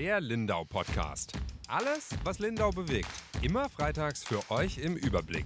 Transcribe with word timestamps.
Der 0.00 0.18
Lindau 0.18 0.64
Podcast. 0.64 1.34
Alles, 1.68 2.08
was 2.24 2.38
Lindau 2.38 2.70
bewegt. 2.70 3.10
Immer 3.42 3.68
freitags 3.68 4.24
für 4.24 4.40
euch 4.50 4.78
im 4.78 4.96
Überblick. 4.96 5.44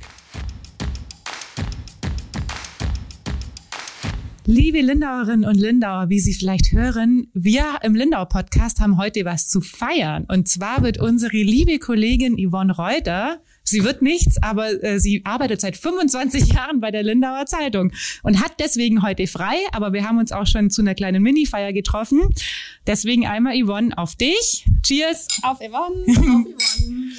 Liebe 4.44 4.80
Lindauerinnen 4.80 5.44
und 5.44 5.56
Lindauer, 5.56 6.08
wie 6.08 6.20
Sie 6.20 6.34
vielleicht 6.34 6.70
hören, 6.70 7.26
wir 7.34 7.80
im 7.82 7.96
Lindau 7.96 8.26
Podcast 8.26 8.78
haben 8.78 8.96
heute 8.96 9.24
was 9.24 9.48
zu 9.48 9.60
feiern. 9.60 10.24
Und 10.28 10.46
zwar 10.46 10.84
wird 10.84 11.00
unsere 11.00 11.36
liebe 11.36 11.80
Kollegin 11.80 12.36
Yvonne 12.38 12.76
Reuter 12.76 13.40
Sie 13.64 13.82
wird 13.82 14.02
nichts, 14.02 14.42
aber 14.42 14.82
äh, 14.82 15.00
sie 15.00 15.22
arbeitet 15.24 15.60
seit 15.60 15.76
25 15.76 16.52
Jahren 16.52 16.80
bei 16.80 16.90
der 16.90 17.02
Lindauer 17.02 17.46
Zeitung 17.46 17.92
und 18.22 18.40
hat 18.40 18.60
deswegen 18.60 19.02
heute 19.02 19.26
frei, 19.26 19.56
aber 19.72 19.92
wir 19.92 20.06
haben 20.06 20.18
uns 20.18 20.32
auch 20.32 20.46
schon 20.46 20.70
zu 20.70 20.82
einer 20.82 20.94
kleinen 20.94 21.22
Mini-Feier 21.22 21.72
getroffen. 21.72 22.20
Deswegen 22.86 23.26
einmal 23.26 23.54
Yvonne 23.60 23.96
auf 23.96 24.16
dich. 24.16 24.66
Cheers. 24.82 25.28
Auf 25.42 25.58
Yvonne. 25.58 26.04
Auf 26.08 26.46
Yvonne. 26.46 27.14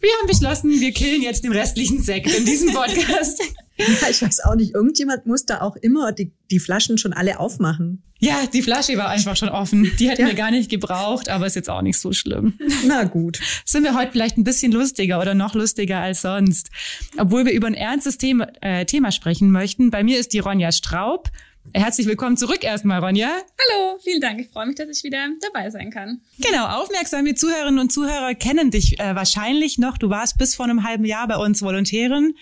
Wir 0.00 0.10
haben 0.18 0.26
beschlossen, 0.26 0.80
wir 0.80 0.92
killen 0.92 1.22
jetzt 1.22 1.44
den 1.44 1.52
restlichen 1.52 2.02
Sekt 2.02 2.34
in 2.34 2.44
diesem 2.44 2.72
Podcast. 2.74 3.40
Ja, 3.78 4.08
ich 4.10 4.22
weiß 4.22 4.40
auch 4.40 4.56
nicht. 4.56 4.74
Irgendjemand 4.74 5.26
muss 5.26 5.46
da 5.46 5.60
auch 5.60 5.76
immer 5.76 6.12
die, 6.12 6.32
die 6.50 6.58
Flaschen 6.58 6.98
schon 6.98 7.12
alle 7.12 7.38
aufmachen. 7.38 8.02
Ja, 8.20 8.46
die 8.52 8.62
Flasche 8.62 8.96
war 8.96 9.08
einfach 9.08 9.36
schon 9.36 9.48
offen. 9.48 9.92
Die 9.98 10.08
hätten 10.08 10.22
ja. 10.22 10.26
wir 10.28 10.34
gar 10.34 10.50
nicht 10.50 10.68
gebraucht, 10.68 11.28
aber 11.28 11.46
ist 11.46 11.54
jetzt 11.54 11.70
auch 11.70 11.82
nicht 11.82 11.98
so 11.98 12.12
schlimm. 12.12 12.58
Na 12.86 13.04
gut. 13.04 13.38
Sind 13.64 13.84
wir 13.84 13.94
heute 13.94 14.12
vielleicht 14.12 14.36
ein 14.36 14.44
bisschen 14.44 14.72
lustiger 14.72 15.20
oder 15.20 15.34
noch 15.34 15.54
lustiger 15.54 16.00
als 16.00 16.22
sonst? 16.22 16.70
Obwohl 17.16 17.44
wir 17.44 17.52
über 17.52 17.68
ein 17.68 17.74
ernstes 17.74 18.18
Thema, 18.18 18.48
äh, 18.60 18.84
Thema 18.86 19.12
sprechen 19.12 19.52
möchten. 19.52 19.90
Bei 19.90 20.02
mir 20.02 20.18
ist 20.18 20.32
die 20.32 20.40
Ronja 20.40 20.72
Straub. 20.72 21.30
Herzlich 21.74 22.06
willkommen 22.06 22.36
zurück 22.36 22.64
erstmal, 22.64 22.98
Ronja. 22.98 23.28
Hallo, 23.28 23.98
vielen 24.02 24.20
Dank. 24.20 24.40
Ich 24.40 24.48
freue 24.48 24.66
mich, 24.66 24.76
dass 24.76 24.88
ich 24.88 25.04
wieder 25.04 25.28
dabei 25.40 25.70
sein 25.70 25.90
kann. 25.90 26.20
Genau, 26.40 26.66
aufmerksame 26.66 27.34
Zuhörerinnen 27.34 27.78
und 27.78 27.92
Zuhörer 27.92 28.34
kennen 28.34 28.70
dich 28.70 28.98
äh, 28.98 29.14
wahrscheinlich 29.14 29.78
noch. 29.78 29.98
Du 29.98 30.08
warst 30.08 30.38
bis 30.38 30.54
vor 30.54 30.64
einem 30.64 30.82
halben 30.82 31.04
Jahr 31.04 31.28
bei 31.28 31.36
uns 31.36 31.62
Volontärin 31.62 32.34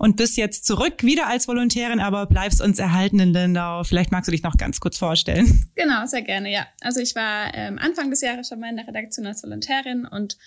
und 0.00 0.16
bist 0.16 0.38
jetzt 0.38 0.64
zurück 0.64 1.04
wieder 1.04 1.26
als 1.26 1.46
Volontärin, 1.46 2.00
aber 2.00 2.24
bleibst 2.24 2.62
uns 2.62 2.78
erhalten 2.78 3.20
in 3.20 3.34
Lindau. 3.34 3.84
Vielleicht 3.84 4.10
magst 4.10 4.28
du 4.28 4.32
dich 4.32 4.42
noch 4.42 4.56
ganz 4.56 4.80
kurz 4.80 4.96
vorstellen. 4.96 5.66
Genau, 5.74 6.06
sehr 6.06 6.22
gerne, 6.22 6.50
ja. 6.50 6.66
Also 6.80 7.00
ich 7.00 7.14
war 7.14 7.52
ähm, 7.54 7.78
Anfang 7.78 8.08
des 8.08 8.22
Jahres 8.22 8.48
schon 8.48 8.60
mal 8.60 8.70
in 8.70 8.76
der 8.76 8.88
Redaktion 8.88 9.26
als 9.26 9.42
Volontärin 9.42 10.06
und 10.06 10.38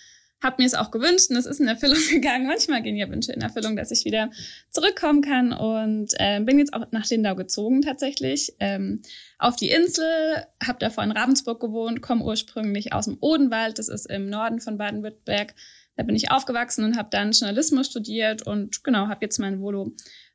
habe 0.42 0.56
mir 0.58 0.66
es 0.66 0.74
auch 0.74 0.90
gewünscht 0.90 1.30
und 1.30 1.38
es 1.38 1.46
ist 1.46 1.60
in 1.60 1.68
Erfüllung 1.68 2.00
gegangen. 2.10 2.48
Manchmal 2.48 2.82
gehen 2.82 2.96
ja 2.96 3.08
Wünsche 3.10 3.32
in 3.32 3.42
Erfüllung, 3.42 3.76
dass 3.76 3.92
ich 3.92 4.06
wieder 4.06 4.32
zurückkommen 4.72 5.22
kann 5.22 5.54
und 5.54 6.14
äh, 6.18 6.40
bin 6.42 6.58
jetzt 6.58 6.74
auch 6.74 6.86
nach 6.90 7.08
Lindau 7.08 7.36
gezogen 7.36 7.84
tatsächlich 7.84 8.54
ähm, 8.60 9.04
auf 9.38 9.56
die 9.56 9.70
Insel, 9.70 10.06
habe 10.66 10.80
davor 10.80 11.04
in 11.04 11.12
Ravensburg 11.12 11.60
gewohnt, 11.60 12.02
komme 12.02 12.24
ursprünglich 12.24 12.92
aus 12.92 13.06
dem 13.06 13.18
Odenwald, 13.22 13.78
das 13.78 13.88
ist 13.88 14.10
im 14.10 14.30
Norden 14.30 14.60
von 14.60 14.80
Baden-Württemberg 14.80 15.54
da 15.96 16.04
bin 16.04 16.16
ich 16.16 16.32
aufgewachsen 16.32 16.84
und 16.86 16.98
habe 16.98 17.10
dann 17.12 17.32
Journalismus 17.32 17.88
studiert 17.88 18.42
und 18.44 18.84
genau, 18.84 19.08
habe 19.08 19.20
jetzt 19.22 19.40
mein 19.40 19.62
Volo 19.62 19.92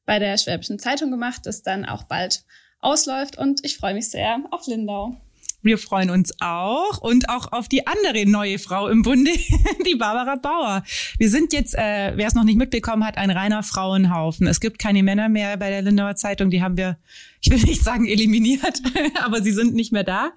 bei 0.06 0.18
der 0.18 0.38
Schwäbischen 0.38 0.78
Zeitung 0.78 1.10
gemacht, 1.10 1.42
das 1.44 1.62
dann 1.62 1.84
auch 1.84 2.04
bald 2.04 2.44
ausläuft 2.80 3.36
und 3.38 3.64
ich 3.64 3.76
freue 3.76 3.94
mich 3.94 4.10
sehr 4.10 4.40
auf 4.50 4.66
Lindau. 4.66 5.16
Wir 5.60 5.76
freuen 5.76 6.10
uns 6.10 6.32
auch 6.40 6.98
und 6.98 7.28
auch 7.28 7.50
auf 7.50 7.68
die 7.68 7.84
andere 7.86 8.26
neue 8.26 8.60
Frau 8.60 8.86
im 8.86 9.02
Bunde, 9.02 9.32
die 9.86 9.96
Barbara 9.96 10.36
Bauer. 10.36 10.84
Wir 11.18 11.28
sind 11.28 11.52
jetzt, 11.52 11.74
äh, 11.74 12.12
wer 12.14 12.28
es 12.28 12.34
noch 12.34 12.44
nicht 12.44 12.58
mitbekommen 12.58 13.04
hat, 13.04 13.18
ein 13.18 13.30
reiner 13.30 13.64
Frauenhaufen. 13.64 14.46
Es 14.46 14.60
gibt 14.60 14.78
keine 14.78 15.02
Männer 15.02 15.28
mehr 15.28 15.56
bei 15.56 15.70
der 15.70 15.82
Lindauer 15.82 16.14
Zeitung. 16.14 16.50
Die 16.50 16.62
haben 16.62 16.76
wir, 16.76 16.96
ich 17.40 17.50
will 17.50 17.60
nicht 17.62 17.82
sagen 17.82 18.06
eliminiert, 18.06 18.82
aber 19.22 19.42
sie 19.42 19.52
sind 19.52 19.74
nicht 19.74 19.92
mehr 19.92 20.04
da. 20.04 20.30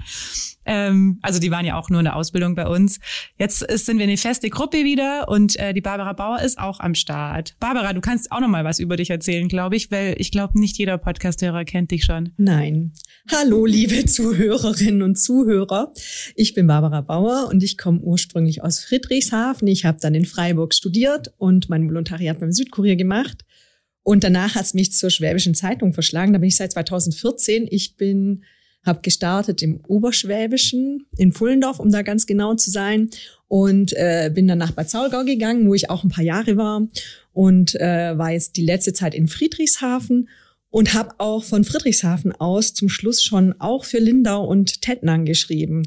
Ähm, 0.66 1.20
also 1.22 1.40
die 1.40 1.52
waren 1.52 1.66
ja 1.66 1.76
auch 1.76 1.90
nur 1.90 2.00
in 2.00 2.06
der 2.06 2.16
Ausbildung 2.16 2.56
bei 2.56 2.68
uns. 2.68 3.00
Jetzt 3.38 3.62
ist, 3.64 3.86
sind 3.86 3.98
wir 3.98 4.04
eine 4.04 4.18
feste 4.18 4.50
Gruppe 4.50 4.84
wieder 4.84 5.28
und 5.28 5.58
äh, 5.58 5.74
die 5.74 5.82
Barbara 5.82 6.14
Bauer 6.14 6.40
ist 6.42 6.60
auch 6.60 6.80
am 6.80 6.96
Start. 6.96 7.56
Barbara, 7.60 7.94
du 7.94 8.02
kannst 8.02 8.32
auch 8.32 8.40
noch 8.40 8.48
mal 8.48 8.64
was 8.64 8.80
über 8.80 8.96
dich 8.96 9.10
erzählen, 9.10 9.48
glaube 9.48 9.76
ich, 9.76 9.92
weil 9.92 10.16
ich 10.18 10.32
glaube, 10.32 10.60
nicht 10.60 10.78
jeder 10.78 10.98
Podcasthörer 10.98 11.66
kennt 11.66 11.92
dich 11.92 12.04
schon. 12.04 12.34
Nein. 12.38 12.94
Hallo, 13.32 13.66
liebe 13.66 14.06
Zuhörerinnen 14.06 15.02
und 15.02 15.11
Zuhörer. 15.16 15.94
Ich 16.36 16.54
bin 16.54 16.68
Barbara 16.68 17.02
Bauer 17.02 17.50
und 17.50 17.64
ich 17.64 17.78
komme 17.78 18.00
ursprünglich 18.00 18.64
aus 18.64 18.80
Friedrichshafen. 18.80 19.68
Ich 19.68 19.86
habe 19.86 19.98
dann 20.02 20.16
in 20.16 20.26
Freiburg 20.26 20.74
studiert 20.74 21.34
und 21.38 21.70
mein 21.70 21.88
Volontariat 21.88 22.40
beim 22.40 22.52
Südkurier 22.52 22.96
gemacht. 22.96 23.46
Und 24.04 24.24
danach 24.24 24.56
hat 24.56 24.66
es 24.66 24.74
mich 24.74 24.94
zur 24.94 25.10
Schwäbischen 25.10 25.54
Zeitung 25.54 25.94
verschlagen. 25.94 26.34
Da 26.34 26.40
bin 26.40 26.50
ich 26.50 26.56
seit 26.56 26.72
2014. 26.72 27.68
Ich 27.70 27.98
bin 27.98 28.44
habe 28.84 29.02
gestartet 29.02 29.62
im 29.62 29.80
Oberschwäbischen 29.88 31.06
in 31.18 31.34
Pullendorf, 31.34 31.80
um 31.80 31.92
da 31.92 32.02
ganz 32.02 32.26
genau 32.26 32.56
zu 32.56 32.72
sein. 32.72 33.10
Und 33.48 33.94
äh, 33.94 34.32
bin 34.34 34.48
dann 34.48 34.58
nach 34.58 34.72
Bad 34.72 34.90
Saulgau 34.90 35.24
gegangen, 35.24 35.68
wo 35.68 35.74
ich 35.74 35.90
auch 35.90 36.04
ein 36.04 36.10
paar 36.10 36.24
Jahre 36.24 36.58
war. 36.58 36.88
Und 37.34 37.76
äh, 37.76 38.18
war 38.18 38.32
jetzt 38.32 38.58
die 38.58 38.66
letzte 38.66 38.94
Zeit 38.94 39.14
in 39.14 39.28
Friedrichshafen 39.28 40.30
und 40.72 40.94
habe 40.94 41.16
auch 41.20 41.44
von 41.44 41.64
Friedrichshafen 41.64 42.32
aus 42.32 42.74
zum 42.74 42.90
Schluss 42.90 43.22
schon 43.22 43.54
auch 43.60 43.86
für 43.86 44.00
Lindau 44.00 44.44
und 44.46 44.82
Tettnang 44.82 45.26
geschrieben. 45.26 45.84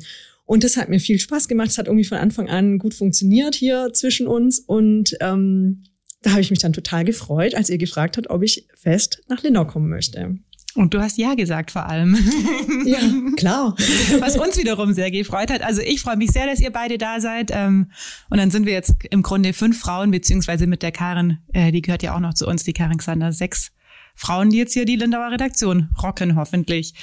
Und 0.47 0.63
das 0.63 0.77
hat 0.77 0.91
mir 0.91 1.01
viel 1.01 1.19
Spaß 1.19 1.49
gemacht. 1.49 1.71
Es 1.71 1.79
hat 1.79 1.87
irgendwie 1.87 2.05
von 2.05 2.19
Anfang 2.19 2.49
an 2.49 2.79
gut 2.79 2.95
funktioniert 2.95 3.55
hier 3.55 3.93
zwischen 3.95 4.27
uns. 4.27 4.61
Und 4.61 5.17
ähm, 5.21 5.85
da 6.21 6.33
habe 6.33 6.43
ich 6.43 6.51
mich 6.51 6.61
dann 6.61 6.75
total 6.75 7.05
gefreut, 7.05 7.55
als 7.55 7.71
ihr 7.71 7.79
gefragt 7.79 8.19
habt, 8.19 8.29
ob 8.29 8.43
ich 8.43 8.69
fest 8.75 9.23
nach 9.29 9.43
Lindau 9.43 9.65
kommen 9.65 9.89
möchte. 9.89 10.39
Und 10.75 10.93
du 10.93 11.01
hast 11.01 11.17
ja 11.17 11.35
gesagt 11.35 11.71
vor 11.71 11.87
allem. 11.87 12.17
Ja, 12.85 12.99
klar. 13.37 13.75
Was 14.21 14.37
uns 14.37 14.59
wiederum 14.59 14.93
sehr 14.93 15.11
gefreut 15.11 15.51
hat. 15.51 15.63
Also 15.63 15.81
ich 15.81 16.03
freue 16.03 16.19
mich 16.19 16.33
sehr, 16.33 16.45
dass 16.47 16.61
ihr 16.61 16.71
beide 16.71 16.99
da 16.99 17.19
seid. 17.19 17.51
Ähm, 17.51 17.91
und 18.29 18.37
dann 18.37 18.51
sind 18.51 18.67
wir 18.67 18.75
jetzt 18.75 18.95
im 19.09 19.23
Grunde 19.23 19.55
fünf 19.55 19.81
Frauen, 19.81 20.11
beziehungsweise 20.11 20.67
mit 20.67 20.83
der 20.83 20.93
Karin, 20.93 21.39
äh, 21.55 21.73
die 21.73 21.81
gehört 21.81 22.03
ja 22.03 22.15
auch 22.15 22.21
noch 22.21 22.35
zu 22.35 22.47
uns, 22.47 22.63
die 22.65 22.75
Karin 22.75 22.99
Xander, 22.99 23.33
sechs 23.33 23.71
Frauen, 24.15 24.51
die 24.51 24.59
jetzt 24.59 24.73
hier 24.73 24.85
die 24.85 24.97
Lindauer 24.97 25.33
Redaktion 25.33 25.91
rocken, 26.03 26.37
hoffentlich. 26.37 26.95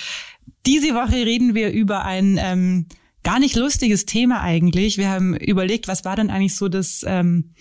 Diese 0.65 0.93
Woche 0.93 1.25
reden 1.25 1.55
wir 1.55 1.71
über 1.71 2.05
ein 2.05 2.37
ähm, 2.39 2.87
gar 3.23 3.39
nicht 3.39 3.55
lustiges 3.55 4.05
Thema 4.05 4.41
eigentlich. 4.41 4.97
Wir 4.97 5.09
haben 5.09 5.35
überlegt, 5.35 5.87
was 5.87 6.05
war 6.05 6.15
denn 6.15 6.29
eigentlich 6.29 6.55
so 6.55 6.69
das 6.69 7.03
ähm, 7.07 7.53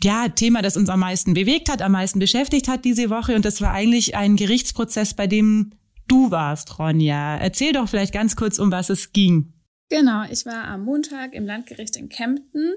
ja, 0.00 0.28
Thema, 0.28 0.62
das 0.62 0.76
uns 0.76 0.88
am 0.88 1.00
meisten 1.00 1.34
bewegt 1.34 1.68
hat, 1.68 1.82
am 1.82 1.92
meisten 1.92 2.18
beschäftigt 2.18 2.68
hat 2.68 2.84
diese 2.84 3.10
Woche. 3.10 3.34
Und 3.34 3.44
das 3.44 3.60
war 3.60 3.72
eigentlich 3.72 4.14
ein 4.16 4.36
Gerichtsprozess, 4.36 5.14
bei 5.14 5.26
dem 5.26 5.72
du 6.06 6.30
warst, 6.30 6.78
Ronja. 6.78 7.36
Erzähl 7.36 7.72
doch 7.72 7.88
vielleicht 7.88 8.14
ganz 8.14 8.36
kurz, 8.36 8.58
um 8.58 8.70
was 8.70 8.90
es 8.90 9.12
ging. 9.12 9.52
Genau, 9.90 10.24
ich 10.30 10.44
war 10.46 10.64
am 10.64 10.84
Montag 10.84 11.34
im 11.34 11.46
Landgericht 11.46 11.96
in 11.96 12.08
Kempten, 12.08 12.74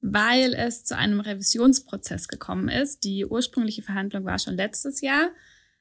weil 0.00 0.54
es 0.54 0.84
zu 0.84 0.96
einem 0.96 1.20
Revisionsprozess 1.20 2.28
gekommen 2.28 2.68
ist. 2.68 3.04
Die 3.04 3.26
ursprüngliche 3.26 3.82
Verhandlung 3.82 4.24
war 4.24 4.38
schon 4.38 4.54
letztes 4.54 5.00
Jahr. 5.00 5.30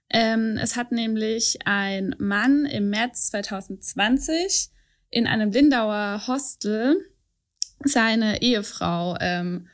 Ähm, 0.10 0.58
es 0.62 0.76
hat 0.76 0.92
nämlich 0.92 1.60
ein 1.66 2.16
Mann 2.18 2.66
im 2.66 2.90
März 2.90 3.28
2020 3.32 4.70
in 5.10 5.28
einem 5.28 5.52
Lindauer 5.52 6.24
Hostel 6.28 6.98
seine 7.84 8.42
Ehefrau 8.42 9.18
ähm, 9.20 9.68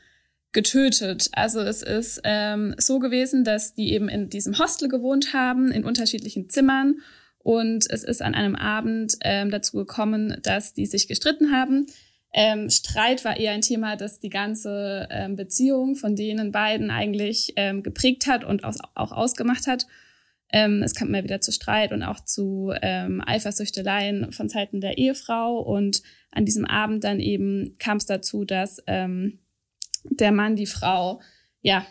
getötet. 0.52 1.28
Also 1.32 1.60
es 1.60 1.82
ist 1.82 2.20
ähm, 2.24 2.74
so 2.78 2.98
gewesen, 2.98 3.44
dass 3.44 3.74
die 3.74 3.92
eben 3.92 4.08
in 4.08 4.28
diesem 4.28 4.58
Hostel 4.58 4.88
gewohnt 4.88 5.32
haben, 5.32 5.70
in 5.70 5.84
unterschiedlichen 5.84 6.48
Zimmern. 6.48 7.00
Und 7.38 7.84
es 7.90 8.04
ist 8.04 8.22
an 8.22 8.34
einem 8.34 8.56
Abend 8.56 9.14
ähm, 9.20 9.50
dazu 9.50 9.76
gekommen, 9.76 10.38
dass 10.42 10.72
die 10.72 10.86
sich 10.86 11.08
gestritten 11.08 11.52
haben. 11.52 11.86
Ähm, 12.36 12.68
Streit 12.68 13.24
war 13.24 13.36
eher 13.36 13.52
ein 13.52 13.60
Thema, 13.60 13.94
das 13.94 14.18
die 14.18 14.28
ganze 14.28 15.06
ähm, 15.12 15.36
Beziehung 15.36 15.94
von 15.94 16.16
denen 16.16 16.50
beiden 16.50 16.90
eigentlich 16.90 17.52
ähm, 17.54 17.84
geprägt 17.84 18.26
hat 18.26 18.42
und 18.42 18.64
auch, 18.64 18.74
auch 18.96 19.12
ausgemacht 19.12 19.68
hat. 19.68 19.86
Ähm, 20.52 20.82
es 20.82 20.96
kam 20.96 21.08
immer 21.08 21.22
wieder 21.22 21.40
zu 21.40 21.52
Streit 21.52 21.92
und 21.92 22.02
auch 22.02 22.18
zu 22.18 22.72
ähm, 22.82 23.22
Eifersüchteleien 23.24 24.32
von 24.32 24.48
Seiten 24.48 24.80
der 24.80 24.98
Ehefrau. 24.98 25.60
Und 25.60 26.02
an 26.32 26.44
diesem 26.44 26.64
Abend 26.64 27.04
dann 27.04 27.20
eben 27.20 27.76
kam 27.78 27.98
es 27.98 28.06
dazu, 28.06 28.44
dass 28.44 28.82
ähm, 28.88 29.38
der 30.02 30.32
Mann 30.32 30.56
die 30.56 30.66
Frau 30.66 31.20
ja 31.62 31.86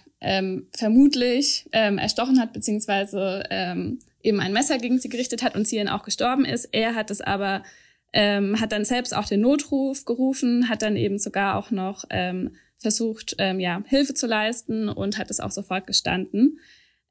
vermutlich 0.72 1.68
erstochen 1.72 2.40
hat 2.40 2.54
beziehungsweise 2.54 3.44
eben 4.22 4.40
ein 4.40 4.54
Messer 4.54 4.78
gegen 4.78 4.98
sie 4.98 5.10
gerichtet 5.10 5.44
hat 5.44 5.56
und 5.56 5.68
sie 5.68 5.76
dann 5.76 5.90
auch 5.90 6.04
gestorben 6.04 6.46
ist. 6.46 6.70
Er 6.72 6.96
hat 6.96 7.12
es 7.12 7.20
aber 7.20 7.64
ähm, 8.14 8.60
hat 8.60 8.72
dann 8.72 8.86
selbst 8.86 9.16
auch 9.16 9.28
den 9.28 9.42
Notruf 9.42 10.06
gerufen, 10.06 10.70
hat 10.70 10.82
dann 10.82 10.96
eben 10.96 11.18
sogar 11.18 11.58
auch 11.58 11.72
noch 11.72 12.06
ähm, 12.10 12.56
versucht, 12.78 13.36
ähm, 13.40 13.60
ja 13.60 13.84
Hilfe 13.88 14.14
zu 14.14 14.28
leisten 14.28 14.90
und 14.90 15.18
hat 15.18 15.32
es 15.32 15.40
auch 15.40 15.52
sofort 15.52 15.88
gestanden. 15.88 16.60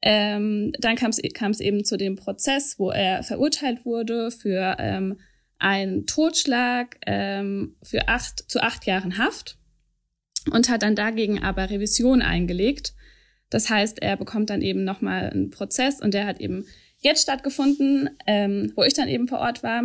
Ähm, 0.01 0.73
dann 0.79 0.97
kam 0.97 1.11
es 1.11 1.61
eben 1.61 1.85
zu 1.85 1.97
dem 1.97 2.17
Prozess, 2.17 2.79
wo 2.79 2.91
er 2.91 3.23
verurteilt 3.23 3.85
wurde 3.85 4.31
für 4.31 4.77
ähm, 4.79 5.19
einen 5.59 6.07
Totschlag 6.07 6.99
ähm, 7.07 7.77
für 7.83 8.09
acht 8.09 8.51
zu 8.51 8.63
acht 8.63 8.85
Jahren 8.85 9.19
Haft 9.19 9.59
und 10.51 10.69
hat 10.69 10.83
dann 10.83 10.97
dagegen 10.97 11.43
aber 11.43 11.71
Revision 11.71 12.21
eingelegt. 12.21 12.95
Das 13.49 13.71
heißt, 13.71 14.03
er 14.03 14.17
bekommt 14.17 14.51
dann 14.51 14.63
eben 14.63 14.83
nochmal 14.83 15.31
einen 15.31 15.51
Prozess 15.51 16.01
und 16.01 16.15
der 16.15 16.27
hat 16.27 16.41
eben 16.41 16.67
jetzt 16.99 17.23
stattgefunden, 17.23 18.11
ähm, 18.27 18.73
wo 18.75 18.83
ich 18.83 18.95
dann 18.95 19.09
eben 19.09 19.29
vor 19.29 19.39
Ort 19.39 19.63
war. 19.63 19.85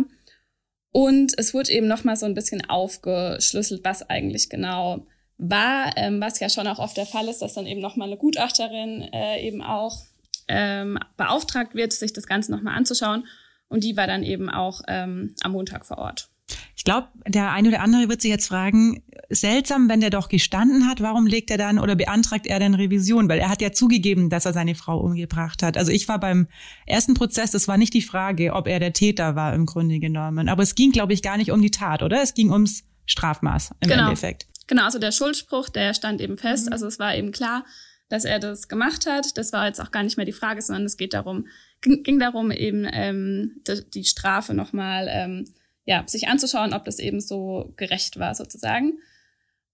Und 0.92 1.38
es 1.38 1.54
wurde 1.54 1.70
eben 1.72 1.86
nochmal 1.86 2.16
so 2.16 2.26
ein 2.26 2.34
bisschen 2.34 2.68
aufgeschlüsselt, 2.68 3.84
was 3.84 4.08
eigentlich 4.08 4.48
genau 4.48 5.06
war, 5.36 5.92
ähm, 5.96 6.20
was 6.20 6.40
ja 6.40 6.48
schon 6.48 6.66
auch 6.66 6.78
oft 6.78 6.96
der 6.96 7.06
Fall 7.06 7.28
ist, 7.28 7.42
dass 7.42 7.54
dann 7.54 7.66
eben 7.66 7.80
nochmal 7.80 8.08
eine 8.08 8.16
Gutachterin 8.16 9.02
äh, 9.12 9.46
eben 9.46 9.62
auch 9.62 10.02
ähm, 10.48 10.98
beauftragt 11.16 11.74
wird, 11.74 11.92
sich 11.92 12.12
das 12.12 12.26
Ganze 12.26 12.50
nochmal 12.50 12.76
anzuschauen. 12.76 13.26
Und 13.68 13.84
die 13.84 13.96
war 13.96 14.06
dann 14.06 14.22
eben 14.22 14.48
auch 14.50 14.80
ähm, 14.88 15.34
am 15.42 15.52
Montag 15.52 15.86
vor 15.86 15.98
Ort. 15.98 16.30
Ich 16.76 16.84
glaube, 16.84 17.08
der 17.26 17.52
eine 17.52 17.68
oder 17.68 17.80
andere 17.80 18.08
wird 18.08 18.22
sich 18.22 18.30
jetzt 18.30 18.48
fragen, 18.48 19.02
seltsam, 19.30 19.88
wenn 19.88 20.00
der 20.00 20.10
doch 20.10 20.28
gestanden 20.28 20.88
hat, 20.88 21.02
warum 21.02 21.26
legt 21.26 21.50
er 21.50 21.58
dann 21.58 21.78
oder 21.78 21.96
beantragt 21.96 22.46
er 22.46 22.58
denn 22.58 22.74
Revision? 22.74 23.28
Weil 23.28 23.40
er 23.40 23.50
hat 23.50 23.60
ja 23.60 23.72
zugegeben, 23.72 24.30
dass 24.30 24.46
er 24.46 24.52
seine 24.52 24.74
Frau 24.74 24.98
umgebracht 24.98 25.62
hat. 25.62 25.76
Also 25.76 25.92
ich 25.92 26.08
war 26.08 26.18
beim 26.18 26.46
ersten 26.86 27.14
Prozess, 27.14 27.50
das 27.50 27.68
war 27.68 27.76
nicht 27.76 27.94
die 27.94 28.02
Frage, 28.02 28.54
ob 28.54 28.66
er 28.66 28.80
der 28.80 28.92
Täter 28.92 29.36
war 29.36 29.54
im 29.54 29.66
Grunde 29.66 29.98
genommen. 29.98 30.48
Aber 30.48 30.62
es 30.62 30.74
ging, 30.74 30.92
glaube 30.92 31.12
ich, 31.12 31.22
gar 31.22 31.36
nicht 31.36 31.50
um 31.50 31.60
die 31.60 31.70
Tat, 31.70 32.02
oder? 32.02 32.22
Es 32.22 32.34
ging 32.34 32.50
ums 32.50 32.84
Strafmaß 33.06 33.72
im 33.80 33.88
genau. 33.88 34.04
Endeffekt. 34.04 34.46
Genau, 34.66 34.84
also 34.84 34.98
der 34.98 35.12
Schuldspruch, 35.12 35.68
der 35.68 35.94
stand 35.94 36.20
eben 36.20 36.38
fest. 36.38 36.66
Mhm. 36.66 36.72
Also 36.72 36.86
es 36.86 36.98
war 36.98 37.14
eben 37.14 37.32
klar, 37.32 37.64
dass 38.08 38.24
er 38.24 38.38
das 38.38 38.68
gemacht 38.68 39.06
hat. 39.06 39.36
Das 39.36 39.52
war 39.52 39.66
jetzt 39.66 39.80
auch 39.80 39.90
gar 39.90 40.02
nicht 40.02 40.16
mehr 40.16 40.26
die 40.26 40.32
Frage, 40.32 40.62
sondern 40.62 40.84
es 40.84 40.96
geht 40.96 41.14
darum, 41.14 41.46
ging, 41.80 42.02
ging 42.02 42.18
darum 42.18 42.50
eben 42.50 42.86
ähm, 42.90 43.60
die, 43.66 43.90
die 43.90 44.04
Strafe 44.04 44.54
nochmal 44.54 45.08
ähm, 45.10 45.44
ja, 45.88 46.04
sich 46.06 46.28
anzuschauen, 46.28 46.74
ob 46.74 46.84
das 46.84 46.98
eben 46.98 47.18
so 47.18 47.72
gerecht 47.78 48.18
war 48.18 48.34
sozusagen. 48.34 48.98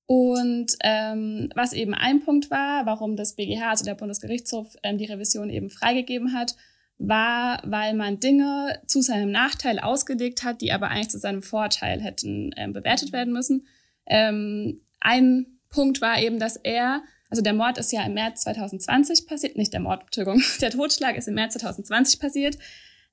Und 0.06 0.76
ähm, 0.80 1.48
was 1.56 1.72
eben 1.72 1.92
ein 1.92 2.20
Punkt 2.20 2.52
war, 2.52 2.86
warum 2.86 3.16
das 3.16 3.34
BGH, 3.34 3.70
also 3.70 3.84
der 3.84 3.96
Bundesgerichtshof, 3.96 4.76
ähm, 4.84 4.96
die 4.96 5.06
Revision 5.06 5.50
eben 5.50 5.70
freigegeben 5.70 6.32
hat, 6.32 6.54
war, 6.98 7.60
weil 7.64 7.94
man 7.94 8.20
Dinge 8.20 8.80
zu 8.86 9.02
seinem 9.02 9.32
Nachteil 9.32 9.80
ausgelegt 9.80 10.44
hat, 10.44 10.60
die 10.60 10.70
aber 10.70 10.86
eigentlich 10.86 11.10
zu 11.10 11.18
seinem 11.18 11.42
Vorteil 11.42 12.00
hätten 12.00 12.52
ähm, 12.56 12.72
bewertet 12.72 13.12
werden 13.12 13.32
müssen. 13.32 13.66
Ähm, 14.06 14.82
ein 15.00 15.58
Punkt 15.68 16.00
war 16.00 16.20
eben, 16.22 16.38
dass 16.38 16.54
er, 16.54 17.02
also 17.28 17.42
der 17.42 17.54
Mord 17.54 17.76
ist 17.78 17.90
ja 17.90 18.06
im 18.06 18.14
März 18.14 18.42
2020 18.42 19.26
passiert, 19.26 19.56
nicht 19.56 19.72
der 19.72 19.80
Mord, 19.80 20.02
Entschuldigung, 20.04 20.40
der 20.60 20.70
Totschlag 20.70 21.16
ist 21.16 21.26
im 21.26 21.34
März 21.34 21.54
2020 21.54 22.20
passiert, 22.20 22.56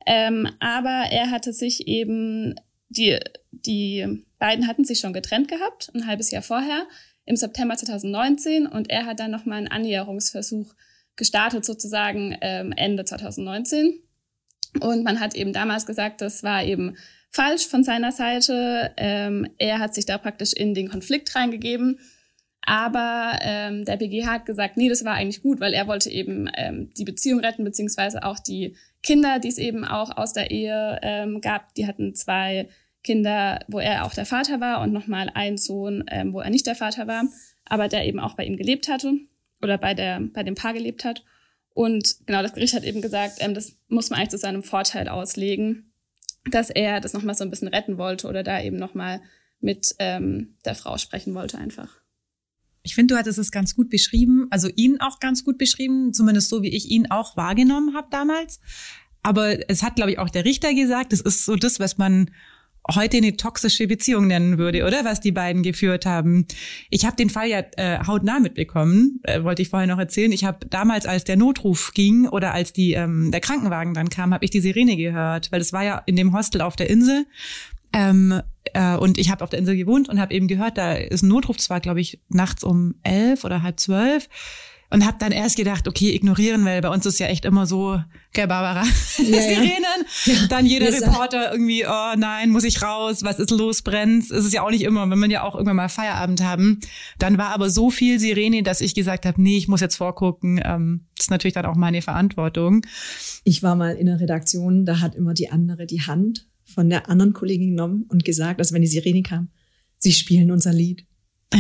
ähm, 0.05 0.47
aber 0.59 1.07
er 1.09 1.31
hatte 1.31 1.51
sich 1.51 1.87
eben 1.87 2.53
die, 2.91 3.17
die 3.51 4.25
beiden 4.37 4.67
hatten 4.67 4.83
sich 4.83 4.99
schon 4.99 5.13
getrennt 5.13 5.47
gehabt, 5.47 5.91
ein 5.93 6.07
halbes 6.07 6.31
Jahr 6.31 6.41
vorher, 6.41 6.87
im 7.25 7.35
September 7.35 7.75
2019 7.75 8.67
und 8.67 8.89
er 8.89 9.05
hat 9.05 9.19
dann 9.19 9.31
nochmal 9.31 9.59
einen 9.59 9.67
Annäherungsversuch 9.67 10.73
gestartet, 11.15 11.65
sozusagen 11.65 12.37
ähm, 12.41 12.73
Ende 12.75 13.05
2019. 13.05 14.01
Und 14.79 15.03
man 15.03 15.19
hat 15.19 15.35
eben 15.35 15.53
damals 15.53 15.85
gesagt, 15.85 16.21
das 16.21 16.43
war 16.43 16.63
eben 16.63 16.97
falsch 17.29 17.67
von 17.67 17.83
seiner 17.83 18.11
Seite. 18.11 18.91
Ähm, 18.97 19.47
er 19.57 19.79
hat 19.79 19.93
sich 19.93 20.05
da 20.05 20.17
praktisch 20.17 20.53
in 20.53 20.73
den 20.73 20.89
Konflikt 20.89 21.35
reingegeben. 21.35 21.99
Aber 22.63 23.39
ähm, 23.41 23.85
der 23.85 23.97
BGH 23.97 24.31
hat 24.31 24.45
gesagt, 24.45 24.77
nee, 24.77 24.87
das 24.87 25.03
war 25.03 25.13
eigentlich 25.13 25.41
gut, 25.41 25.59
weil 25.59 25.73
er 25.73 25.87
wollte 25.87 26.09
eben 26.09 26.49
ähm, 26.55 26.91
die 26.95 27.05
Beziehung 27.05 27.39
retten, 27.39 27.63
beziehungsweise 27.63 28.23
auch 28.23 28.39
die 28.39 28.75
Kinder, 29.01 29.39
die 29.39 29.47
es 29.47 29.57
eben 29.57 29.83
auch 29.83 30.15
aus 30.15 30.33
der 30.33 30.51
Ehe 30.51 30.99
ähm, 31.01 31.41
gab. 31.41 31.73
Die 31.73 31.87
hatten 31.87 32.13
zwei 32.13 32.69
Kinder, 33.03 33.59
wo 33.67 33.79
er 33.79 34.05
auch 34.05 34.13
der 34.13 34.25
Vater 34.25 34.59
war 34.59 34.81
und 34.81 34.93
nochmal 34.93 35.29
einen 35.33 35.57
Sohn, 35.57 36.03
ähm, 36.07 36.33
wo 36.33 36.39
er 36.39 36.49
nicht 36.49 36.67
der 36.67 36.75
Vater 36.75 37.07
war, 37.07 37.23
aber 37.65 37.87
der 37.87 38.05
eben 38.05 38.19
auch 38.19 38.35
bei 38.35 38.45
ihm 38.45 38.57
gelebt 38.57 38.87
hatte 38.87 39.13
oder 39.61 39.77
bei, 39.77 39.93
der, 39.93 40.19
bei 40.33 40.43
dem 40.43 40.55
Paar 40.55 40.73
gelebt 40.73 41.05
hat. 41.05 41.23
Und 41.73 42.17
genau, 42.25 42.41
das 42.41 42.53
Gericht 42.53 42.73
hat 42.73 42.83
eben 42.83 43.01
gesagt, 43.01 43.37
ähm, 43.39 43.53
das 43.53 43.77
muss 43.87 44.09
man 44.09 44.19
eigentlich 44.19 44.31
zu 44.31 44.37
seinem 44.37 44.63
Vorteil 44.63 45.07
auslegen, 45.07 45.91
dass 46.49 46.69
er 46.69 46.99
das 46.99 47.13
nochmal 47.13 47.35
so 47.35 47.43
ein 47.43 47.49
bisschen 47.49 47.67
retten 47.67 47.97
wollte 47.97 48.27
oder 48.27 48.43
da 48.43 48.61
eben 48.61 48.77
nochmal 48.77 49.21
mit 49.59 49.95
ähm, 49.99 50.57
der 50.65 50.75
Frau 50.75 50.97
sprechen 50.97 51.33
wollte 51.33 51.57
einfach. 51.57 52.01
Ich 52.83 52.95
finde, 52.95 53.13
du 53.13 53.19
hattest 53.19 53.37
es 53.37 53.51
ganz 53.51 53.75
gut 53.75 53.89
beschrieben, 53.89 54.47
also 54.49 54.67
ihn 54.75 54.99
auch 54.99 55.19
ganz 55.19 55.43
gut 55.43 55.59
beschrieben, 55.59 56.13
zumindest 56.13 56.49
so, 56.49 56.63
wie 56.63 56.75
ich 56.75 56.89
ihn 56.89 57.11
auch 57.11 57.37
wahrgenommen 57.37 57.93
habe 57.95 58.07
damals. 58.09 58.59
Aber 59.21 59.69
es 59.69 59.83
hat, 59.83 59.95
glaube 59.95 60.11
ich, 60.11 60.17
auch 60.17 60.29
der 60.29 60.45
Richter 60.45 60.73
gesagt, 60.73 61.13
es 61.13 61.21
ist 61.21 61.45
so 61.45 61.55
das, 61.55 61.79
was 61.79 61.99
man 61.99 62.31
heute 62.89 63.17
eine 63.17 63.37
toxische 63.37 63.87
Beziehung 63.87 64.27
nennen 64.27 64.57
würde, 64.57 64.85
oder 64.85 65.05
was 65.05 65.21
die 65.21 65.31
beiden 65.31 65.63
geführt 65.63 66.05
haben. 66.05 66.45
Ich 66.89 67.05
habe 67.05 67.15
den 67.15 67.29
Fall 67.29 67.47
ja 67.47 67.63
äh, 67.77 67.99
hautnah 68.05 68.39
mitbekommen, 68.39 69.19
äh, 69.23 69.43
wollte 69.43 69.61
ich 69.61 69.69
vorher 69.69 69.87
noch 69.87 69.99
erzählen. 69.99 70.31
Ich 70.31 70.43
habe 70.43 70.65
damals, 70.67 71.05
als 71.05 71.23
der 71.23 71.37
Notruf 71.37 71.91
ging 71.93 72.27
oder 72.27 72.53
als 72.53 72.73
die 72.73 72.93
ähm, 72.93 73.31
der 73.31 73.41
Krankenwagen 73.41 73.93
dann 73.93 74.09
kam, 74.09 74.33
habe 74.33 74.45
ich 74.45 74.51
die 74.51 74.61
Sirene 74.61 74.97
gehört, 74.97 75.51
weil 75.51 75.61
es 75.61 75.73
war 75.73 75.83
ja 75.83 76.01
in 76.05 76.15
dem 76.15 76.33
Hostel 76.33 76.61
auf 76.61 76.75
der 76.75 76.89
Insel. 76.89 77.25
Ähm, 77.93 78.41
äh, 78.73 78.95
und 78.95 79.17
ich 79.17 79.29
habe 79.29 79.43
auf 79.43 79.49
der 79.49 79.59
Insel 79.59 79.75
gewohnt 79.75 80.09
und 80.09 80.19
habe 80.19 80.33
eben 80.33 80.47
gehört, 80.47 80.77
da 80.77 80.93
ist 80.93 81.23
ein 81.23 81.27
Notruf, 81.27 81.57
zwar 81.57 81.81
glaube 81.81 82.01
ich 82.01 82.19
nachts 82.29 82.63
um 82.63 82.95
elf 83.03 83.43
oder 83.43 83.63
halb 83.63 83.79
zwölf 83.79 84.29
und 84.91 85.05
habe 85.05 85.17
dann 85.19 85.31
erst 85.31 85.55
gedacht, 85.55 85.87
okay, 85.87 86.13
ignorieren, 86.13 86.63
weil 86.65 86.81
bei 86.81 86.89
uns 86.89 87.05
ist 87.05 87.19
ja 87.19 87.27
echt 87.27 87.45
immer 87.45 87.65
so, 87.65 87.99
gell, 88.33 88.47
Barbara, 88.47 88.83
ja, 88.83 89.41
Sirenen, 89.41 90.05
ja. 90.25 90.33
dann 90.49 90.65
jeder 90.65 90.89
yes. 90.89 91.01
Reporter 91.01 91.53
irgendwie, 91.53 91.85
oh 91.85 92.13
nein, 92.17 92.49
muss 92.49 92.65
ich 92.65 92.81
raus, 92.81 93.23
was 93.23 93.39
ist 93.39 93.51
los, 93.51 93.81
brennt, 93.81 94.23
ist 94.23 94.31
es 94.31 94.51
ja 94.51 94.63
auch 94.63 94.69
nicht 94.69 94.83
immer, 94.83 95.09
wenn 95.09 95.19
wir 95.19 95.29
ja 95.29 95.43
auch 95.43 95.55
irgendwann 95.55 95.77
mal 95.77 95.89
Feierabend 95.89 96.43
haben. 96.43 96.81
Dann 97.17 97.37
war 97.37 97.49
aber 97.49 97.69
so 97.69 97.89
viel 97.89 98.19
Sirene, 98.19 98.63
dass 98.63 98.81
ich 98.81 98.93
gesagt 98.93 99.25
habe, 99.25 99.41
nee, 99.41 99.57
ich 99.57 99.69
muss 99.69 99.79
jetzt 99.79 99.95
vorgucken, 99.95 100.61
ähm, 100.63 101.05
das 101.15 101.27
ist 101.27 101.31
natürlich 101.31 101.53
dann 101.53 101.65
auch 101.65 101.75
meine 101.75 102.01
Verantwortung. 102.01 102.85
Ich 103.45 103.63
war 103.63 103.75
mal 103.75 103.95
in 103.95 104.07
der 104.07 104.19
Redaktion, 104.19 104.85
da 104.85 104.99
hat 104.99 105.15
immer 105.15 105.33
die 105.33 105.49
andere 105.49 105.85
die 105.85 106.01
Hand 106.01 106.47
von 106.65 106.89
der 106.89 107.09
anderen 107.09 107.33
Kollegin 107.33 107.71
genommen 107.71 108.05
und 108.09 108.25
gesagt, 108.25 108.59
dass 108.59 108.73
wenn 108.73 108.81
die 108.81 108.87
Sirene 108.87 109.23
kam, 109.23 109.49
sie 109.97 110.11
spielen 110.11 110.51
unser 110.51 110.73
Lied. 110.73 111.05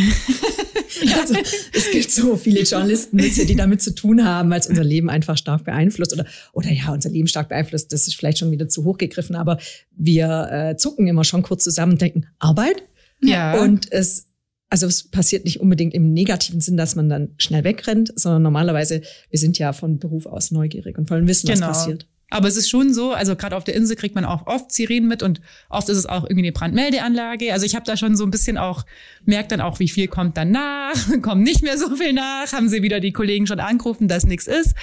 Also, 1.19 1.35
es 1.73 1.91
gibt 1.91 2.11
so 2.11 2.35
viele 2.35 2.61
Journalisten, 2.61 3.17
die 3.17 3.55
damit 3.55 3.81
zu 3.81 3.95
tun 3.95 4.23
haben, 4.23 4.49
weil 4.49 4.59
es 4.59 4.67
unser 4.67 4.83
Leben 4.83 5.09
einfach 5.09 5.37
stark 5.37 5.63
beeinflusst 5.63 6.13
oder, 6.13 6.25
oder 6.53 6.71
ja, 6.71 6.91
unser 6.93 7.09
Leben 7.09 7.27
stark 7.27 7.49
beeinflusst. 7.49 7.91
Das 7.91 8.07
ist 8.07 8.15
vielleicht 8.15 8.37
schon 8.37 8.51
wieder 8.51 8.67
zu 8.69 8.83
hoch 8.83 8.97
gegriffen, 8.97 9.35
aber 9.35 9.57
wir 9.95 10.49
äh, 10.51 10.77
zucken 10.77 11.07
immer 11.07 11.23
schon 11.23 11.41
kurz 11.41 11.63
zusammen 11.63 11.93
und 11.93 12.01
denken, 12.01 12.27
Arbeit? 12.39 12.83
Ja. 13.23 13.61
Und 13.61 13.91
es, 13.91 14.27
also 14.69 14.87
es 14.87 15.09
passiert 15.09 15.45
nicht 15.45 15.59
unbedingt 15.59 15.93
im 15.93 16.13
negativen 16.13 16.61
Sinn, 16.61 16.77
dass 16.77 16.95
man 16.95 17.09
dann 17.09 17.33
schnell 17.37 17.63
wegrennt, 17.63 18.13
sondern 18.15 18.43
normalerweise, 18.43 19.01
wir 19.29 19.39
sind 19.39 19.57
ja 19.57 19.73
von 19.73 19.99
Beruf 19.99 20.25
aus 20.25 20.51
neugierig 20.51 20.97
und 20.97 21.09
wollen 21.09 21.27
wissen, 21.27 21.47
genau. 21.47 21.69
was 21.69 21.79
passiert. 21.79 22.07
Aber 22.31 22.47
es 22.47 22.55
ist 22.55 22.69
schon 22.69 22.93
so, 22.93 23.11
also 23.11 23.35
gerade 23.35 23.55
auf 23.57 23.65
der 23.65 23.75
Insel 23.75 23.97
kriegt 23.97 24.15
man 24.15 24.23
auch 24.23 24.47
oft 24.47 24.71
Sirenen 24.71 25.07
mit 25.07 25.21
und 25.21 25.41
oft 25.69 25.89
ist 25.89 25.97
es 25.97 26.05
auch 26.05 26.23
irgendwie 26.23 26.39
eine 26.39 26.51
Brandmeldeanlage. 26.53 27.51
Also 27.51 27.65
ich 27.65 27.75
habe 27.75 27.85
da 27.85 27.97
schon 27.97 28.15
so 28.15 28.23
ein 28.23 28.31
bisschen 28.31 28.57
auch, 28.57 28.85
merkt 29.25 29.51
dann 29.51 29.59
auch, 29.59 29.79
wie 29.79 29.89
viel 29.89 30.07
kommt 30.07 30.37
dann 30.37 30.49
nach, 30.49 30.95
kommt 31.21 31.43
nicht 31.43 31.61
mehr 31.61 31.77
so 31.77 31.93
viel 31.95 32.13
nach, 32.13 32.51
haben 32.53 32.69
sie 32.69 32.81
wieder 32.81 33.01
die 33.01 33.11
Kollegen 33.11 33.47
schon 33.47 33.59
angerufen, 33.59 34.07
dass 34.07 34.25
nichts 34.25 34.47
ist. 34.47 34.75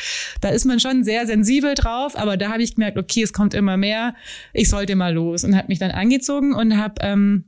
Da 0.42 0.50
ist 0.50 0.66
man 0.66 0.78
schon 0.78 1.04
sehr 1.04 1.26
sensibel 1.26 1.74
drauf, 1.74 2.18
aber 2.18 2.36
da 2.36 2.50
habe 2.50 2.62
ich 2.62 2.74
gemerkt, 2.74 2.98
okay, 2.98 3.22
es 3.22 3.32
kommt 3.32 3.54
immer 3.54 3.78
mehr, 3.78 4.14
ich 4.52 4.68
sollte 4.68 4.94
mal 4.94 5.14
los 5.14 5.42
und 5.42 5.56
habe 5.56 5.68
mich 5.68 5.78
dann 5.78 5.90
angezogen 5.90 6.54
und 6.54 6.76
habe 6.76 6.96
ähm, 7.00 7.44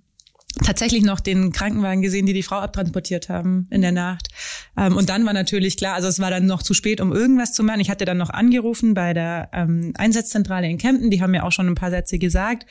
tatsächlich 0.64 1.04
noch 1.04 1.21
den 1.21 1.52
Krankenwagen 1.52 2.02
gesehen, 2.02 2.26
die 2.26 2.33
die 2.33 2.42
Frau 2.42 2.57
abtransportiert 2.57 3.28
haben 3.28 3.69
in 3.71 3.83
der 3.83 3.92
Nacht. 3.92 4.28
Ähm, 4.76 4.97
und 4.97 5.09
dann 5.09 5.25
war 5.25 5.33
natürlich 5.33 5.76
klar, 5.76 5.95
also 5.95 6.09
es 6.09 6.19
war 6.19 6.30
dann 6.30 6.47
noch 6.47 6.62
zu 6.62 6.75
spät, 6.75 7.00
um 7.00 7.12
irgendwas 7.12 7.52
zu 7.52 7.62
machen. 7.62 7.80
Ich 7.80 7.90
hatte 7.90 8.04
dann 8.04 8.19
noch 8.19 8.30
angerufen 8.30 8.95
bei 8.95 9.14
der 9.14 9.50
ähm, 9.52 9.92
Einsatzzentrale 9.97 10.69
in 10.69 10.78
Kempten, 10.78 11.11
die 11.11 11.23
haben 11.23 11.30
mir 11.30 11.45
auch 11.45 11.52
schon 11.52 11.69
ein 11.69 11.75
paar 11.75 11.90
Sätze 11.90 12.19
gesagt. 12.19 12.66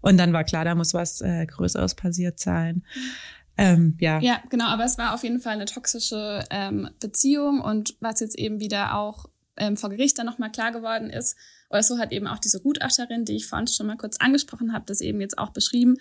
Und 0.00 0.18
dann 0.18 0.32
war 0.32 0.44
klar, 0.44 0.64
da 0.64 0.74
muss 0.74 0.94
was 0.94 1.20
äh, 1.20 1.46
Größeres 1.46 1.94
passiert 1.94 2.38
sein. 2.38 2.82
Ähm, 3.58 3.96
ja. 4.00 4.18
ja, 4.20 4.42
genau, 4.48 4.66
aber 4.66 4.84
es 4.84 4.96
war 4.96 5.14
auf 5.14 5.22
jeden 5.22 5.40
Fall 5.40 5.54
eine 5.54 5.66
toxische 5.66 6.44
ähm, 6.50 6.88
Beziehung 7.00 7.60
und 7.60 7.96
was 8.00 8.20
jetzt 8.20 8.38
eben 8.38 8.60
wieder 8.60 8.96
auch 8.96 9.26
ähm, 9.58 9.76
vor 9.76 9.90
Gericht 9.90 10.18
dann 10.18 10.26
nochmal 10.26 10.50
klar 10.50 10.72
geworden 10.72 11.10
ist, 11.10 11.36
oder 11.68 11.82
so 11.82 11.98
hat 11.98 12.12
eben 12.12 12.26
auch 12.26 12.38
diese 12.38 12.60
Gutachterin, 12.60 13.24
die 13.24 13.36
ich 13.36 13.46
vorhin 13.46 13.66
schon 13.66 13.86
mal 13.86 13.96
kurz 13.96 14.18
angesprochen 14.18 14.72
habe, 14.74 14.84
das 14.86 15.00
eben 15.00 15.20
jetzt 15.20 15.38
auch 15.38 15.50
beschrieben, 15.50 15.96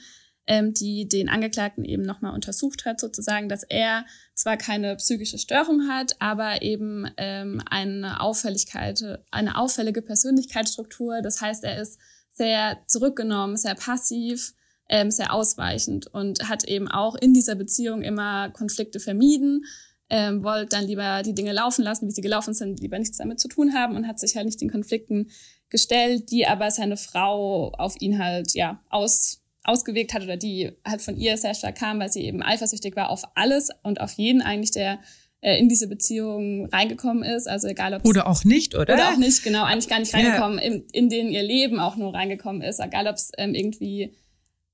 ähm, 0.47 0.73
die 0.73 1.07
den 1.07 1.29
Angeklagten 1.29 1.85
eben 1.85 2.03
nochmal 2.03 2.33
untersucht 2.33 2.85
hat, 2.85 2.99
sozusagen, 2.99 3.47
dass 3.49 3.63
er 3.63 4.05
zwar 4.33 4.57
keine 4.57 4.95
psychische 4.95 5.37
Störung 5.37 5.87
hat, 5.87 6.15
aber 6.19 6.61
eben 6.61 7.09
ähm, 7.17 7.61
eine 7.69 8.21
Auffälligkeit, 8.21 9.03
eine 9.31 9.57
auffällige 9.57 10.01
Persönlichkeitsstruktur. 10.01 11.21
Das 11.21 11.41
heißt, 11.41 11.63
er 11.63 11.81
ist 11.81 11.99
sehr 12.31 12.79
zurückgenommen, 12.87 13.57
sehr 13.57 13.75
passiv, 13.75 14.53
ähm, 14.89 15.11
sehr 15.11 15.33
ausweichend 15.33 16.07
und 16.07 16.49
hat 16.49 16.63
eben 16.65 16.87
auch 16.87 17.15
in 17.15 17.33
dieser 17.33 17.55
Beziehung 17.55 18.01
immer 18.01 18.49
Konflikte 18.49 18.99
vermieden, 18.99 19.63
ähm, 20.09 20.43
wollte 20.43 20.75
dann 20.75 20.85
lieber 20.85 21.23
die 21.23 21.33
Dinge 21.33 21.53
laufen 21.53 21.83
lassen, 21.83 22.07
wie 22.07 22.11
sie 22.11 22.21
gelaufen 22.21 22.53
sind, 22.53 22.81
lieber 22.81 22.99
nichts 22.99 23.17
damit 23.17 23.39
zu 23.39 23.47
tun 23.47 23.73
haben 23.73 23.95
und 23.95 24.07
hat 24.07 24.19
sich 24.19 24.35
halt 24.35 24.45
nicht 24.45 24.59
den 24.59 24.69
Konflikten 24.69 25.29
gestellt, 25.69 26.29
die 26.31 26.45
aber 26.45 26.69
seine 26.69 26.97
Frau 26.97 27.71
auf 27.71 27.95
ihn 28.01 28.19
halt 28.19 28.53
ja 28.53 28.83
aus 28.89 29.40
ausgewirkt 29.63 30.13
hat 30.13 30.23
oder 30.23 30.37
die 30.37 30.71
halt 30.85 31.01
von 31.01 31.17
ihr 31.17 31.37
sehr 31.37 31.53
stark 31.53 31.75
kam, 31.75 31.99
weil 31.99 32.11
sie 32.11 32.23
eben 32.23 32.41
eifersüchtig 32.41 32.95
war 32.95 33.09
auf 33.09 33.23
alles 33.35 33.69
und 33.83 34.01
auf 34.01 34.11
jeden 34.13 34.41
eigentlich, 34.41 34.71
der 34.71 34.99
äh, 35.41 35.59
in 35.59 35.69
diese 35.69 35.87
Beziehung 35.87 36.67
reingekommen 36.67 37.23
ist. 37.23 37.47
Also 37.47 37.67
egal 37.67 37.93
ob 37.93 38.05
Oder 38.05 38.27
auch 38.27 38.43
nicht, 38.43 38.75
oder? 38.75 38.93
Oder 38.93 39.09
auch 39.09 39.17
nicht, 39.17 39.43
genau, 39.43 39.63
eigentlich 39.63 39.87
gar 39.87 39.99
nicht 39.99 40.13
reingekommen, 40.13 40.57
ja. 40.59 40.65
in, 40.65 40.83
in 40.91 41.09
denen 41.09 41.31
ihr 41.31 41.43
Leben 41.43 41.79
auch 41.79 41.95
nur 41.95 42.13
reingekommen 42.13 42.61
ist. 42.61 42.79
Egal 42.79 43.07
ob 43.07 43.15
es 43.15 43.31
ähm, 43.37 43.53
irgendwie 43.53 44.13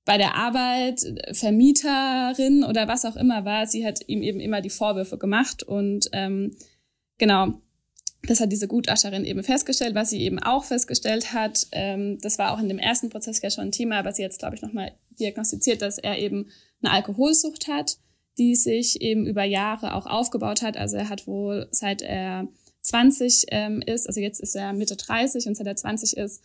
bei 0.05 0.17
der 0.17 0.35
Arbeit, 0.35 1.01
Vermieterin 1.33 2.63
oder 2.63 2.87
was 2.87 3.03
auch 3.03 3.17
immer 3.17 3.43
war, 3.43 3.67
sie 3.67 3.85
hat 3.85 3.99
ihm 4.07 4.21
eben 4.21 4.39
immer 4.39 4.61
die 4.61 4.69
Vorwürfe 4.69 5.17
gemacht 5.17 5.63
und 5.63 6.09
ähm, 6.13 6.55
genau, 7.17 7.61
das 8.23 8.39
hat 8.39 8.51
diese 8.51 8.67
Gutachterin 8.67 9.25
eben 9.25 9.43
festgestellt, 9.43 9.95
was 9.95 10.09
sie 10.09 10.21
eben 10.21 10.39
auch 10.39 10.63
festgestellt 10.63 11.33
hat. 11.33 11.67
Ähm, 11.71 12.19
das 12.21 12.37
war 12.39 12.53
auch 12.53 12.59
in 12.59 12.67
dem 12.67 12.79
ersten 12.79 13.09
Prozess 13.09 13.41
ja 13.41 13.49
schon 13.49 13.65
ein 13.65 13.71
Thema, 13.71 13.99
aber 13.99 14.11
sie 14.11 14.21
jetzt, 14.21 14.39
glaube 14.39 14.55
ich, 14.55 14.61
nochmal 14.61 14.93
diagnostiziert, 15.19 15.81
dass 15.81 15.97
er 15.97 16.17
eben 16.17 16.49
eine 16.81 16.93
Alkoholsucht 16.93 17.67
hat, 17.67 17.97
die 18.37 18.55
sich 18.55 19.01
eben 19.01 19.25
über 19.25 19.43
Jahre 19.43 19.95
auch 19.95 20.05
aufgebaut 20.05 20.61
hat. 20.61 20.77
Also 20.77 20.97
er 20.97 21.09
hat 21.09 21.27
wohl 21.27 21.67
seit 21.71 22.01
er 22.01 22.47
20 22.81 23.45
ähm, 23.49 23.81
ist, 23.85 24.07
also 24.07 24.19
jetzt 24.19 24.39
ist 24.39 24.55
er 24.55 24.73
Mitte 24.73 24.95
30 24.95 25.47
und 25.47 25.55
seit 25.55 25.67
er 25.67 25.75
20 25.75 26.17
ist, 26.17 26.41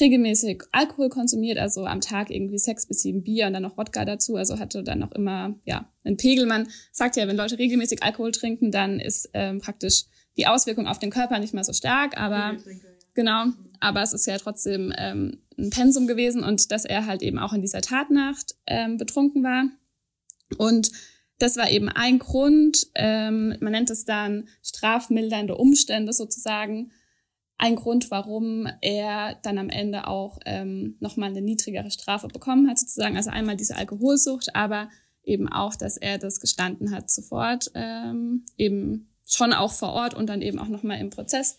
regelmäßig 0.00 0.62
Alkohol 0.72 1.08
konsumiert, 1.08 1.58
also 1.58 1.86
am 1.86 2.00
Tag 2.00 2.30
irgendwie 2.30 2.58
sechs 2.58 2.86
bis 2.86 3.02
sieben 3.02 3.22
Bier 3.22 3.46
und 3.46 3.52
dann 3.52 3.62
noch 3.62 3.76
Wodka 3.76 4.04
dazu, 4.04 4.34
also 4.36 4.58
hatte 4.58 4.82
dann 4.82 4.98
noch 4.98 5.12
immer 5.12 5.54
ja 5.64 5.88
einen 6.02 6.16
Pegel. 6.16 6.46
Man 6.46 6.68
sagt 6.90 7.16
ja, 7.16 7.28
wenn 7.28 7.36
Leute 7.36 7.58
regelmäßig 7.58 8.02
Alkohol 8.02 8.32
trinken, 8.32 8.72
dann 8.72 8.98
ist 8.98 9.30
ähm, 9.34 9.60
praktisch 9.60 10.06
die 10.36 10.46
Auswirkung 10.46 10.86
auf 10.86 10.98
den 10.98 11.10
Körper 11.10 11.38
nicht 11.38 11.54
mehr 11.54 11.64
so 11.64 11.72
stark, 11.72 12.16
aber 12.16 12.56
genau, 13.14 13.46
aber 13.80 14.02
es 14.02 14.12
ist 14.12 14.26
ja 14.26 14.38
trotzdem 14.38 14.92
ähm, 14.96 15.42
ein 15.58 15.70
Pensum 15.70 16.06
gewesen 16.06 16.42
und 16.42 16.70
dass 16.72 16.84
er 16.84 17.06
halt 17.06 17.22
eben 17.22 17.38
auch 17.38 17.52
in 17.52 17.62
dieser 17.62 17.80
Tatnacht 17.80 18.54
ähm, 18.66 18.96
betrunken 18.96 19.42
war. 19.42 19.64
Und 20.58 20.90
das 21.38 21.56
war 21.56 21.70
eben 21.70 21.88
ein 21.88 22.18
Grund, 22.18 22.86
ähm, 22.94 23.56
man 23.60 23.72
nennt 23.72 23.90
es 23.90 24.04
dann 24.04 24.48
strafmildernde 24.62 25.56
Umstände 25.56 26.12
sozusagen, 26.12 26.92
ein 27.56 27.76
Grund, 27.76 28.10
warum 28.10 28.68
er 28.80 29.36
dann 29.42 29.58
am 29.58 29.70
Ende 29.70 30.08
auch 30.08 30.38
ähm, 30.44 30.96
nochmal 31.00 31.30
eine 31.30 31.40
niedrigere 31.40 31.90
Strafe 31.90 32.28
bekommen 32.28 32.68
hat, 32.68 32.78
sozusagen. 32.78 33.16
Also 33.16 33.30
einmal 33.30 33.56
diese 33.56 33.76
Alkoholsucht, 33.76 34.54
aber 34.56 34.90
eben 35.22 35.48
auch, 35.48 35.76
dass 35.76 35.96
er 35.96 36.18
das 36.18 36.40
gestanden 36.40 36.90
hat 36.90 37.10
sofort, 37.10 37.70
ähm, 37.74 38.44
eben 38.58 39.13
schon 39.26 39.52
auch 39.52 39.72
vor 39.72 39.92
Ort 39.92 40.14
und 40.14 40.28
dann 40.28 40.42
eben 40.42 40.58
auch 40.58 40.68
nochmal 40.68 41.00
im 41.00 41.10
Prozess 41.10 41.56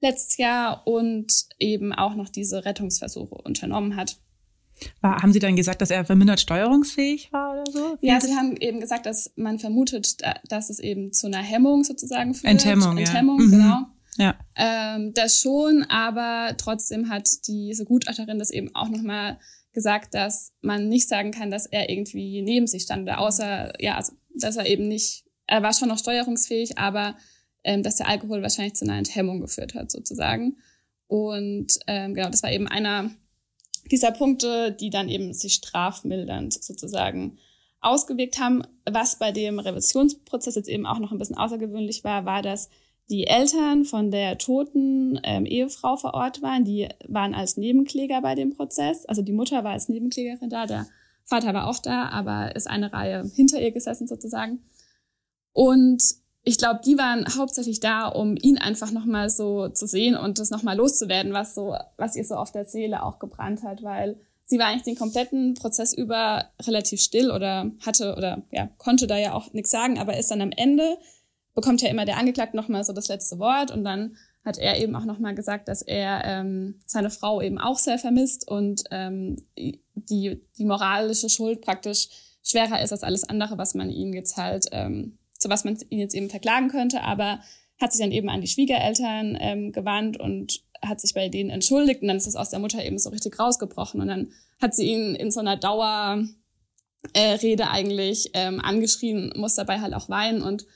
letztes 0.00 0.36
Jahr 0.38 0.86
und 0.86 1.32
eben 1.58 1.92
auch 1.92 2.14
noch 2.14 2.28
diese 2.28 2.64
Rettungsversuche 2.64 3.34
unternommen 3.34 3.96
hat. 3.96 4.16
War, 5.02 5.22
haben 5.22 5.32
Sie 5.32 5.40
dann 5.40 5.56
gesagt, 5.56 5.82
dass 5.82 5.90
er 5.90 6.04
vermindert 6.04 6.40
steuerungsfähig 6.40 7.32
war 7.32 7.52
oder 7.52 7.70
so? 7.70 7.98
Ja, 8.00 8.20
Sie 8.20 8.34
haben 8.34 8.56
eben 8.56 8.80
gesagt, 8.80 9.04
dass 9.04 9.30
man 9.36 9.58
vermutet, 9.58 10.16
dass 10.48 10.70
es 10.70 10.78
eben 10.78 11.12
zu 11.12 11.26
einer 11.26 11.42
Hemmung 11.42 11.84
sozusagen 11.84 12.34
führt. 12.34 12.50
Enthemmung, 12.50 12.96
Enthemmung, 12.96 13.40
ja. 13.40 13.46
Mhm. 13.46 13.50
genau. 13.50 13.86
Ja. 14.16 14.38
Ähm, 14.56 15.12
das 15.14 15.40
schon, 15.40 15.84
aber 15.84 16.54
trotzdem 16.56 17.08
hat 17.08 17.28
diese 17.46 17.84
Gutachterin 17.84 18.38
das 18.38 18.50
eben 18.50 18.74
auch 18.74 18.88
nochmal 18.88 19.38
gesagt, 19.72 20.14
dass 20.14 20.52
man 20.62 20.88
nicht 20.88 21.08
sagen 21.08 21.30
kann, 21.30 21.50
dass 21.50 21.66
er 21.66 21.90
irgendwie 21.90 22.42
neben 22.42 22.66
sich 22.66 22.82
stand 22.82 23.08
außer, 23.08 23.72
ja, 23.80 23.96
also, 23.96 24.12
dass 24.34 24.56
er 24.56 24.66
eben 24.66 24.88
nicht, 24.88 25.24
er 25.50 25.62
war 25.62 25.72
schon 25.72 25.88
noch 25.88 25.98
steuerungsfähig, 25.98 26.78
aber 26.78 27.16
ähm, 27.64 27.82
dass 27.82 27.96
der 27.96 28.08
Alkohol 28.08 28.42
wahrscheinlich 28.42 28.74
zu 28.74 28.84
einer 28.84 28.96
Enthemmung 28.96 29.40
geführt 29.40 29.74
hat, 29.74 29.90
sozusagen. 29.90 30.56
Und 31.08 31.78
ähm, 31.86 32.14
genau, 32.14 32.30
das 32.30 32.42
war 32.42 32.52
eben 32.52 32.68
einer 32.68 33.10
dieser 33.90 34.12
Punkte, 34.12 34.70
die 34.72 34.90
dann 34.90 35.08
eben 35.08 35.32
sich 35.34 35.54
strafmildernd 35.54 36.62
sozusagen 36.62 37.38
ausgewirkt 37.80 38.38
haben. 38.38 38.62
Was 38.88 39.18
bei 39.18 39.32
dem 39.32 39.58
Revisionsprozess 39.58 40.54
jetzt 40.54 40.68
eben 40.68 40.86
auch 40.86 41.00
noch 41.00 41.10
ein 41.10 41.18
bisschen 41.18 41.36
außergewöhnlich 41.36 42.04
war, 42.04 42.24
war, 42.24 42.42
dass 42.42 42.70
die 43.10 43.26
Eltern 43.26 43.84
von 43.84 44.12
der 44.12 44.38
toten 44.38 45.18
ähm, 45.24 45.46
Ehefrau 45.46 45.96
vor 45.96 46.14
Ort 46.14 46.42
waren. 46.42 46.64
Die 46.64 46.88
waren 47.08 47.34
als 47.34 47.56
Nebenkläger 47.56 48.20
bei 48.22 48.36
dem 48.36 48.54
Prozess. 48.54 49.04
Also 49.06 49.22
die 49.22 49.32
Mutter 49.32 49.64
war 49.64 49.72
als 49.72 49.88
Nebenklägerin 49.88 50.48
da, 50.48 50.66
der 50.66 50.86
Vater 51.24 51.52
war 51.54 51.68
auch 51.68 51.78
da, 51.78 52.08
aber 52.08 52.54
ist 52.54 52.68
eine 52.68 52.92
Reihe 52.92 53.28
hinter 53.34 53.60
ihr 53.60 53.72
gesessen 53.72 54.06
sozusagen. 54.06 54.60
Und 55.52 56.02
ich 56.42 56.58
glaube, 56.58 56.80
die 56.84 56.96
waren 56.96 57.26
hauptsächlich 57.36 57.80
da, 57.80 58.08
um 58.08 58.36
ihn 58.36 58.58
einfach 58.58 58.90
nochmal 58.90 59.28
so 59.28 59.68
zu 59.68 59.86
sehen 59.86 60.16
und 60.16 60.38
das 60.38 60.50
nochmal 60.50 60.76
loszuwerden, 60.76 61.32
was 61.32 61.54
so, 61.54 61.76
was 61.96 62.16
ihr 62.16 62.24
so 62.24 62.34
auf 62.34 62.50
der 62.50 62.64
Seele 62.64 63.02
auch 63.02 63.18
gebrannt 63.18 63.62
hat, 63.62 63.82
weil 63.82 64.18
sie 64.46 64.58
war 64.58 64.66
eigentlich 64.66 64.82
den 64.82 64.96
kompletten 64.96 65.54
Prozess 65.54 65.92
über 65.92 66.50
relativ 66.62 67.00
still 67.00 67.30
oder 67.30 67.70
hatte 67.84 68.14
oder 68.16 68.42
ja, 68.50 68.68
konnte 68.78 69.06
da 69.06 69.16
ja 69.16 69.34
auch 69.34 69.52
nichts 69.52 69.70
sagen, 69.70 69.98
aber 69.98 70.16
ist 70.16 70.30
dann 70.30 70.40
am 70.40 70.50
Ende, 70.50 70.98
bekommt 71.54 71.82
ja 71.82 71.88
immer 71.90 72.04
der 72.04 72.16
Angeklagte 72.16 72.56
nochmal 72.56 72.84
so 72.84 72.92
das 72.92 73.08
letzte 73.08 73.38
Wort 73.38 73.70
und 73.70 73.84
dann 73.84 74.16
hat 74.44 74.56
er 74.56 74.80
eben 74.80 74.96
auch 74.96 75.04
nochmal 75.04 75.34
gesagt, 75.34 75.68
dass 75.68 75.82
er 75.82 76.22
ähm, 76.24 76.80
seine 76.86 77.10
Frau 77.10 77.42
eben 77.42 77.58
auch 77.58 77.78
sehr 77.78 77.98
vermisst 77.98 78.48
und 78.48 78.82
ähm, 78.90 79.36
die, 79.56 80.42
die 80.56 80.64
moralische 80.64 81.28
Schuld 81.28 81.60
praktisch 81.60 82.08
schwerer 82.42 82.80
ist 82.82 82.92
als 82.92 83.02
alles 83.02 83.24
andere, 83.24 83.58
was 83.58 83.74
man 83.74 83.90
ihm 83.90 84.14
jetzt 84.14 84.36
halt 84.38 84.66
ähm, 84.72 85.18
zu 85.40 85.48
was 85.48 85.64
man 85.64 85.76
ihn 85.88 85.98
jetzt 85.98 86.14
eben 86.14 86.30
verklagen 86.30 86.68
könnte, 86.68 87.02
aber 87.02 87.40
hat 87.80 87.92
sich 87.92 88.00
dann 88.00 88.12
eben 88.12 88.28
an 88.28 88.40
die 88.40 88.46
Schwiegereltern 88.46 89.36
ähm, 89.40 89.72
gewandt 89.72 90.20
und 90.20 90.62
hat 90.82 91.00
sich 91.00 91.14
bei 91.14 91.28
denen 91.28 91.50
entschuldigt 91.50 92.02
und 92.02 92.08
dann 92.08 92.18
ist 92.18 92.26
das 92.26 92.36
aus 92.36 92.50
der 92.50 92.58
Mutter 92.58 92.84
eben 92.84 92.98
so 92.98 93.10
richtig 93.10 93.38
rausgebrochen 93.38 94.00
und 94.00 94.08
dann 94.08 94.32
hat 94.60 94.74
sie 94.74 94.86
ihn 94.86 95.14
in 95.14 95.30
so 95.30 95.40
einer 95.40 95.56
Dauerrede 95.56 96.32
äh, 97.14 97.62
eigentlich 97.62 98.30
ähm, 98.34 98.60
angeschrien, 98.60 99.32
muss 99.36 99.54
dabei 99.54 99.80
halt 99.80 99.94
auch 99.94 100.08
weinen 100.08 100.42
und 100.42 100.66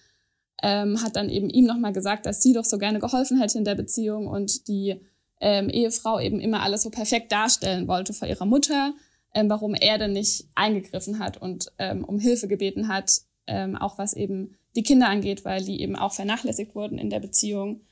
ähm, 0.62 1.02
hat 1.02 1.16
dann 1.16 1.28
eben 1.28 1.50
ihm 1.50 1.66
nochmal 1.66 1.92
gesagt, 1.92 2.26
dass 2.26 2.42
sie 2.42 2.54
doch 2.54 2.64
so 2.64 2.78
gerne 2.78 2.98
geholfen 2.98 3.38
hätte 3.38 3.58
in 3.58 3.64
der 3.64 3.74
Beziehung 3.74 4.26
und 4.26 4.66
die 4.68 5.00
ähm, 5.40 5.68
Ehefrau 5.68 6.20
eben 6.20 6.40
immer 6.40 6.62
alles 6.62 6.82
so 6.82 6.90
perfekt 6.90 7.32
darstellen 7.32 7.86
wollte 7.86 8.14
vor 8.14 8.28
ihrer 8.28 8.46
Mutter, 8.46 8.94
ähm, 9.34 9.50
warum 9.50 9.74
er 9.74 9.98
denn 9.98 10.12
nicht 10.12 10.46
eingegriffen 10.54 11.18
hat 11.18 11.36
und 11.36 11.70
ähm, 11.78 12.04
um 12.04 12.18
Hilfe 12.18 12.48
gebeten 12.48 12.88
hat, 12.88 13.10
ähm, 13.46 13.76
auch 13.76 13.98
was 13.98 14.14
eben 14.14 14.56
die 14.76 14.82
Kinder 14.82 15.08
angeht, 15.08 15.44
weil 15.44 15.64
die 15.64 15.80
eben 15.80 15.96
auch 15.96 16.12
vernachlässigt 16.12 16.74
wurden 16.74 16.98
in 16.98 17.10
der 17.10 17.20
Beziehung 17.20 17.82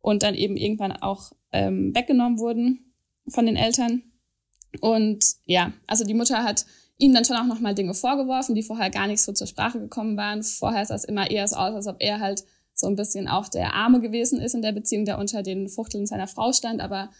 und 0.00 0.22
dann 0.22 0.34
eben 0.34 0.56
irgendwann 0.56 0.92
auch 0.92 1.32
ähm, 1.52 1.94
weggenommen 1.94 2.38
wurden 2.38 2.92
von 3.28 3.46
den 3.46 3.56
Eltern. 3.56 4.02
Und 4.80 5.24
ja, 5.44 5.72
also 5.86 6.04
die 6.04 6.14
Mutter 6.14 6.44
hat 6.44 6.64
ihm 6.96 7.12
dann 7.14 7.24
schon 7.24 7.36
auch 7.36 7.46
nochmal 7.46 7.74
Dinge 7.74 7.94
vorgeworfen, 7.94 8.54
die 8.54 8.62
vorher 8.62 8.90
gar 8.90 9.06
nicht 9.06 9.22
so 9.22 9.32
zur 9.32 9.46
Sprache 9.46 9.80
gekommen 9.80 10.16
waren. 10.16 10.42
Vorher 10.42 10.84
sah 10.84 10.94
es 10.94 11.04
immer 11.04 11.30
eher 11.30 11.48
so 11.48 11.56
aus, 11.56 11.74
als 11.74 11.86
ob 11.86 11.96
er 11.98 12.20
halt 12.20 12.44
so 12.74 12.86
ein 12.86 12.96
bisschen 12.96 13.28
auch 13.28 13.48
der 13.48 13.74
Arme 13.74 14.00
gewesen 14.00 14.40
ist 14.40 14.54
in 14.54 14.62
der 14.62 14.72
Beziehung, 14.72 15.04
der 15.04 15.18
unter 15.18 15.42
den 15.42 15.68
Fuchteln 15.68 16.06
seiner 16.06 16.26
Frau 16.26 16.52
stand. 16.52 16.80
Aber 16.80 17.10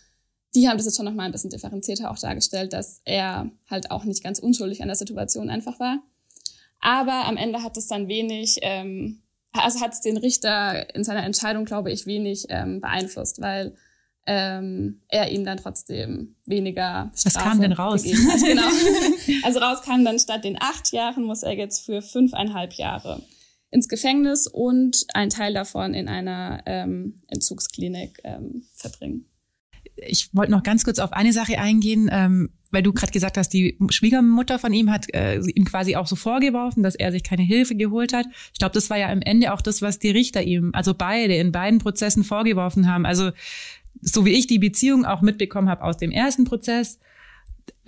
die 0.54 0.68
haben 0.68 0.76
das 0.76 0.86
jetzt 0.86 0.96
schon 0.96 1.04
nochmal 1.04 1.26
ein 1.26 1.32
bisschen 1.32 1.50
differenzierter 1.50 2.10
auch 2.10 2.18
dargestellt, 2.18 2.72
dass 2.72 3.02
er 3.04 3.50
halt 3.68 3.90
auch 3.90 4.04
nicht 4.04 4.22
ganz 4.22 4.38
unschuldig 4.38 4.82
an 4.82 4.88
der 4.88 4.96
Situation 4.96 5.50
einfach 5.50 5.78
war. 5.80 6.02
Aber 6.80 7.26
am 7.26 7.36
Ende 7.36 7.62
hat 7.62 7.76
es 7.76 7.86
dann 7.86 8.08
wenig, 8.08 8.58
ähm, 8.62 9.22
also 9.52 9.80
hat 9.80 9.92
es 9.92 10.00
den 10.00 10.16
Richter 10.16 10.94
in 10.94 11.04
seiner 11.04 11.24
Entscheidung, 11.24 11.64
glaube 11.64 11.92
ich, 11.92 12.06
wenig 12.06 12.46
ähm, 12.48 12.80
beeinflusst, 12.80 13.40
weil 13.40 13.74
ähm, 14.26 15.00
er 15.08 15.30
ihm 15.30 15.44
dann 15.44 15.58
trotzdem 15.58 16.36
weniger 16.46 17.10
Strafe 17.14 17.36
Was 17.36 17.42
kam 17.42 17.60
denn 17.60 17.72
raus? 17.72 18.02
Genau. 18.02 18.62
also 19.44 19.58
raus 19.60 19.82
kam 19.82 20.04
dann 20.04 20.18
statt 20.18 20.44
den 20.44 20.60
acht 20.60 20.92
Jahren, 20.92 21.24
muss 21.24 21.42
er 21.42 21.56
jetzt 21.56 21.84
für 21.84 22.02
fünfeinhalb 22.02 22.74
Jahre 22.74 23.22
ins 23.70 23.88
Gefängnis 23.88 24.46
und 24.46 25.04
ein 25.14 25.30
Teil 25.30 25.54
davon 25.54 25.94
in 25.94 26.08
einer 26.08 26.62
ähm, 26.66 27.22
Entzugsklinik 27.28 28.20
ähm, 28.24 28.64
verbringen. 28.74 29.26
Ich 29.96 30.34
wollte 30.34 30.52
noch 30.52 30.62
ganz 30.62 30.84
kurz 30.84 30.98
auf 30.98 31.12
eine 31.12 31.32
Sache 31.32 31.58
eingehen. 31.58 32.08
Ähm, 32.12 32.50
weil 32.70 32.82
du 32.82 32.92
gerade 32.92 33.12
gesagt 33.12 33.36
hast, 33.36 33.50
die 33.50 33.76
Schwiegermutter 33.90 34.58
von 34.58 34.72
ihm 34.72 34.90
hat 34.90 35.12
äh, 35.14 35.40
ihm 35.40 35.64
quasi 35.64 35.96
auch 35.96 36.06
so 36.06 36.16
vorgeworfen, 36.16 36.82
dass 36.82 36.94
er 36.94 37.12
sich 37.12 37.22
keine 37.22 37.42
Hilfe 37.42 37.74
geholt 37.74 38.12
hat. 38.12 38.26
Ich 38.52 38.58
glaube, 38.58 38.74
das 38.74 38.90
war 38.90 38.98
ja 38.98 39.08
am 39.08 39.22
Ende 39.22 39.52
auch 39.52 39.60
das, 39.60 39.82
was 39.82 39.98
die 39.98 40.10
Richter 40.10 40.42
ihm, 40.42 40.70
also 40.72 40.94
beide 40.94 41.34
in 41.34 41.52
beiden 41.52 41.78
Prozessen 41.78 42.24
vorgeworfen 42.24 42.88
haben. 42.88 43.06
Also 43.06 43.30
so 44.00 44.24
wie 44.24 44.32
ich 44.32 44.46
die 44.46 44.58
Beziehung 44.58 45.04
auch 45.04 45.20
mitbekommen 45.20 45.68
habe 45.68 45.84
aus 45.84 45.96
dem 45.96 46.10
ersten 46.10 46.44
Prozess, 46.44 46.98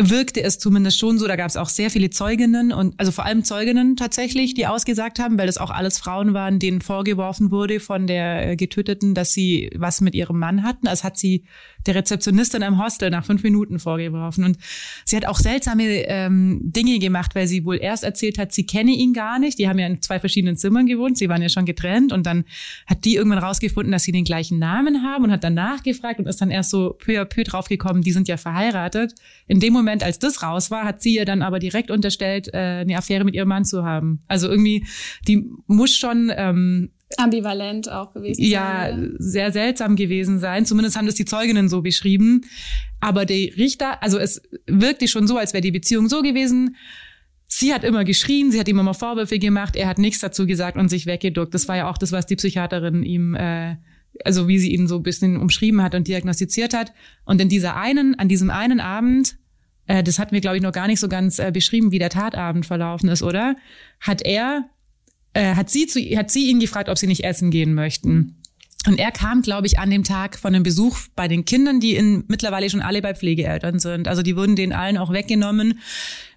wirkte 0.00 0.42
es 0.42 0.58
zumindest 0.58 0.98
schon 0.98 1.18
so. 1.18 1.26
Da 1.28 1.36
gab 1.36 1.48
es 1.48 1.56
auch 1.56 1.68
sehr 1.68 1.90
viele 1.90 2.10
Zeuginnen 2.10 2.72
und 2.72 2.98
also 2.98 3.12
vor 3.12 3.24
allem 3.24 3.44
Zeuginnen 3.44 3.96
tatsächlich, 3.96 4.54
die 4.54 4.66
ausgesagt 4.66 5.18
haben, 5.18 5.38
weil 5.38 5.46
das 5.46 5.58
auch 5.58 5.70
alles 5.70 5.98
Frauen 5.98 6.34
waren, 6.34 6.58
denen 6.58 6.80
vorgeworfen 6.80 7.50
wurde 7.50 7.78
von 7.78 8.06
der 8.06 8.50
äh, 8.50 8.56
Getöteten, 8.56 9.14
dass 9.14 9.32
sie 9.32 9.70
was 9.76 10.00
mit 10.00 10.14
ihrem 10.14 10.38
Mann 10.38 10.62
hatten. 10.62 10.86
Das 10.86 11.04
hat 11.04 11.18
sie 11.18 11.44
der 11.86 11.94
Rezeptionistin 11.96 12.62
im 12.62 12.82
Hostel 12.82 13.10
nach 13.10 13.24
fünf 13.24 13.42
Minuten 13.42 13.78
vorgeworfen. 13.78 14.44
Und 14.44 14.58
sie 15.04 15.16
hat 15.16 15.26
auch 15.26 15.38
seltsame 15.38 15.84
ähm, 16.06 16.60
Dinge 16.62 16.98
gemacht, 16.98 17.34
weil 17.34 17.46
sie 17.46 17.64
wohl 17.64 17.78
erst 17.78 18.04
erzählt 18.04 18.38
hat, 18.38 18.52
sie 18.52 18.64
kenne 18.64 18.92
ihn 18.92 19.12
gar 19.12 19.38
nicht. 19.38 19.58
Die 19.58 19.68
haben 19.68 19.78
ja 19.78 19.86
in 19.86 20.00
zwei 20.00 20.20
verschiedenen 20.20 20.56
Zimmern 20.56 20.86
gewohnt. 20.86 21.18
Sie 21.18 21.28
waren 21.28 21.42
ja 21.42 21.48
schon 21.48 21.66
getrennt. 21.66 22.12
Und 22.12 22.24
dann 22.24 22.44
hat 22.86 23.04
die 23.04 23.16
irgendwann 23.16 23.42
rausgefunden, 23.42 23.92
dass 23.92 24.04
sie 24.04 24.12
den 24.12 24.24
gleichen 24.24 24.58
Namen 24.58 25.02
haben 25.02 25.24
und 25.24 25.32
hat 25.32 25.44
dann 25.44 25.54
nachgefragt 25.54 26.18
und 26.18 26.26
ist 26.26 26.40
dann 26.40 26.50
erst 26.50 26.70
so 26.70 26.96
peu 26.98 27.20
à 27.20 27.24
peu 27.24 27.42
draufgekommen, 27.42 28.02
die 28.02 28.12
sind 28.12 28.28
ja 28.28 28.36
verheiratet. 28.36 29.14
In 29.46 29.60
dem 29.60 29.72
Moment, 29.72 29.81
als 29.88 30.18
das 30.18 30.42
raus 30.42 30.70
war, 30.70 30.84
hat 30.84 31.02
sie 31.02 31.14
ihr 31.14 31.24
dann 31.24 31.42
aber 31.42 31.58
direkt 31.58 31.90
unterstellt, 31.90 32.48
äh, 32.52 32.58
eine 32.58 32.96
Affäre 32.96 33.24
mit 33.24 33.34
ihrem 33.34 33.48
Mann 33.48 33.64
zu 33.64 33.84
haben. 33.84 34.22
Also 34.28 34.48
irgendwie, 34.48 34.86
die 35.26 35.44
muss 35.66 35.96
schon 35.96 36.32
ähm, 36.34 36.90
ambivalent 37.18 37.90
auch 37.90 38.12
gewesen 38.12 38.42
ja, 38.42 38.88
sein. 38.90 39.02
Ja, 39.02 39.16
sehr 39.18 39.52
seltsam 39.52 39.96
gewesen 39.96 40.38
sein. 40.38 40.66
Zumindest 40.66 40.96
haben 40.96 41.06
das 41.06 41.14
die 41.14 41.24
Zeuginnen 41.24 41.68
so 41.68 41.82
beschrieben. 41.82 42.42
Aber 43.00 43.24
der 43.24 43.56
Richter, 43.56 44.02
also 44.02 44.18
es 44.18 44.42
wirkte 44.66 45.08
schon 45.08 45.26
so, 45.26 45.36
als 45.36 45.52
wäre 45.52 45.62
die 45.62 45.70
Beziehung 45.70 46.08
so 46.08 46.22
gewesen. 46.22 46.76
Sie 47.46 47.74
hat 47.74 47.84
immer 47.84 48.04
geschrien, 48.04 48.50
sie 48.50 48.58
hat 48.58 48.68
ihm 48.68 48.78
immer 48.78 48.94
Vorwürfe 48.94 49.38
gemacht, 49.38 49.76
er 49.76 49.86
hat 49.86 49.98
nichts 49.98 50.20
dazu 50.20 50.46
gesagt 50.46 50.78
und 50.78 50.88
sich 50.88 51.04
weggeduckt. 51.04 51.52
Das 51.52 51.68
war 51.68 51.76
ja 51.76 51.90
auch 51.90 51.98
das, 51.98 52.10
was 52.10 52.24
die 52.24 52.36
Psychiaterin 52.36 53.02
ihm, 53.02 53.34
äh, 53.34 53.76
also 54.24 54.48
wie 54.48 54.58
sie 54.58 54.72
ihn 54.72 54.86
so 54.86 54.96
ein 54.96 55.02
bisschen 55.02 55.36
umschrieben 55.36 55.82
hat 55.82 55.94
und 55.94 56.08
diagnostiziert 56.08 56.72
hat. 56.72 56.94
Und 57.26 57.40
in 57.40 57.50
dieser 57.50 57.76
einen, 57.76 58.18
an 58.18 58.28
diesem 58.28 58.48
einen 58.48 58.80
Abend 58.80 59.36
äh, 59.86 60.02
das 60.02 60.18
hatten 60.18 60.32
wir, 60.32 60.40
glaube 60.40 60.56
ich, 60.56 60.62
noch 60.62 60.72
gar 60.72 60.86
nicht 60.86 61.00
so 61.00 61.08
ganz 61.08 61.38
äh, 61.38 61.50
beschrieben, 61.52 61.92
wie 61.92 61.98
der 61.98 62.10
Tatabend 62.10 62.66
verlaufen 62.66 63.08
ist, 63.08 63.22
oder? 63.22 63.56
Hat 64.00 64.22
er, 64.22 64.68
äh, 65.34 65.54
hat 65.54 65.70
sie 65.70 65.86
zu, 65.86 66.00
hat 66.00 66.30
sie 66.30 66.50
ihn 66.50 66.60
gefragt, 66.60 66.88
ob 66.88 66.98
sie 66.98 67.06
nicht 67.06 67.24
essen 67.24 67.50
gehen 67.50 67.74
möchten. 67.74 68.41
Und 68.86 68.98
er 68.98 69.12
kam, 69.12 69.42
glaube 69.42 69.66
ich, 69.66 69.78
an 69.78 69.90
dem 69.90 70.02
Tag 70.02 70.36
von 70.36 70.54
einem 70.54 70.64
Besuch 70.64 70.98
bei 71.14 71.28
den 71.28 71.44
Kindern, 71.44 71.78
die 71.78 71.94
in, 71.94 72.24
mittlerweile 72.26 72.68
schon 72.68 72.80
alle 72.82 73.00
bei 73.00 73.14
Pflegeeltern 73.14 73.78
sind. 73.78 74.08
Also 74.08 74.22
die 74.22 74.36
wurden 74.36 74.56
den 74.56 74.72
allen 74.72 74.98
auch 74.98 75.12
weggenommen. 75.12 75.80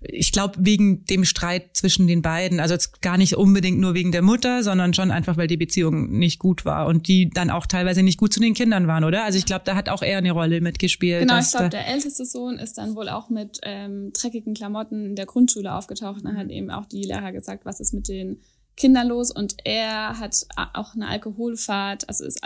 Ich 0.01 0.31
glaube, 0.31 0.53
wegen 0.59 1.05
dem 1.05 1.25
Streit 1.25 1.75
zwischen 1.75 2.05
den 2.05 2.21
beiden. 2.21 2.59
Also 2.59 2.75
jetzt 2.75 3.01
gar 3.01 3.17
nicht 3.17 3.35
unbedingt 3.35 3.79
nur 3.79 3.95
wegen 3.95 4.11
der 4.11 4.21
Mutter, 4.21 4.61
sondern 4.61 4.93
schon 4.93 5.09
einfach, 5.09 5.37
weil 5.37 5.47
die 5.47 5.57
Beziehung 5.57 6.11
nicht 6.11 6.37
gut 6.37 6.65
war 6.65 6.85
und 6.85 7.07
die 7.07 7.31
dann 7.31 7.49
auch 7.49 7.65
teilweise 7.65 8.03
nicht 8.03 8.19
gut 8.19 8.31
zu 8.31 8.39
den 8.39 8.53
Kindern 8.53 8.85
waren, 8.85 9.03
oder? 9.03 9.23
Also 9.23 9.39
ich 9.39 9.45
glaube, 9.45 9.63
da 9.65 9.75
hat 9.75 9.89
auch 9.89 10.03
er 10.03 10.19
eine 10.19 10.31
Rolle 10.31 10.61
mitgespielt. 10.61 11.21
Genau, 11.21 11.39
ich 11.39 11.49
glaube, 11.49 11.69
der 11.69 11.87
älteste 11.87 12.25
Sohn 12.25 12.59
ist 12.59 12.77
dann 12.77 12.95
wohl 12.95 13.09
auch 13.09 13.29
mit 13.29 13.59
ähm, 13.63 14.11
dreckigen 14.13 14.53
Klamotten 14.53 15.05
in 15.05 15.15
der 15.15 15.25
Grundschule 15.25 15.73
aufgetaucht. 15.73 16.17
Und 16.17 16.25
dann 16.25 16.37
hat 16.37 16.51
eben 16.51 16.69
auch 16.69 16.85
die 16.85 17.03
Lehrer 17.03 17.31
gesagt, 17.31 17.65
was 17.65 17.79
ist 17.79 17.93
mit 17.93 18.07
den 18.07 18.39
kinderlos 18.77 19.31
und 19.31 19.55
er 19.63 20.19
hat 20.19 20.45
auch 20.73 20.95
eine 20.95 21.07
Alkoholfahrt, 21.07 22.07
also 22.09 22.25
ist 22.25 22.43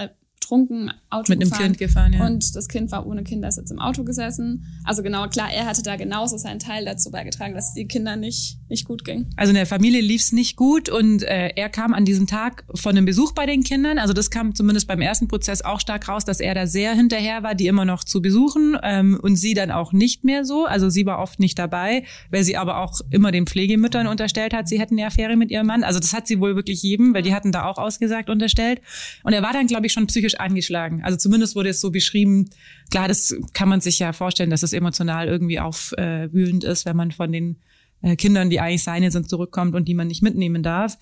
betrunken 0.50 0.92
Auto 1.10 1.34
Mit 1.34 1.42
einem 1.42 1.52
Kind 1.52 1.78
gefahren, 1.78 2.14
ja. 2.14 2.26
Und 2.26 2.56
das 2.56 2.68
Kind 2.68 2.92
war 2.92 3.06
ohne 3.06 3.24
Kindersitz 3.24 3.72
im 3.72 3.80
Auto 3.80 4.04
gesessen. 4.04 4.66
Also 4.84 5.02
genau, 5.02 5.28
klar, 5.28 5.52
er 5.52 5.66
hatte 5.66 5.82
da 5.82 5.96
genauso 5.96 6.38
seinen 6.38 6.60
Teil 6.60 6.86
dazu 6.86 7.12
beigetragen, 7.12 7.54
dass 7.56 7.70
es 7.70 7.74
die 7.74 7.88
Kinder 7.88 8.16
nicht, 8.16 8.58
nicht 8.70 8.86
gut 8.86 9.04
ging. 9.04 9.28
Also 9.36 9.50
in 9.52 9.56
der 9.56 9.66
Familie 9.66 10.02
lief 10.02 10.22
es 10.22 10.32
nicht 10.32 10.56
gut 10.56 10.90
und 10.90 11.24
äh, 11.24 11.50
er 11.56 11.70
kam 11.70 11.94
an 11.94 12.06
diesem 12.06 12.28
Tag 12.28 12.64
von 12.76 12.92
einem 12.92 13.06
Besuch 13.06 13.32
bei 13.32 13.46
den 13.46 13.64
Kindern. 13.64 13.98
Also 13.98 14.14
das 14.14 14.30
kam 14.30 14.54
zumindest 14.56 14.88
beim 14.88 15.02
ersten 15.02 15.28
Prozess 15.28 15.62
auch 15.62 15.80
stark 15.80 16.08
raus, 16.08 16.26
dass 16.26 16.40
er 16.40 16.54
da 16.54 16.68
sehr 16.68 16.94
hinterher 16.94 17.44
war, 17.44 17.56
die 17.56 17.68
immer 17.68 17.86
noch 17.86 18.04
zu 18.04 18.22
besuchen 18.22 18.78
ähm, 18.84 19.20
und 19.22 19.36
sie 19.36 19.54
dann 19.54 19.72
auch 19.72 19.94
nicht 19.94 20.24
mehr 20.24 20.46
so. 20.46 20.66
Also 20.66 20.90
sie 20.90 21.06
war 21.06 21.20
oft 21.20 21.40
nicht 21.40 21.58
dabei, 21.58 22.04
weil 22.30 22.44
sie 22.44 22.58
aber 22.58 22.80
auch 22.80 23.00
immer 23.10 23.32
den 23.32 23.48
Pflegemüttern 23.48 24.08
unterstellt 24.08 24.54
hat, 24.54 24.68
sie 24.68 24.80
hätten 24.80 24.96
eine 24.96 25.08
Affäre 25.08 25.36
mit 25.36 25.52
ihrem 25.52 25.68
Mann. 25.68 25.84
Also 25.84 26.00
das 26.00 26.14
hat 26.14 26.28
sie 26.28 26.40
wohl 26.40 26.56
wirklich 26.56 26.84
jedem, 26.84 27.14
weil 27.14 27.24
die 27.24 27.34
hatten 27.34 27.52
da 27.52 27.66
auch 27.66 27.78
ausgesagt 27.78 28.30
unterstellt. 28.30 28.82
Und 29.24 29.34
er 29.34 29.42
war 29.42 29.54
dann, 29.54 29.68
glaube 29.68 29.88
ich, 29.88 29.94
schon 29.94 30.08
psychisch 30.08 30.39
angeschlagen. 30.40 31.04
Also 31.04 31.18
zumindest 31.18 31.56
wurde 31.56 31.70
es 31.70 31.82
so 31.82 31.92
beschrieben. 31.92 32.50
Klar, 32.92 33.08
das 33.08 33.36
kann 33.54 33.70
man 33.70 33.82
sich 33.82 34.00
ja 34.00 34.14
vorstellen, 34.14 34.50
dass 34.50 34.64
es 34.64 34.74
emotional 34.74 35.28
irgendwie 35.28 35.60
aufwühlend 35.60 36.64
ist, 36.64 36.86
wenn 36.86 36.96
man 36.96 37.12
von 37.12 37.32
den 37.32 37.58
äh, 38.02 38.16
Kindern, 38.16 38.50
die 38.50 38.60
eigentlich 38.60 38.84
seine 38.84 39.12
sind, 39.12 39.30
zurückkommt 39.30 39.76
und 39.76 39.88
die 39.88 39.94
man 39.94 40.08
nicht 40.08 40.22
mitnehmen 40.22 40.64
darf. 40.64 40.98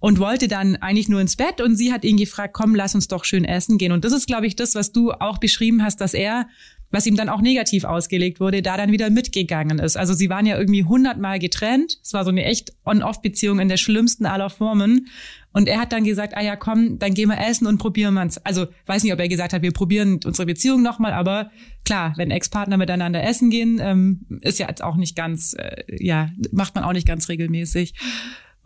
Und 0.00 0.20
wollte 0.20 0.46
dann 0.46 0.76
eigentlich 0.76 1.08
nur 1.08 1.20
ins 1.20 1.34
Bett 1.34 1.60
und 1.60 1.74
sie 1.74 1.92
hat 1.92 2.04
ihn 2.04 2.16
gefragt, 2.16 2.54
komm, 2.54 2.76
lass 2.76 2.94
uns 2.94 3.08
doch 3.08 3.24
schön 3.24 3.44
essen 3.44 3.78
gehen. 3.78 3.90
Und 3.90 4.04
das 4.04 4.12
ist, 4.12 4.28
glaube 4.28 4.46
ich, 4.46 4.54
das, 4.54 4.76
was 4.76 4.92
du 4.92 5.10
auch 5.10 5.38
beschrieben 5.38 5.82
hast, 5.82 6.00
dass 6.00 6.14
er 6.14 6.46
was 6.90 7.06
ihm 7.06 7.16
dann 7.16 7.28
auch 7.28 7.40
negativ 7.40 7.84
ausgelegt 7.84 8.40
wurde, 8.40 8.62
da 8.62 8.76
dann 8.76 8.92
wieder 8.92 9.10
mitgegangen 9.10 9.78
ist. 9.78 9.96
Also 9.96 10.14
sie 10.14 10.30
waren 10.30 10.46
ja 10.46 10.58
irgendwie 10.58 10.84
hundertmal 10.84 11.38
getrennt. 11.38 11.98
Es 12.02 12.14
war 12.14 12.24
so 12.24 12.30
eine 12.30 12.44
echt 12.44 12.72
On-Off-Beziehung 12.84 13.60
in 13.60 13.68
der 13.68 13.76
schlimmsten 13.76 14.26
aller 14.26 14.48
Formen. 14.48 15.08
Und 15.52 15.68
er 15.68 15.80
hat 15.80 15.92
dann 15.92 16.04
gesagt, 16.04 16.36
ah 16.36 16.42
ja, 16.42 16.56
komm, 16.56 16.98
dann 16.98 17.14
gehen 17.14 17.28
wir 17.28 17.38
essen 17.38 17.66
und 17.66 17.78
probieren 17.78 18.14
wir's. 18.14 18.38
Also 18.38 18.66
weiß 18.86 19.02
nicht, 19.02 19.12
ob 19.12 19.18
er 19.18 19.28
gesagt 19.28 19.52
hat, 19.52 19.62
wir 19.62 19.72
probieren 19.72 20.20
unsere 20.24 20.46
Beziehung 20.46 20.82
nochmal, 20.82 21.12
aber 21.12 21.50
klar, 21.84 22.12
wenn 22.16 22.30
Ex-Partner 22.30 22.76
miteinander 22.76 23.22
essen 23.22 23.50
gehen, 23.50 23.80
ähm, 23.80 24.26
ist 24.42 24.58
ja 24.58 24.68
jetzt 24.68 24.82
auch 24.82 24.96
nicht 24.96 25.16
ganz, 25.16 25.54
äh, 25.58 25.84
ja, 25.88 26.30
macht 26.52 26.74
man 26.74 26.84
auch 26.84 26.92
nicht 26.92 27.06
ganz 27.06 27.28
regelmäßig. 27.28 27.94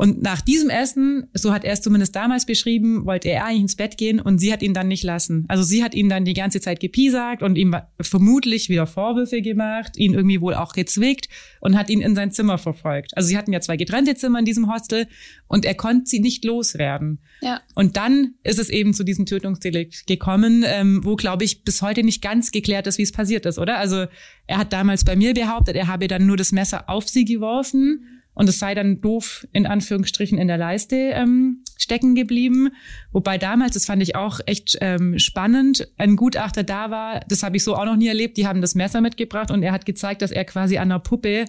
Und 0.03 0.21
nach 0.21 0.41
diesem 0.41 0.69
Essen, 0.69 1.29
so 1.33 1.53
hat 1.53 1.63
er 1.63 1.75
es 1.75 1.81
zumindest 1.81 2.17
damals 2.17 2.45
beschrieben, 2.45 3.07
wollte 3.07 3.29
er 3.29 3.45
eigentlich 3.45 3.61
ins 3.61 3.77
Bett 3.77 3.97
gehen 3.97 4.19
und 4.19 4.41
sie 4.41 4.53
hat 4.53 4.61
ihn 4.61 4.75
dann 4.75 4.89
nicht 4.89 5.05
lassen. 5.05 5.45
Also 5.47 5.63
sie 5.63 5.85
hat 5.85 5.95
ihn 5.95 6.09
dann 6.09 6.25
die 6.25 6.35
ganze 6.35 6.61
Zeit 6.61 6.81
gepiesagt 6.81 7.41
und 7.41 7.55
ihm 7.55 7.77
vermutlich 8.01 8.69
wieder 8.69 8.89
Vorwürfe 8.89 9.43
gemacht, 9.43 9.97
ihn 9.97 10.15
irgendwie 10.15 10.41
wohl 10.41 10.55
auch 10.55 10.73
gezwickt 10.73 11.29
und 11.61 11.79
hat 11.79 11.89
ihn 11.89 12.01
in 12.01 12.17
sein 12.17 12.33
Zimmer 12.33 12.59
verfolgt. 12.59 13.17
Also 13.17 13.29
sie 13.29 13.39
hatten 13.39 13.53
ja 13.53 13.61
zwei 13.61 13.77
getrennte 13.77 14.17
Zimmer 14.17 14.41
in 14.41 14.45
diesem 14.45 14.69
Hostel 14.75 15.07
und 15.47 15.65
er 15.65 15.77
konnte 15.77 16.07
sie 16.07 16.19
nicht 16.19 16.45
loswerden. 16.45 17.21
Ja. 17.41 17.61
Und 17.77 17.97
dann 17.97 18.35
ist 18.43 18.59
es 18.59 18.71
eben 18.71 18.95
zu 18.95 19.05
diesem 19.05 19.25
Tötungsdelikt 19.25 20.09
gekommen, 20.09 20.65
ähm, 20.67 21.05
wo, 21.05 21.15
glaube 21.15 21.45
ich, 21.45 21.63
bis 21.63 21.81
heute 21.81 22.03
nicht 22.03 22.23
ganz 22.23 22.51
geklärt 22.51 22.89
ist, 22.89 22.99
wie 22.99 23.03
es 23.03 23.13
passiert 23.13 23.47
ist, 23.47 23.61
oder? 23.61 23.79
Also 23.79 24.07
er 24.49 24.59
hat 24.59 24.73
damals 24.73 25.05
bei 25.05 25.15
mir 25.15 25.33
behauptet, 25.33 25.77
er 25.77 25.87
habe 25.87 26.09
dann 26.09 26.27
nur 26.27 26.37
das 26.37 26.51
Messer 26.51 26.91
auf 26.91 27.09
sie 27.09 27.25
geworfen 27.25 28.05
und 28.35 28.49
es 28.49 28.59
sei 28.59 28.75
dann 28.75 29.01
doof 29.01 29.47
in 29.53 29.67
Anführungsstrichen 29.67 30.39
in 30.39 30.49
der 30.49 30.59
Leiste 30.59 30.97
ähm, 30.97 31.63
stecken 31.77 32.15
geblieben. 32.15 32.71
Wobei 33.13 33.39
damals, 33.39 33.75
das 33.75 33.87
fand 33.87 34.03
ich 34.03 34.17
auch 34.17 34.41
echt 34.47 34.79
ähm, 34.81 35.19
spannend, 35.19 35.89
ein 35.99 36.17
Gutachter 36.17 36.63
da 36.63 36.91
war, 36.91 37.21
das 37.29 37.43
habe 37.43 37.57
ich 37.57 37.65
so 37.65 37.77
auch 37.77 37.85
noch 37.85 37.97
nie 37.97 38.09
erlebt, 38.09 38.37
die 38.37 38.47
haben 38.47 38.61
das 38.61 38.75
Messer 38.75 39.01
mitgebracht 39.01 39.51
und 39.51 39.63
er 39.63 39.73
hat 39.73 39.87
gezeigt, 39.87 40.23
dass 40.23 40.31
er 40.31 40.45
quasi 40.45 40.79
an 40.79 40.91
einer 40.91 41.01
Puppe 41.01 41.45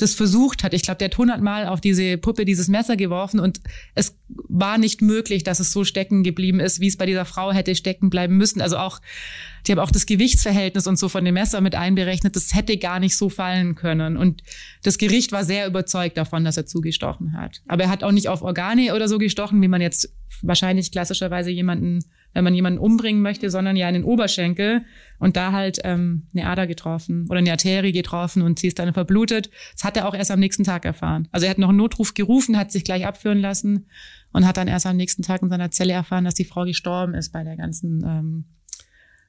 das 0.00 0.14
versucht 0.14 0.64
hat. 0.64 0.72
Ich 0.72 0.82
glaube, 0.82 0.98
der 0.98 1.06
hat 1.06 1.18
hundertmal 1.18 1.66
auf 1.66 1.80
diese 1.80 2.16
Puppe 2.16 2.44
dieses 2.44 2.68
Messer 2.68 2.96
geworfen 2.96 3.38
und 3.38 3.60
es 3.94 4.16
war 4.28 4.78
nicht 4.78 5.02
möglich, 5.02 5.44
dass 5.44 5.60
es 5.60 5.72
so 5.72 5.84
stecken 5.84 6.22
geblieben 6.22 6.60
ist, 6.60 6.80
wie 6.80 6.86
es 6.86 6.96
bei 6.96 7.06
dieser 7.06 7.24
Frau 7.24 7.52
hätte 7.52 7.74
stecken 7.74 8.10
bleiben 8.10 8.36
müssen. 8.36 8.60
Also 8.60 8.78
auch, 8.78 9.00
die 9.66 9.72
haben 9.72 9.78
auch 9.78 9.90
das 9.90 10.06
Gewichtsverhältnis 10.06 10.86
und 10.86 10.98
so 10.98 11.08
von 11.08 11.24
dem 11.24 11.34
Messer 11.34 11.60
mit 11.60 11.74
einberechnet. 11.74 12.34
Das 12.36 12.54
hätte 12.54 12.78
gar 12.78 13.00
nicht 13.00 13.16
so 13.16 13.28
fallen 13.28 13.74
können. 13.74 14.16
Und 14.16 14.42
das 14.82 14.98
Gericht 14.98 15.32
war 15.32 15.44
sehr 15.44 15.66
überzeugt 15.66 16.16
davon, 16.16 16.44
dass 16.44 16.56
er 16.56 16.66
zugestochen 16.66 17.34
hat. 17.34 17.60
Aber 17.68 17.84
er 17.84 17.90
hat 17.90 18.02
auch 18.02 18.12
nicht 18.12 18.28
auf 18.28 18.42
Organe 18.42 18.94
oder 18.94 19.08
so 19.08 19.18
gestochen, 19.18 19.60
wie 19.60 19.68
man 19.68 19.80
jetzt 19.80 20.14
wahrscheinlich 20.42 20.92
klassischerweise 20.92 21.50
jemanden 21.50 22.04
wenn 22.32 22.44
man 22.44 22.54
jemanden 22.54 22.78
umbringen 22.78 23.22
möchte, 23.22 23.50
sondern 23.50 23.76
ja 23.76 23.88
in 23.88 23.94
den 23.94 24.04
Oberschenkel 24.04 24.84
und 25.18 25.36
da 25.36 25.52
halt 25.52 25.78
ähm, 25.84 26.28
eine 26.32 26.46
Ader 26.46 26.66
getroffen 26.66 27.26
oder 27.28 27.38
eine 27.38 27.50
Arterie 27.50 27.92
getroffen 27.92 28.42
und 28.42 28.58
sie 28.58 28.68
ist 28.68 28.78
dann 28.78 28.92
verblutet. 28.92 29.50
Das 29.72 29.84
hat 29.84 29.96
er 29.96 30.08
auch 30.08 30.14
erst 30.14 30.30
am 30.30 30.40
nächsten 30.40 30.64
Tag 30.64 30.84
erfahren. 30.84 31.28
Also 31.32 31.46
er 31.46 31.50
hat 31.50 31.58
noch 31.58 31.70
einen 31.70 31.78
Notruf 31.78 32.14
gerufen, 32.14 32.56
hat 32.56 32.70
sich 32.70 32.84
gleich 32.84 33.06
abführen 33.06 33.40
lassen 33.40 33.86
und 34.32 34.46
hat 34.46 34.56
dann 34.56 34.68
erst 34.68 34.86
am 34.86 34.96
nächsten 34.96 35.22
Tag 35.22 35.42
in 35.42 35.50
seiner 35.50 35.70
Zelle 35.70 35.92
erfahren, 35.92 36.24
dass 36.24 36.34
die 36.34 36.44
Frau 36.44 36.64
gestorben 36.64 37.14
ist 37.14 37.32
bei 37.32 37.42
der 37.42 37.56
ganzen 37.56 38.04
ähm, 38.04 38.44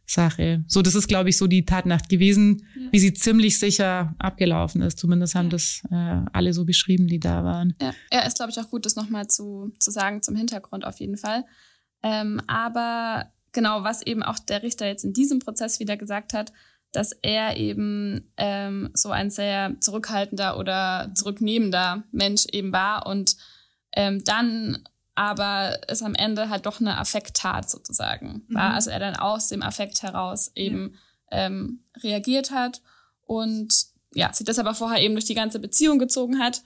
Sache. 0.05 0.63
So, 0.67 0.81
das 0.81 0.95
ist, 0.95 1.07
glaube 1.07 1.29
ich, 1.29 1.37
so 1.37 1.47
die 1.47 1.65
Tatnacht 1.65 2.09
gewesen, 2.09 2.67
ja. 2.75 2.91
wie 2.91 2.99
sie 2.99 3.13
ziemlich 3.13 3.57
sicher 3.57 4.15
abgelaufen 4.19 4.81
ist. 4.81 4.99
Zumindest 4.99 5.35
haben 5.35 5.45
ja. 5.45 5.51
das 5.51 5.81
äh, 5.89 6.25
alle 6.33 6.53
so 6.53 6.65
beschrieben, 6.65 7.07
die 7.07 7.19
da 7.19 7.43
waren. 7.43 7.75
Ja, 7.81 7.93
ja 8.11 8.21
ist, 8.21 8.37
glaube 8.37 8.51
ich, 8.51 8.59
auch 8.59 8.69
gut, 8.69 8.85
das 8.85 8.95
nochmal 8.95 9.27
zu, 9.27 9.71
zu 9.79 9.89
sagen 9.91 10.21
zum 10.21 10.35
Hintergrund 10.35 10.85
auf 10.85 10.99
jeden 10.99 11.17
Fall. 11.17 11.45
Ähm, 12.03 12.41
aber 12.47 13.31
genau, 13.51 13.83
was 13.83 14.01
eben 14.01 14.23
auch 14.23 14.39
der 14.39 14.63
Richter 14.63 14.87
jetzt 14.87 15.03
in 15.03 15.13
diesem 15.13 15.39
Prozess 15.39 15.79
wieder 15.79 15.97
gesagt 15.97 16.33
hat, 16.33 16.51
dass 16.91 17.13
er 17.21 17.57
eben 17.57 18.31
ähm, 18.37 18.89
so 18.93 19.11
ein 19.11 19.29
sehr 19.29 19.75
zurückhaltender 19.79 20.57
oder 20.57 21.11
zurücknehmender 21.15 22.03
Mensch 22.11 22.45
eben 22.51 22.73
war 22.73 23.05
und 23.05 23.37
ähm, 23.93 24.23
dann 24.23 24.83
aber 25.15 25.79
es 25.87 26.01
am 26.01 26.15
Ende 26.15 26.49
halt 26.49 26.65
doch 26.65 26.79
eine 26.79 26.97
Affekttat 26.97 27.69
sozusagen 27.69 28.43
war. 28.49 28.69
Mhm. 28.69 28.75
Also 28.75 28.89
er 28.89 28.99
dann 28.99 29.15
aus 29.15 29.49
dem 29.49 29.61
Affekt 29.61 30.03
heraus 30.03 30.51
eben 30.55 30.95
ja. 31.31 31.45
ähm, 31.45 31.83
reagiert 32.01 32.51
hat 32.51 32.81
und 33.25 33.73
ja, 34.13 34.33
sich 34.33 34.45
das 34.45 34.59
aber 34.59 34.73
vorher 34.73 35.01
eben 35.01 35.13
durch 35.13 35.25
die 35.25 35.35
ganze 35.35 35.59
Beziehung 35.59 35.99
gezogen 35.99 36.39
hat 36.39 36.63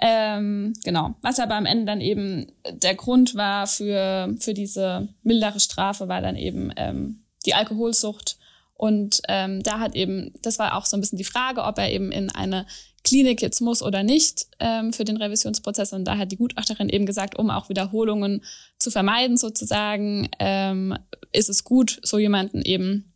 ähm, 0.00 0.72
genau. 0.84 1.14
Was 1.22 1.38
aber 1.38 1.54
am 1.54 1.66
Ende 1.66 1.86
dann 1.86 2.00
eben 2.00 2.46
der 2.68 2.94
Grund 2.94 3.34
war 3.34 3.66
für, 3.66 4.34
für 4.38 4.54
diese 4.54 5.08
mildere 5.22 5.60
Strafe, 5.60 6.08
war 6.08 6.20
dann 6.20 6.36
eben 6.36 6.72
ähm, 6.76 7.22
die 7.46 7.54
Alkoholsucht. 7.54 8.36
Und 8.74 9.20
ähm, 9.28 9.62
da 9.62 9.78
hat 9.78 9.94
eben, 9.94 10.32
das 10.42 10.58
war 10.58 10.76
auch 10.76 10.84
so 10.84 10.96
ein 10.96 11.00
bisschen 11.00 11.18
die 11.18 11.24
Frage, 11.24 11.62
ob 11.62 11.78
er 11.78 11.92
eben 11.92 12.10
in 12.10 12.30
eine 12.30 12.66
Klinik 13.04 13.40
jetzt 13.40 13.60
muss 13.60 13.82
oder 13.82 14.02
nicht 14.02 14.46
ähm, 14.58 14.92
für 14.92 15.04
den 15.04 15.18
Revisionsprozess. 15.18 15.92
Und 15.92 16.06
da 16.06 16.16
hat 16.16 16.32
die 16.32 16.36
Gutachterin 16.36 16.88
eben 16.88 17.06
gesagt, 17.06 17.38
um 17.38 17.50
auch 17.50 17.68
Wiederholungen 17.68 18.42
zu 18.78 18.90
vermeiden 18.90 19.36
sozusagen, 19.36 20.28
ähm, 20.40 20.96
ist 21.30 21.50
es 21.50 21.62
gut, 21.62 22.00
so 22.02 22.18
jemanden 22.18 22.62
eben 22.62 23.12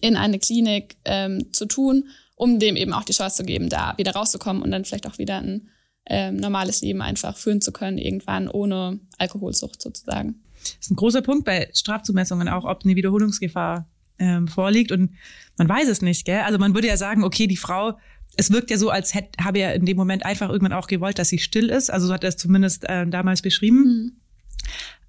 in 0.00 0.16
eine 0.16 0.38
Klinik 0.38 0.96
ähm, 1.04 1.52
zu 1.52 1.66
tun, 1.66 2.08
um 2.34 2.58
dem 2.58 2.76
eben 2.76 2.92
auch 2.92 3.04
die 3.04 3.12
Chance 3.12 3.36
zu 3.36 3.44
geben, 3.44 3.68
da 3.68 3.94
wieder 3.98 4.12
rauszukommen 4.12 4.62
und 4.62 4.70
dann 4.70 4.84
vielleicht 4.84 5.06
auch 5.06 5.18
wieder 5.18 5.38
ein 5.38 5.68
ähm, 6.08 6.36
normales 6.36 6.80
Leben 6.80 7.02
einfach 7.02 7.36
führen 7.36 7.60
zu 7.60 7.72
können, 7.72 7.98
irgendwann 7.98 8.48
ohne 8.48 8.98
Alkoholsucht 9.18 9.80
sozusagen. 9.80 10.36
Das 10.62 10.76
ist 10.80 10.90
ein 10.90 10.96
großer 10.96 11.22
Punkt 11.22 11.44
bei 11.44 11.70
Strafzumessungen 11.72 12.48
auch, 12.48 12.64
ob 12.64 12.84
eine 12.84 12.96
Wiederholungsgefahr 12.96 13.86
ähm, 14.18 14.48
vorliegt. 14.48 14.90
Und 14.90 15.12
man 15.56 15.68
weiß 15.68 15.88
es 15.88 16.02
nicht, 16.02 16.24
gell? 16.24 16.40
Also 16.40 16.58
man 16.58 16.74
würde 16.74 16.88
ja 16.88 16.96
sagen, 16.96 17.24
okay, 17.24 17.46
die 17.46 17.56
Frau, 17.56 17.98
es 18.36 18.50
wirkt 18.50 18.70
ja 18.70 18.78
so, 18.78 18.90
als 18.90 19.14
hätte, 19.14 19.44
habe 19.44 19.58
er 19.58 19.74
in 19.74 19.86
dem 19.86 19.96
Moment 19.96 20.24
einfach 20.24 20.48
irgendwann 20.48 20.72
auch 20.72 20.86
gewollt, 20.86 21.18
dass 21.18 21.28
sie 21.28 21.38
still 21.38 21.68
ist. 21.68 21.90
Also 21.90 22.06
so 22.06 22.12
hat 22.12 22.24
er 22.24 22.28
es 22.28 22.36
zumindest 22.36 22.84
äh, 22.88 23.06
damals 23.06 23.42
beschrieben. 23.42 23.84
Mhm. 23.84 24.12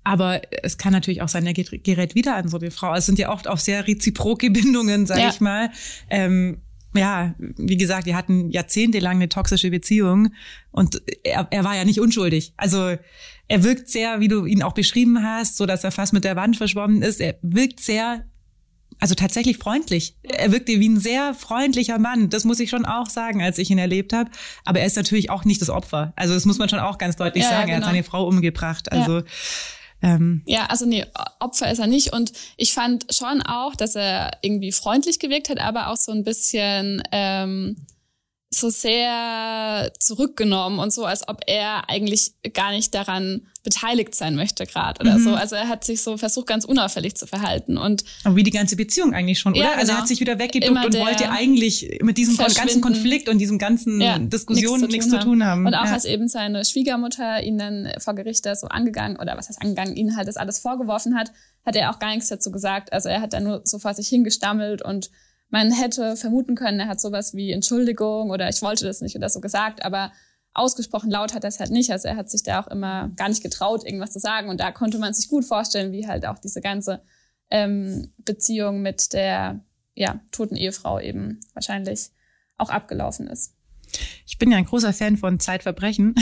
Aber 0.03 0.41
es 0.63 0.77
kann 0.77 0.93
natürlich 0.93 1.21
auch 1.21 1.27
sein, 1.27 1.45
er 1.45 1.53
gerät 1.53 2.15
wieder 2.15 2.35
an 2.35 2.47
so 2.47 2.57
eine 2.57 2.71
Frau. 2.71 2.95
Es 2.95 3.05
sind 3.05 3.19
ja 3.19 3.31
oft 3.31 3.47
auch 3.47 3.57
sehr 3.57 3.87
reziproke 3.87 4.49
Bindungen, 4.51 5.05
sag 5.05 5.19
ja. 5.19 5.29
ich 5.29 5.41
mal. 5.41 5.69
Ähm, 6.09 6.61
ja, 6.95 7.35
wie 7.37 7.77
gesagt, 7.77 8.07
die 8.07 8.15
hatten 8.15 8.49
jahrzehntelang 8.49 9.17
eine 9.17 9.29
toxische 9.29 9.69
Beziehung 9.69 10.29
und 10.71 11.01
er, 11.23 11.47
er 11.51 11.63
war 11.63 11.75
ja 11.75 11.85
nicht 11.85 11.99
unschuldig. 11.99 12.53
Also 12.57 12.95
er 13.47 13.63
wirkt 13.63 13.89
sehr, 13.89 14.19
wie 14.19 14.27
du 14.27 14.45
ihn 14.45 14.63
auch 14.63 14.73
beschrieben 14.73 15.23
hast, 15.23 15.57
so 15.57 15.65
dass 15.65 15.83
er 15.83 15.91
fast 15.91 16.13
mit 16.13 16.23
der 16.23 16.35
Wand 16.35 16.57
verschwommen 16.57 17.01
ist. 17.01 17.21
Er 17.21 17.35
wirkt 17.41 17.79
sehr, 17.79 18.25
also 18.99 19.15
tatsächlich 19.15 19.57
freundlich. 19.57 20.15
Er 20.23 20.51
wirkte 20.51 20.79
wie 20.79 20.89
ein 20.89 20.99
sehr 20.99 21.33
freundlicher 21.33 21.99
Mann. 21.99 22.29
Das 22.29 22.43
muss 22.43 22.59
ich 22.59 22.69
schon 22.69 22.85
auch 22.85 23.09
sagen, 23.09 23.41
als 23.41 23.57
ich 23.57 23.69
ihn 23.69 23.77
erlebt 23.77 24.13
habe. 24.13 24.31
Aber 24.65 24.79
er 24.79 24.85
ist 24.85 24.95
natürlich 24.95 25.29
auch 25.29 25.45
nicht 25.45 25.61
das 25.61 25.69
Opfer. 25.69 26.13
Also 26.15 26.33
das 26.33 26.45
muss 26.45 26.57
man 26.57 26.69
schon 26.69 26.79
auch 26.79 26.97
ganz 26.97 27.15
deutlich 27.15 27.43
ja, 27.43 27.49
sagen. 27.49 27.67
Genau. 27.67 27.71
Er 27.71 27.75
hat 27.75 27.81
genau. 27.81 27.91
seine 27.91 28.03
Frau 28.03 28.27
umgebracht. 28.27 28.91
Also 28.91 29.19
ja. 29.19 29.23
Ähm, 30.01 30.41
ja, 30.45 30.65
also 30.67 30.85
nee, 30.85 31.05
Opfer 31.39 31.71
ist 31.71 31.79
er 31.79 31.87
nicht. 31.87 32.13
Und 32.13 32.31
ich 32.57 32.73
fand 32.73 33.13
schon 33.13 33.41
auch, 33.41 33.75
dass 33.75 33.95
er 33.95 34.37
irgendwie 34.41 34.71
freundlich 34.71 35.19
gewirkt 35.19 35.49
hat, 35.49 35.59
aber 35.59 35.89
auch 35.89 35.97
so 35.97 36.11
ein 36.11 36.23
bisschen 36.23 37.03
ähm, 37.11 37.75
so 38.51 38.69
sehr 38.71 39.91
zurückgenommen 39.99 40.79
und 40.79 40.91
so, 40.91 41.05
als 41.05 41.27
ob 41.27 41.41
er 41.45 41.87
eigentlich 41.87 42.33
gar 42.53 42.71
nicht 42.71 42.95
daran 42.95 43.41
beteiligt 43.61 44.15
sein 44.15 44.35
möchte 44.35 44.65
gerade 44.65 44.99
oder 45.01 45.19
mhm. 45.19 45.23
so. 45.23 45.35
Also 45.35 45.55
er 45.55 45.67
hat 45.67 45.83
sich 45.83 46.01
so 46.01 46.17
versucht, 46.17 46.47
ganz 46.47 46.65
unauffällig 46.65 47.15
zu 47.15 47.27
verhalten 47.27 47.77
und 47.77 48.03
aber 48.23 48.35
wie 48.35 48.43
die 48.43 48.51
ganze 48.51 48.75
Beziehung 48.75 49.13
eigentlich 49.13 49.37
schon, 49.37 49.53
oder? 49.53 49.61
Ja, 49.61 49.67
genau. 49.67 49.79
Also 49.79 49.91
er 49.91 49.93
genau. 49.93 50.01
hat 50.01 50.07
sich 50.07 50.19
wieder 50.19 50.39
weggeduckt 50.39 50.85
und 50.85 50.97
wollte 50.97 51.29
eigentlich 51.29 51.99
mit 52.01 52.17
diesem 52.17 52.37
ganzen 52.37 52.81
Konflikt 52.81 53.29
und 53.29 53.37
diesem 53.37 53.59
ganzen 53.59 54.01
ja, 54.01 54.17
Diskussion 54.17 54.81
nichts 54.81 55.09
zu, 55.09 55.19
tun 55.19 55.45
haben. 55.45 55.67
Und 55.67 55.75
auch 55.75 55.85
ja. 55.85 55.93
als 55.93 56.05
eben 56.05 56.27
seine 56.27 56.65
Schwiegermutter 56.65 57.43
ihn 57.43 57.59
dann 57.59 57.91
vor 57.99 58.15
Gericht 58.15 58.47
so 58.55 58.67
angegangen 58.67 59.17
oder 59.17 59.37
was 59.37 59.49
heißt 59.49 59.61
angegangen, 59.61 59.95
ihn 59.95 60.15
halt 60.15 60.27
das 60.27 60.37
alles 60.37 60.57
vorgeworfen 60.57 61.15
hat, 61.15 61.31
hat 61.65 61.75
er 61.75 61.91
auch 61.91 61.99
gar 61.99 62.09
nichts 62.15 62.29
dazu 62.29 62.51
gesagt. 62.51 62.93
Also 62.93 63.09
er 63.09 63.21
hat 63.21 63.33
dann 63.33 63.43
nur 63.43 63.61
so 63.63 63.77
vor 63.77 63.93
sich 63.93 64.07
hingestammelt 64.07 64.81
und 64.81 65.11
man 65.49 65.71
hätte 65.71 66.15
vermuten 66.15 66.55
können, 66.55 66.79
er 66.79 66.87
hat 66.87 67.01
sowas 67.01 67.33
wie 67.33 67.51
Entschuldigung 67.51 68.29
oder 68.29 68.49
ich 68.49 68.61
wollte 68.61 68.85
das 68.85 69.01
nicht 69.01 69.15
oder 69.15 69.29
so 69.29 69.41
gesagt, 69.41 69.83
aber 69.83 70.11
ausgesprochen 70.53 71.11
laut 71.11 71.33
hat 71.33 71.43
er 71.43 71.49
es 71.49 71.59
halt 71.59 71.71
nicht. 71.71 71.91
Also 71.91 72.07
er 72.07 72.15
hat 72.15 72.29
sich 72.29 72.43
da 72.43 72.61
auch 72.61 72.67
immer 72.67 73.09
gar 73.15 73.29
nicht 73.29 73.43
getraut, 73.43 73.85
irgendwas 73.85 74.11
zu 74.11 74.19
sagen. 74.19 74.49
Und 74.49 74.59
da 74.59 74.71
konnte 74.71 74.97
man 74.99 75.13
sich 75.13 75.29
gut 75.29 75.45
vorstellen, 75.45 75.91
wie 75.91 76.07
halt 76.07 76.25
auch 76.25 76.39
diese 76.39 76.61
ganze 76.61 77.01
ähm, 77.49 78.11
Beziehung 78.17 78.81
mit 78.81 79.13
der 79.13 79.63
ja, 79.95 80.19
toten 80.31 80.55
Ehefrau 80.55 80.99
eben 80.99 81.39
wahrscheinlich 81.53 82.09
auch 82.57 82.69
abgelaufen 82.69 83.27
ist. 83.27 83.53
Ich 84.25 84.37
bin 84.37 84.51
ja 84.51 84.57
ein 84.57 84.65
großer 84.65 84.93
Fan 84.93 85.17
von 85.17 85.39
Zeitverbrechen. 85.39 86.15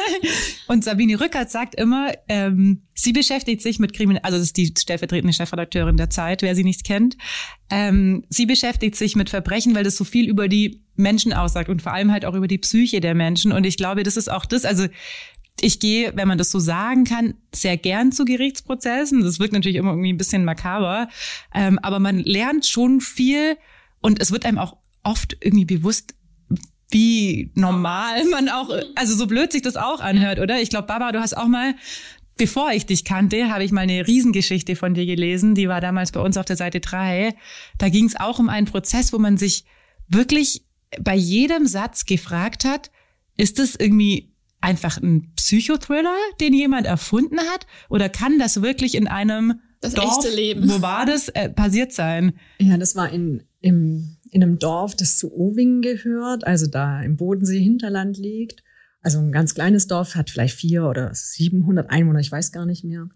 und 0.68 0.84
Sabine 0.84 1.20
Rückert 1.20 1.50
sagt 1.50 1.74
immer, 1.74 2.12
ähm, 2.28 2.82
sie 2.94 3.12
beschäftigt 3.12 3.62
sich 3.62 3.78
mit 3.78 3.92
Kriminal, 3.92 4.22
also 4.22 4.38
das 4.38 4.48
ist 4.48 4.56
die 4.56 4.72
stellvertretende 4.78 5.34
Chefredakteurin 5.34 5.96
der 5.96 6.10
Zeit, 6.10 6.42
wer 6.42 6.54
sie 6.54 6.64
nicht 6.64 6.84
kennt. 6.84 7.16
Ähm, 7.70 8.24
sie 8.28 8.46
beschäftigt 8.46 8.96
sich 8.96 9.16
mit 9.16 9.30
Verbrechen, 9.30 9.74
weil 9.74 9.84
das 9.84 9.96
so 9.96 10.04
viel 10.04 10.28
über 10.28 10.48
die 10.48 10.82
Menschen 10.96 11.32
aussagt 11.32 11.68
und 11.68 11.82
vor 11.82 11.92
allem 11.92 12.12
halt 12.12 12.24
auch 12.24 12.34
über 12.34 12.48
die 12.48 12.58
Psyche 12.58 13.00
der 13.00 13.14
Menschen. 13.14 13.52
Und 13.52 13.64
ich 13.64 13.76
glaube, 13.76 14.02
das 14.02 14.16
ist 14.16 14.30
auch 14.30 14.46
das, 14.46 14.64
also 14.64 14.86
ich 15.60 15.80
gehe, 15.80 16.12
wenn 16.16 16.28
man 16.28 16.38
das 16.38 16.50
so 16.50 16.58
sagen 16.58 17.04
kann, 17.04 17.34
sehr 17.54 17.76
gern 17.76 18.12
zu 18.12 18.24
Gerichtsprozessen. 18.24 19.22
Das 19.22 19.38
wirkt 19.38 19.52
natürlich 19.52 19.76
immer 19.76 19.90
irgendwie 19.90 20.12
ein 20.12 20.18
bisschen 20.18 20.44
makaber, 20.44 21.08
ähm, 21.54 21.78
aber 21.80 21.98
man 21.98 22.18
lernt 22.18 22.66
schon 22.66 23.00
viel 23.00 23.56
und 24.00 24.20
es 24.20 24.32
wird 24.32 24.46
einem 24.46 24.58
auch 24.58 24.76
oft 25.02 25.36
irgendwie 25.40 25.64
bewusst, 25.64 26.14
wie 26.90 27.50
normal 27.54 28.24
man 28.30 28.48
auch, 28.48 28.70
also 28.94 29.14
so 29.14 29.26
blöd 29.26 29.52
sich 29.52 29.62
das 29.62 29.76
auch 29.76 30.00
anhört, 30.00 30.38
oder? 30.38 30.60
Ich 30.60 30.70
glaube, 30.70 30.86
Baba, 30.86 31.12
du 31.12 31.20
hast 31.20 31.36
auch 31.36 31.46
mal, 31.46 31.74
bevor 32.36 32.72
ich 32.72 32.86
dich 32.86 33.04
kannte, 33.04 33.50
habe 33.50 33.64
ich 33.64 33.72
mal 33.72 33.82
eine 33.82 34.06
Riesengeschichte 34.06 34.76
von 34.76 34.94
dir 34.94 35.06
gelesen, 35.06 35.54
die 35.54 35.68
war 35.68 35.80
damals 35.80 36.12
bei 36.12 36.20
uns 36.20 36.36
auf 36.36 36.46
der 36.46 36.56
Seite 36.56 36.80
drei. 36.80 37.34
Da 37.78 37.88
ging 37.88 38.06
es 38.06 38.18
auch 38.18 38.38
um 38.38 38.48
einen 38.48 38.66
Prozess, 38.66 39.12
wo 39.12 39.18
man 39.18 39.36
sich 39.36 39.64
wirklich 40.08 40.64
bei 41.00 41.14
jedem 41.14 41.66
Satz 41.66 42.04
gefragt 42.04 42.64
hat, 42.64 42.90
ist 43.36 43.58
das 43.58 43.76
irgendwie 43.76 44.32
einfach 44.60 44.98
ein 44.98 45.32
Psychothriller, 45.36 46.16
den 46.40 46.52
jemand 46.52 46.86
erfunden 46.86 47.38
hat? 47.38 47.66
Oder 47.88 48.08
kann 48.08 48.38
das 48.38 48.62
wirklich 48.62 48.94
in 48.94 49.06
einem 49.06 49.60
das 49.80 49.94
Dorf, 49.94 50.24
echte 50.24 50.34
Leben. 50.34 50.68
wo 50.68 50.82
war 50.82 51.06
das, 51.06 51.28
äh, 51.28 51.48
passiert 51.48 51.92
sein? 51.92 52.34
Ja, 52.58 52.76
das 52.76 52.96
war 52.96 53.10
in, 53.10 53.44
im 53.60 54.16
in 54.30 54.42
einem 54.42 54.58
Dorf, 54.58 54.94
das 54.94 55.18
zu 55.18 55.32
Owingen 55.32 55.82
gehört, 55.82 56.46
also 56.46 56.66
da 56.66 57.02
im 57.02 57.16
Bodensee-Hinterland 57.16 58.16
liegt. 58.16 58.62
Also 59.02 59.18
ein 59.18 59.32
ganz 59.32 59.54
kleines 59.54 59.86
Dorf, 59.86 60.14
hat 60.14 60.30
vielleicht 60.30 60.56
vier 60.56 60.84
oder 60.84 61.14
700 61.14 61.90
Einwohner, 61.90 62.20
ich 62.20 62.30
weiß 62.30 62.52
gar 62.52 62.66
nicht 62.66 62.84
mehr. 62.84 63.08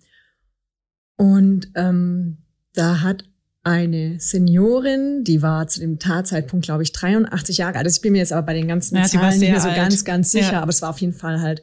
Und 1.16 1.70
ähm, 1.74 2.38
da 2.72 3.02
hat 3.02 3.24
eine 3.62 4.20
Seniorin, 4.20 5.24
die 5.24 5.40
war 5.40 5.68
zu 5.68 5.80
dem 5.80 5.98
Tatzeitpunkt, 5.98 6.66
glaube 6.66 6.82
ich, 6.82 6.92
83 6.92 7.58
Jahre 7.58 7.78
alt. 7.78 7.86
Also 7.86 7.96
ich 7.96 8.02
bin 8.02 8.12
mir 8.12 8.18
jetzt 8.18 8.32
aber 8.32 8.46
bei 8.46 8.54
den 8.54 8.68
ganzen 8.68 8.96
ja, 8.96 9.04
Zahlen 9.04 9.38
nicht 9.38 9.50
mehr 9.50 9.60
so 9.60 9.68
alt. 9.68 9.76
ganz, 9.76 10.04
ganz 10.04 10.32
sicher, 10.32 10.52
ja. 10.52 10.62
aber 10.62 10.70
es 10.70 10.82
war 10.82 10.90
auf 10.90 10.98
jeden 10.98 11.14
Fall 11.14 11.40
halt 11.40 11.62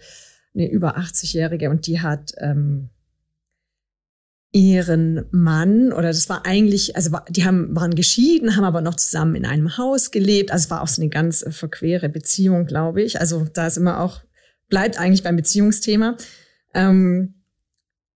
eine 0.54 0.70
über 0.70 0.98
80-Jährige 0.98 1.70
und 1.70 1.86
die 1.88 2.02
hat 2.02 2.34
ähm, 2.38 2.90
ihren 4.54 5.26
Mann 5.32 5.94
oder 5.94 6.10
das 6.10 6.28
war 6.28 6.46
eigentlich, 6.46 6.96
also 6.96 7.18
die 7.30 7.46
haben, 7.46 7.74
waren 7.74 7.96
geschieden, 7.96 8.58
haben 8.58 8.66
aber 8.66 8.82
noch 8.82 8.96
zusammen 8.96 9.36
in 9.36 9.46
einem 9.46 9.78
Haus 9.78 10.12
gelebt. 10.12 10.52
Also 10.52 10.66
es 10.66 10.70
war 10.70 10.82
auch 10.82 10.90
so 10.90 11.02
eine 11.02 11.10
ganz 11.10 11.46
verquere 11.50 12.10
Beziehung, 12.10 12.66
glaube 12.66 13.02
ich. 13.02 13.20
Also 13.20 13.48
da 13.54 13.68
ist 13.68 13.78
immer 13.78 14.02
auch, 14.02 14.22
bleibt 14.68 15.00
eigentlich 15.00 15.24
beim 15.24 15.38
Beziehungsthema. 15.38 16.18
Ähm, 16.74 17.36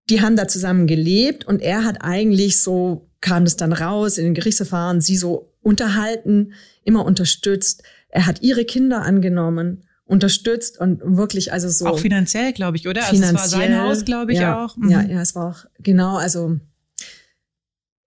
die 0.09 0.21
haben 0.21 0.35
da 0.35 0.47
zusammen 0.47 0.87
gelebt 0.87 1.47
und 1.47 1.61
er 1.61 1.85
hat 1.85 1.99
eigentlich 2.01 2.59
so, 2.59 3.09
kam 3.21 3.45
das 3.45 3.55
dann 3.55 3.73
raus 3.73 4.17
in 4.17 4.25
den 4.25 4.33
Gerichtsverfahren, 4.33 5.01
sie 5.01 5.17
so 5.17 5.53
unterhalten, 5.61 6.53
immer 6.83 7.05
unterstützt. 7.05 7.81
Er 8.09 8.25
hat 8.25 8.41
ihre 8.41 8.65
Kinder 8.65 9.01
angenommen 9.01 9.84
unterstützt 10.05 10.79
und 10.79 11.01
wirklich 11.17 11.51
also 11.51 11.67
so 11.67 11.87
auch 11.87 11.99
finanziell 11.99 12.53
glaube 12.53 12.77
ich 12.77 12.87
oder? 12.87 13.01
Finanziell, 13.01 13.35
also 13.35 13.45
es 13.45 13.53
war 13.53 13.59
sein 13.59 13.81
Haus 13.81 14.05
glaube 14.05 14.33
ich 14.33 14.39
ja, 14.39 14.63
auch. 14.63 14.77
Mhm. 14.77 14.89
ja 14.89 15.01
ja 15.01 15.21
es 15.21 15.35
war 15.35 15.49
auch 15.49 15.65
genau 15.79 16.17
also 16.17 16.59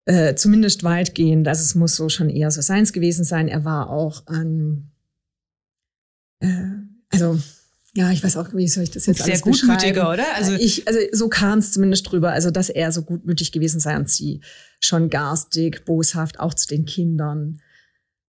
äh, 0.04 0.34
zumindest 0.34 0.84
weitgehend 0.84 1.48
also 1.48 1.62
es 1.62 1.74
muss 1.74 1.96
so 1.96 2.08
schon 2.08 2.30
eher 2.30 2.50
so 2.50 2.60
seins 2.60 2.92
gewesen 2.92 3.24
sein. 3.24 3.48
Er 3.48 3.64
war 3.64 3.90
auch 3.90 4.26
an 4.26 4.92
äh, 6.40 6.48
also 7.10 7.38
ja, 7.94 8.12
ich 8.12 8.22
weiß 8.22 8.36
auch, 8.36 8.54
wie 8.54 8.68
soll 8.68 8.84
ich 8.84 8.92
das 8.92 9.06
jetzt 9.06 9.24
Sehr 9.24 9.32
alles 9.32 9.42
gutmütiger, 9.42 10.12
oder? 10.12 10.24
Also 10.36 10.52
ich, 10.52 10.86
also 10.86 11.00
so 11.10 11.28
kam 11.28 11.58
es 11.58 11.72
zumindest 11.72 12.08
drüber, 12.08 12.30
also 12.30 12.52
dass 12.52 12.68
er 12.68 12.92
so 12.92 13.02
gutmütig 13.02 13.50
gewesen 13.50 13.80
sei 13.80 13.96
und 13.96 14.08
sie 14.08 14.40
schon 14.78 15.10
garstig, 15.10 15.84
boshaft, 15.84 16.38
auch 16.38 16.54
zu 16.54 16.68
den 16.68 16.84
Kindern 16.84 17.60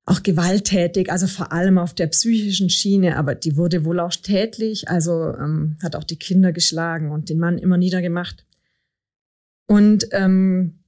auch 0.10 0.24
gewalttätig, 0.24 1.12
also 1.12 1.28
vor 1.28 1.52
allem 1.52 1.78
auf 1.78 1.94
der 1.94 2.08
psychischen 2.08 2.70
Schiene, 2.70 3.16
aber 3.16 3.36
die 3.36 3.58
wurde 3.58 3.86
wohl 3.86 4.00
auch 4.00 4.16
tätlich, 4.16 4.90
also 4.90 5.36
ähm, 5.36 5.78
hat 5.84 5.96
auch 5.96 6.04
die 6.04 6.18
Kinder 6.18 6.52
geschlagen 6.52 7.12
und 7.12 7.30
den 7.30 7.38
Mann 7.38 7.60
immer 7.60 7.78
niedergemacht. 7.78 8.44
Und 9.68 10.08
ähm, 10.12 10.80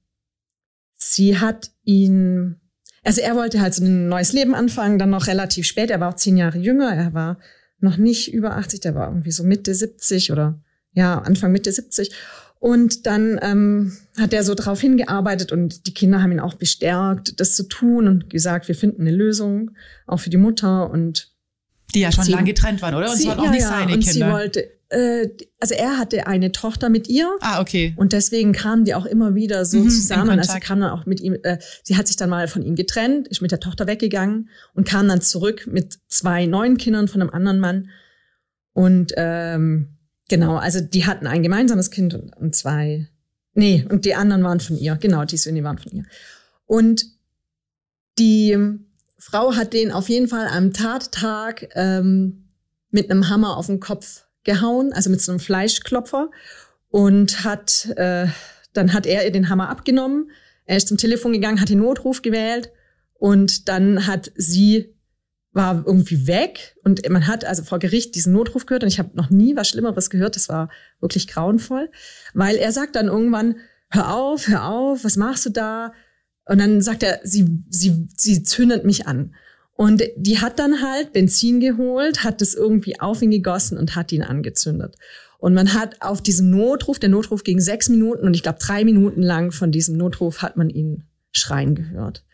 sie 0.96 1.38
hat 1.38 1.70
ihn, 1.84 2.60
also 3.04 3.20
er 3.20 3.36
wollte 3.36 3.60
halt 3.60 3.74
so 3.74 3.84
ein 3.84 4.08
neues 4.08 4.32
Leben 4.32 4.56
anfangen, 4.56 4.98
dann 4.98 5.10
noch 5.10 5.28
relativ 5.28 5.66
spät, 5.66 5.90
er 5.90 6.00
war 6.00 6.08
auch 6.08 6.16
zehn 6.16 6.36
Jahre 6.36 6.58
jünger, 6.58 6.92
er 6.92 7.14
war 7.14 7.38
noch 7.78 7.98
nicht 7.98 8.32
über 8.32 8.56
80, 8.56 8.80
der 8.80 8.96
war 8.96 9.06
irgendwie 9.06 9.30
so 9.30 9.44
Mitte 9.44 9.72
70 9.72 10.32
oder 10.32 10.60
ja, 10.94 11.18
Anfang 11.18 11.52
Mitte 11.52 11.70
70. 11.70 12.12
Und 12.62 13.06
dann 13.06 13.40
ähm, 13.42 13.92
hat 14.16 14.32
er 14.32 14.44
so 14.44 14.54
darauf 14.54 14.80
hingearbeitet 14.80 15.50
und 15.50 15.88
die 15.88 15.94
Kinder 15.94 16.22
haben 16.22 16.30
ihn 16.30 16.38
auch 16.38 16.54
bestärkt, 16.54 17.40
das 17.40 17.56
zu 17.56 17.64
tun 17.64 18.06
und 18.06 18.30
gesagt, 18.30 18.68
wir 18.68 18.76
finden 18.76 19.00
eine 19.00 19.10
Lösung, 19.10 19.72
auch 20.06 20.18
für 20.18 20.30
die 20.30 20.36
Mutter 20.36 20.88
und 20.88 21.32
die 21.92 22.02
ja 22.02 22.12
schon 22.12 22.28
lange 22.28 22.44
getrennt 22.44 22.80
waren, 22.80 22.94
oder? 22.94 23.10
Und 23.10 23.16
sie, 23.16 23.24
es 23.24 23.28
waren 23.30 23.40
auch 23.40 23.44
ja, 23.46 23.50
nicht 23.50 23.64
seine 23.64 23.94
und 23.94 24.04
Kinder. 24.04 24.12
Sie 24.12 24.32
wollte, 24.32 24.70
äh, 24.90 25.30
also 25.58 25.74
er 25.74 25.98
hatte 25.98 26.28
eine 26.28 26.52
Tochter 26.52 26.88
mit 26.88 27.08
ihr. 27.08 27.36
Ah, 27.40 27.60
okay. 27.60 27.94
Und 27.96 28.12
deswegen 28.12 28.52
kamen 28.52 28.84
die 28.84 28.94
auch 28.94 29.06
immer 29.06 29.34
wieder 29.34 29.64
so 29.64 29.78
mhm, 29.78 29.90
zusammen. 29.90 30.38
Also 30.38 30.56
kam 30.60 30.78
dann 30.78 30.90
auch 30.90 31.04
mit 31.04 31.20
ihm, 31.20 31.36
äh, 31.42 31.58
sie 31.82 31.96
hat 31.96 32.06
sich 32.06 32.14
dann 32.14 32.30
mal 32.30 32.46
von 32.46 32.62
ihm 32.62 32.76
getrennt, 32.76 33.26
ist 33.26 33.42
mit 33.42 33.50
der 33.50 33.58
Tochter 33.58 33.88
weggegangen 33.88 34.50
und 34.74 34.86
kam 34.86 35.08
dann 35.08 35.20
zurück 35.20 35.66
mit 35.66 35.98
zwei 36.06 36.46
neuen 36.46 36.76
Kindern 36.76 37.08
von 37.08 37.22
einem 37.22 37.30
anderen 37.30 37.58
Mann. 37.58 37.88
Und 38.72 39.12
ähm, 39.16 39.98
Genau, 40.28 40.56
also 40.56 40.80
die 40.80 41.06
hatten 41.06 41.26
ein 41.26 41.42
gemeinsames 41.42 41.90
Kind 41.90 42.14
und, 42.14 42.36
und 42.36 42.54
zwei, 42.54 43.08
nee, 43.54 43.86
und 43.88 44.04
die 44.04 44.14
anderen 44.14 44.42
waren 44.44 44.60
von 44.60 44.76
ihr. 44.78 44.96
Genau, 44.96 45.24
die 45.24 45.36
Söhne 45.36 45.62
waren 45.64 45.78
von 45.78 45.92
ihr. 45.92 46.04
Und 46.66 47.04
die 48.18 48.56
Frau 49.18 49.54
hat 49.54 49.72
den 49.72 49.92
auf 49.92 50.08
jeden 50.08 50.28
Fall 50.28 50.46
am 50.48 50.72
Tattag 50.72 51.68
ähm, 51.74 52.48
mit 52.90 53.10
einem 53.10 53.28
Hammer 53.28 53.56
auf 53.56 53.66
den 53.66 53.80
Kopf 53.80 54.24
gehauen, 54.44 54.92
also 54.92 55.10
mit 55.10 55.20
so 55.20 55.32
einem 55.32 55.40
Fleischklopfer 55.40 56.30
und 56.88 57.44
hat, 57.44 57.88
äh, 57.96 58.26
dann 58.72 58.92
hat 58.92 59.06
er 59.06 59.24
ihr 59.24 59.32
den 59.32 59.48
Hammer 59.48 59.68
abgenommen. 59.68 60.30
Er 60.64 60.76
ist 60.76 60.88
zum 60.88 60.98
Telefon 60.98 61.32
gegangen, 61.32 61.60
hat 61.60 61.68
den 61.68 61.78
Notruf 61.78 62.22
gewählt 62.22 62.70
und 63.14 63.68
dann 63.68 64.06
hat 64.06 64.32
sie 64.36 64.91
war 65.52 65.84
irgendwie 65.86 66.26
weg 66.26 66.76
und 66.82 67.06
man 67.10 67.26
hat 67.26 67.44
also 67.44 67.62
vor 67.62 67.78
Gericht 67.78 68.14
diesen 68.14 68.32
Notruf 68.32 68.64
gehört 68.66 68.84
und 68.84 68.88
ich 68.88 68.98
habe 68.98 69.10
noch 69.14 69.30
nie 69.30 69.54
was 69.54 69.68
Schlimmeres 69.68 70.08
gehört. 70.08 70.36
Das 70.36 70.48
war 70.48 70.70
wirklich 71.00 71.28
grauenvoll, 71.28 71.90
weil 72.32 72.56
er 72.56 72.72
sagt 72.72 72.96
dann 72.96 73.08
irgendwann, 73.08 73.56
hör 73.90 74.14
auf, 74.14 74.48
hör 74.48 74.66
auf, 74.66 75.04
was 75.04 75.16
machst 75.16 75.44
du 75.46 75.50
da? 75.50 75.92
Und 76.46 76.58
dann 76.58 76.80
sagt 76.80 77.02
er, 77.02 77.20
sie, 77.22 77.62
sie, 77.68 78.08
sie 78.16 78.42
zündet 78.42 78.84
mich 78.84 79.06
an. 79.06 79.34
Und 79.74 80.02
die 80.16 80.40
hat 80.40 80.58
dann 80.58 80.82
halt 80.82 81.12
Benzin 81.12 81.60
geholt, 81.60 82.24
hat 82.24 82.40
es 82.42 82.54
irgendwie 82.54 83.00
auf 83.00 83.22
ihn 83.22 83.30
gegossen 83.30 83.78
und 83.78 83.94
hat 83.94 84.12
ihn 84.12 84.22
angezündet. 84.22 84.96
Und 85.38 85.54
man 85.54 85.74
hat 85.74 86.00
auf 86.00 86.22
diesem 86.22 86.50
Notruf, 86.50 86.98
der 86.98 87.08
Notruf 87.08 87.42
ging 87.42 87.60
sechs 87.60 87.88
Minuten 87.88 88.26
und 88.26 88.34
ich 88.34 88.42
glaube 88.42 88.58
drei 88.60 88.84
Minuten 88.84 89.22
lang 89.22 89.50
von 89.50 89.72
diesem 89.72 89.96
Notruf 89.96 90.40
hat 90.40 90.56
man 90.56 90.70
ihn 90.70 91.04
schreien 91.32 91.74
gehört. 91.74 92.24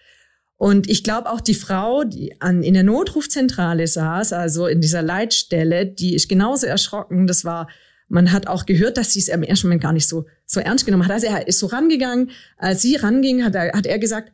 Und 0.59 0.91
ich 0.91 1.05
glaube 1.05 1.31
auch 1.31 1.41
die 1.41 1.55
Frau, 1.55 2.03
die 2.03 2.41
an, 2.41 2.65
in 2.65 2.75
der 2.75 2.83
Notrufzentrale 2.83 3.87
saß, 3.87 4.33
also 4.33 4.67
in 4.67 4.81
dieser 4.81 5.03
Leitstelle, 5.03 5.87
die 5.87 6.15
ist 6.15 6.29
genauso 6.29 6.67
erschrocken. 6.67 7.29
Das 7.29 7.45
war, 7.45 7.69
man 8.09 8.33
hat 8.33 8.49
auch 8.49 8.67
gehört, 8.67 8.97
dass 8.97 9.13
sie 9.13 9.21
es 9.21 9.29
im 9.29 9.45
ersten 9.45 9.69
Moment 9.69 9.83
gar 9.83 9.93
nicht 9.93 10.09
so, 10.09 10.27
so 10.47 10.59
ernst 10.59 10.85
genommen 10.85 11.05
hat. 11.05 11.13
Also 11.13 11.29
er 11.29 11.47
ist 11.47 11.61
so 11.61 11.69
rangegangen. 11.69 12.33
Als 12.57 12.83
sie 12.83 12.97
ranging, 12.97 13.45
hat 13.45 13.55
er, 13.55 13.73
hat 13.73 13.87
er 13.87 14.01
gesagt, 14.01 14.33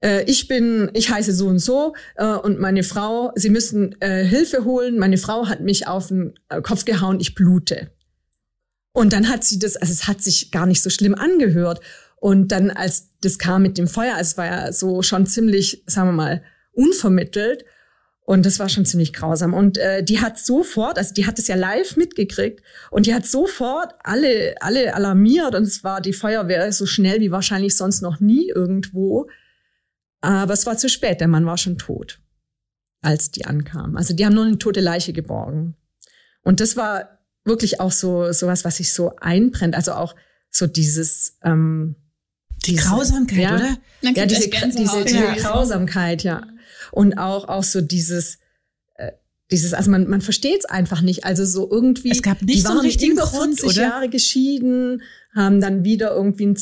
äh, 0.00 0.22
ich 0.30 0.46
bin, 0.46 0.90
ich 0.94 1.10
heiße 1.10 1.32
so 1.32 1.48
und 1.48 1.58
so 1.58 1.94
äh, 2.14 2.24
und 2.26 2.60
meine 2.60 2.84
Frau, 2.84 3.32
Sie 3.34 3.50
müssen 3.50 4.00
äh, 4.00 4.24
Hilfe 4.24 4.64
holen. 4.64 4.96
Meine 4.96 5.18
Frau 5.18 5.48
hat 5.48 5.60
mich 5.60 5.88
auf 5.88 6.06
den 6.06 6.34
äh, 6.48 6.62
Kopf 6.62 6.84
gehauen, 6.84 7.18
ich 7.18 7.34
blute. 7.34 7.90
Und 8.92 9.12
dann 9.12 9.28
hat 9.28 9.42
sie 9.42 9.58
das, 9.58 9.76
also 9.76 9.92
es 9.92 10.06
hat 10.06 10.22
sich 10.22 10.52
gar 10.52 10.66
nicht 10.66 10.82
so 10.82 10.88
schlimm 10.88 11.14
angehört. 11.14 11.80
Und 12.16 12.50
dann, 12.52 12.70
als 12.70 13.10
das 13.20 13.38
kam 13.38 13.62
mit 13.62 13.78
dem 13.78 13.88
Feuer, 13.88 14.16
es 14.18 14.36
war 14.36 14.46
ja 14.46 14.72
so 14.72 15.02
schon 15.02 15.26
ziemlich, 15.26 15.82
sagen 15.86 16.08
wir 16.08 16.12
mal, 16.12 16.42
unvermittelt. 16.72 17.64
Und 18.26 18.44
das 18.44 18.58
war 18.58 18.68
schon 18.68 18.84
ziemlich 18.84 19.12
grausam. 19.12 19.54
Und 19.54 19.78
äh, 19.78 20.02
die 20.02 20.20
hat 20.20 20.38
sofort, 20.38 20.98
also 20.98 21.14
die 21.14 21.26
hat 21.26 21.38
es 21.38 21.46
ja 21.46 21.54
live 21.54 21.96
mitgekriegt 21.96 22.60
und 22.90 23.06
die 23.06 23.14
hat 23.14 23.24
sofort 23.24 23.94
alle, 24.02 24.56
alle 24.60 24.94
alarmiert 24.94 25.54
und 25.54 25.62
es 25.62 25.84
war 25.84 26.00
die 26.00 26.12
Feuerwehr 26.12 26.72
so 26.72 26.86
schnell 26.86 27.20
wie 27.20 27.30
wahrscheinlich 27.30 27.76
sonst 27.76 28.02
noch 28.02 28.18
nie 28.18 28.48
irgendwo. 28.48 29.28
Aber 30.20 30.54
es 30.54 30.66
war 30.66 30.76
zu 30.76 30.88
spät, 30.88 31.20
der 31.20 31.28
Mann 31.28 31.46
war 31.46 31.56
schon 31.56 31.78
tot, 31.78 32.18
als 33.00 33.30
die 33.30 33.44
ankamen. 33.44 33.96
Also 33.96 34.12
die 34.12 34.26
haben 34.26 34.34
nur 34.34 34.44
eine 34.44 34.58
tote 34.58 34.80
Leiche 34.80 35.12
geborgen. 35.12 35.76
Und 36.42 36.58
das 36.58 36.76
war 36.76 37.20
wirklich 37.44 37.78
auch 37.78 37.92
so 37.92 38.32
sowas, 38.32 38.64
was 38.64 38.78
sich 38.78 38.92
so 38.92 39.14
einbrennt. 39.20 39.76
Also 39.76 39.92
auch 39.92 40.16
so 40.50 40.66
dieses 40.66 41.38
ähm, 41.44 41.94
die 42.66 42.72
diese, 42.72 42.88
Grausamkeit, 42.88 43.38
ja, 43.38 43.54
oder? 43.54 43.78
Ja, 44.02 44.26
diese, 44.26 44.48
diese, 44.48 45.04
diese 45.04 45.18
ja. 45.18 45.34
Grausamkeit, 45.34 46.22
ja. 46.22 46.46
Und 46.92 47.18
auch 47.18 47.48
auch 47.48 47.64
so 47.64 47.80
dieses 47.80 48.38
äh, 48.96 49.12
dieses, 49.50 49.74
also 49.74 49.90
man, 49.90 50.08
man 50.08 50.20
versteht 50.20 50.60
es 50.60 50.64
einfach 50.64 51.00
nicht. 51.00 51.24
Also 51.24 51.44
so 51.44 51.68
irgendwie, 51.70 52.10
es 52.10 52.22
gab 52.22 52.42
nicht 52.42 52.60
die 52.60 52.64
waren 52.64 52.78
so 52.78 52.82
richtigen 52.82 53.12
über 53.12 53.26
40 53.26 53.60
Grund, 53.60 53.76
Jahre 53.76 54.08
geschieden, 54.08 55.02
haben 55.34 55.60
dann 55.60 55.84
wieder 55.84 56.14
irgendwie 56.14 56.46
ein, 56.46 56.56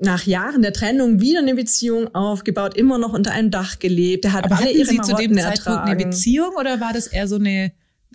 nach 0.00 0.24
Jahren 0.24 0.62
der 0.62 0.72
Trennung 0.72 1.20
wieder 1.20 1.40
eine 1.40 1.54
Beziehung 1.54 2.14
aufgebaut, 2.14 2.76
immer 2.76 2.98
noch 2.98 3.12
unter 3.12 3.32
einem 3.32 3.50
Dach 3.50 3.78
gelebt. 3.78 4.24
Er 4.24 4.32
hat 4.32 4.44
Aber 4.44 4.56
alle 4.56 4.66
hatten 4.66 4.78
ihre 4.78 4.88
Sie 4.88 5.00
zu 5.00 5.14
dem 5.14 5.34
Zeitpunkt 5.36 5.58
ertragen. 5.58 5.90
eine 5.90 6.04
Beziehung 6.04 6.54
oder 6.58 6.80
war 6.80 6.92
das 6.92 7.06
eher 7.06 7.28
so 7.28 7.36
eine 7.36 7.72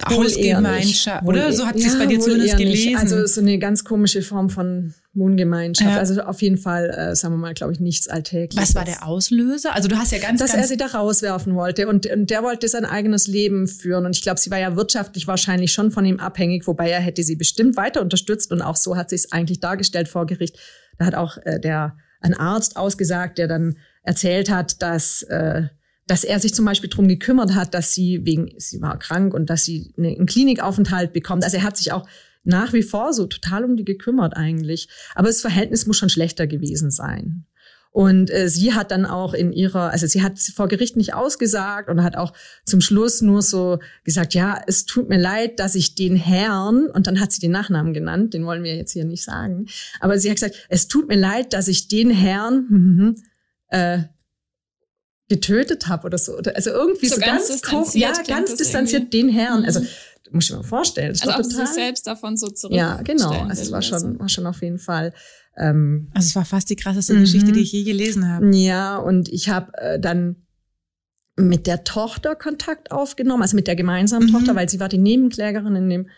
Wohl 0.09 0.25
Hausgemeinschaft? 0.25 1.25
Oder 1.25 1.47
Wohl 1.47 1.53
so 1.53 1.65
hat 1.65 1.77
sie 1.77 1.87
es 1.87 1.97
bei 1.97 2.03
ja, 2.03 2.09
dir 2.09 2.17
wohl 2.17 2.23
zumindest 2.23 2.57
nicht. 2.57 2.71
gelesen. 2.71 2.97
Also 2.97 3.25
so 3.25 3.41
eine 3.41 3.57
ganz 3.57 3.83
komische 3.83 4.21
Form 4.21 4.49
von 4.49 4.93
Wohngemeinschaft. 5.13 5.89
Ja. 5.89 5.97
Also 5.97 6.21
auf 6.21 6.41
jeden 6.41 6.57
Fall, 6.57 6.89
äh, 6.89 7.15
sagen 7.15 7.33
wir 7.33 7.39
mal, 7.39 7.53
glaube 7.53 7.73
ich, 7.73 7.79
nichts 7.79 8.07
Alltägliches. 8.07 8.69
Was 8.69 8.75
war 8.75 8.85
der 8.85 9.05
Auslöser? 9.05 9.73
Also 9.73 9.87
du 9.87 9.97
hast 9.97 10.11
ja 10.11 10.19
ganz, 10.19 10.39
dass 10.39 10.51
er 10.51 10.57
ganz 10.57 10.69
sie 10.69 10.77
da 10.77 10.85
rauswerfen 10.85 11.55
wollte 11.55 11.87
und, 11.87 12.05
und 12.05 12.29
der 12.29 12.43
wollte 12.43 12.67
sein 12.67 12.85
eigenes 12.85 13.27
Leben 13.27 13.67
führen 13.67 14.05
und 14.05 14.15
ich 14.15 14.21
glaube, 14.21 14.39
sie 14.39 14.51
war 14.51 14.59
ja 14.59 14.75
wirtschaftlich 14.75 15.27
wahrscheinlich 15.27 15.71
schon 15.71 15.91
von 15.91 16.05
ihm 16.05 16.19
abhängig, 16.19 16.67
wobei 16.67 16.89
er 16.89 16.99
hätte 16.99 17.23
sie 17.23 17.35
bestimmt 17.35 17.75
weiter 17.77 18.01
unterstützt 18.01 18.51
und 18.51 18.61
auch 18.61 18.75
so 18.75 18.95
hat 18.95 19.09
sie 19.09 19.15
es 19.15 19.31
eigentlich 19.31 19.59
dargestellt 19.59 20.07
vor 20.07 20.27
Gericht. 20.27 20.57
Da 20.99 21.05
hat 21.05 21.15
auch 21.15 21.37
äh, 21.43 21.59
der 21.59 21.97
ein 22.21 22.33
Arzt 22.33 22.77
ausgesagt, 22.77 23.37
der 23.37 23.47
dann 23.47 23.77
erzählt 24.03 24.49
hat, 24.49 24.81
dass 24.81 25.23
äh, 25.23 25.63
dass 26.07 26.23
er 26.23 26.39
sich 26.39 26.53
zum 26.53 26.65
Beispiel 26.65 26.89
drum 26.89 27.07
gekümmert 27.07 27.53
hat, 27.53 27.73
dass 27.73 27.93
sie 27.93 28.25
wegen 28.25 28.53
sie 28.57 28.81
war 28.81 28.97
krank 28.97 29.33
und 29.33 29.49
dass 29.49 29.65
sie 29.65 29.93
eine, 29.97 30.09
einen 30.09 30.25
Klinikaufenthalt 30.25 31.13
bekommt. 31.13 31.43
Also 31.43 31.57
er 31.57 31.63
hat 31.63 31.77
sich 31.77 31.91
auch 31.91 32.07
nach 32.43 32.73
wie 32.73 32.83
vor 32.83 33.13
so 33.13 33.25
total 33.25 33.65
um 33.65 33.75
die 33.75 33.85
gekümmert 33.85 34.35
eigentlich. 34.35 34.89
Aber 35.15 35.27
das 35.27 35.41
Verhältnis 35.41 35.85
muss 35.85 35.97
schon 35.97 36.09
schlechter 36.09 36.47
gewesen 36.47 36.91
sein. 36.91 37.45
Und 37.91 38.29
äh, 38.29 38.47
sie 38.47 38.73
hat 38.73 38.91
dann 38.91 39.05
auch 39.05 39.33
in 39.33 39.51
ihrer, 39.51 39.89
also 39.89 40.05
sie 40.05 40.21
hat 40.21 40.37
vor 40.39 40.67
Gericht 40.67 40.97
nicht 40.97 41.13
ausgesagt 41.13 41.89
und 41.89 42.03
hat 42.03 42.15
auch 42.15 42.31
zum 42.63 42.79
Schluss 42.79 43.21
nur 43.21 43.41
so 43.41 43.79
gesagt, 44.03 44.33
ja, 44.33 44.61
es 44.67 44.85
tut 44.85 45.09
mir 45.09 45.17
leid, 45.17 45.59
dass 45.59 45.73
ich 45.73 45.95
den 45.95 46.15
Herrn, 46.15 46.87
und 46.87 47.07
dann 47.07 47.19
hat 47.19 47.31
sie 47.31 47.39
den 47.39 47.51
Nachnamen 47.51 47.93
genannt, 47.93 48.33
den 48.35 48.45
wollen 48.45 48.63
wir 48.63 48.75
jetzt 48.75 48.91
hier 48.91 49.05
nicht 49.05 49.23
sagen, 49.23 49.65
aber 49.99 50.19
sie 50.19 50.29
hat 50.29 50.35
gesagt, 50.35 50.67
es 50.69 50.87
tut 50.87 51.07
mir 51.07 51.17
leid, 51.17 51.53
dass 51.53 51.67
ich 51.67 51.87
den 51.87 52.11
Herrn 52.11 52.67
mhm, 52.69 53.15
äh, 53.69 54.03
getötet 55.29 55.87
habe 55.87 56.05
oder 56.07 56.17
so. 56.17 56.37
Oder- 56.37 56.55
Also 56.55 56.69
irgendwie 56.71 57.07
So 57.07 57.15
so, 57.15 57.21
ganz 57.21 57.47
ganz, 57.49 57.61
ko- 57.61 57.79
distanziert 57.81 58.17
ja, 58.27 58.35
ganz 58.35 58.55
distanziert 58.55 59.01
irgendwie. 59.13 59.21
den 59.21 59.29
Herrn. 59.29 59.65
Also 59.65 59.81
muss 60.31 60.45
ich 60.45 60.51
mir 60.51 60.57
mal 60.57 60.63
vorstellen. 60.63 61.13
Das 61.13 61.21
Also 61.21 61.33
auch 61.39 61.43
sich 61.43 61.53
total, 61.57 61.73
selbst 61.73 62.07
davon 62.07 62.37
so 62.37 62.47
zurück. 62.47 62.75
ja, 62.75 63.01
genau. 63.01 63.31
Also 63.47 63.61
es 63.61 63.71
war 63.71 63.81
schon, 63.81 64.19
war 64.19 64.29
schon 64.29 64.45
auf 64.45 64.61
jeden 64.61 64.79
Fall. 64.79 65.13
Ähm, 65.57 66.09
also 66.13 66.27
es 66.27 66.35
war 66.35 66.45
fast 66.45 66.69
die 66.69 66.75
krasseste 66.75 67.13
Mhm. 67.13 67.19
Geschichte, 67.21 67.51
die 67.51 67.61
ich 67.61 67.71
je 67.71 67.83
gelesen 67.83 68.27
habe. 68.29 68.55
Ja, 68.55 68.97
und 68.97 69.29
ich 69.29 69.49
habe 69.49 69.71
äh, 69.77 69.99
dann 69.99 70.35
mit 71.35 71.67
der 71.67 71.83
Tochter 71.83 72.35
Kontakt 72.35 72.91
aufgenommen, 72.91 73.41
also 73.43 73.55
mit 73.55 73.67
der 73.67 73.75
gemeinsamen 73.75 74.27
Mhm. 74.27 74.31
Tochter, 74.33 74.55
weil 74.55 74.67
sie 74.69 74.79
war 74.79 74.89
die 74.89 74.97
Nebenklägerin 74.97 75.75
in 75.75 75.89
dem 75.89 76.09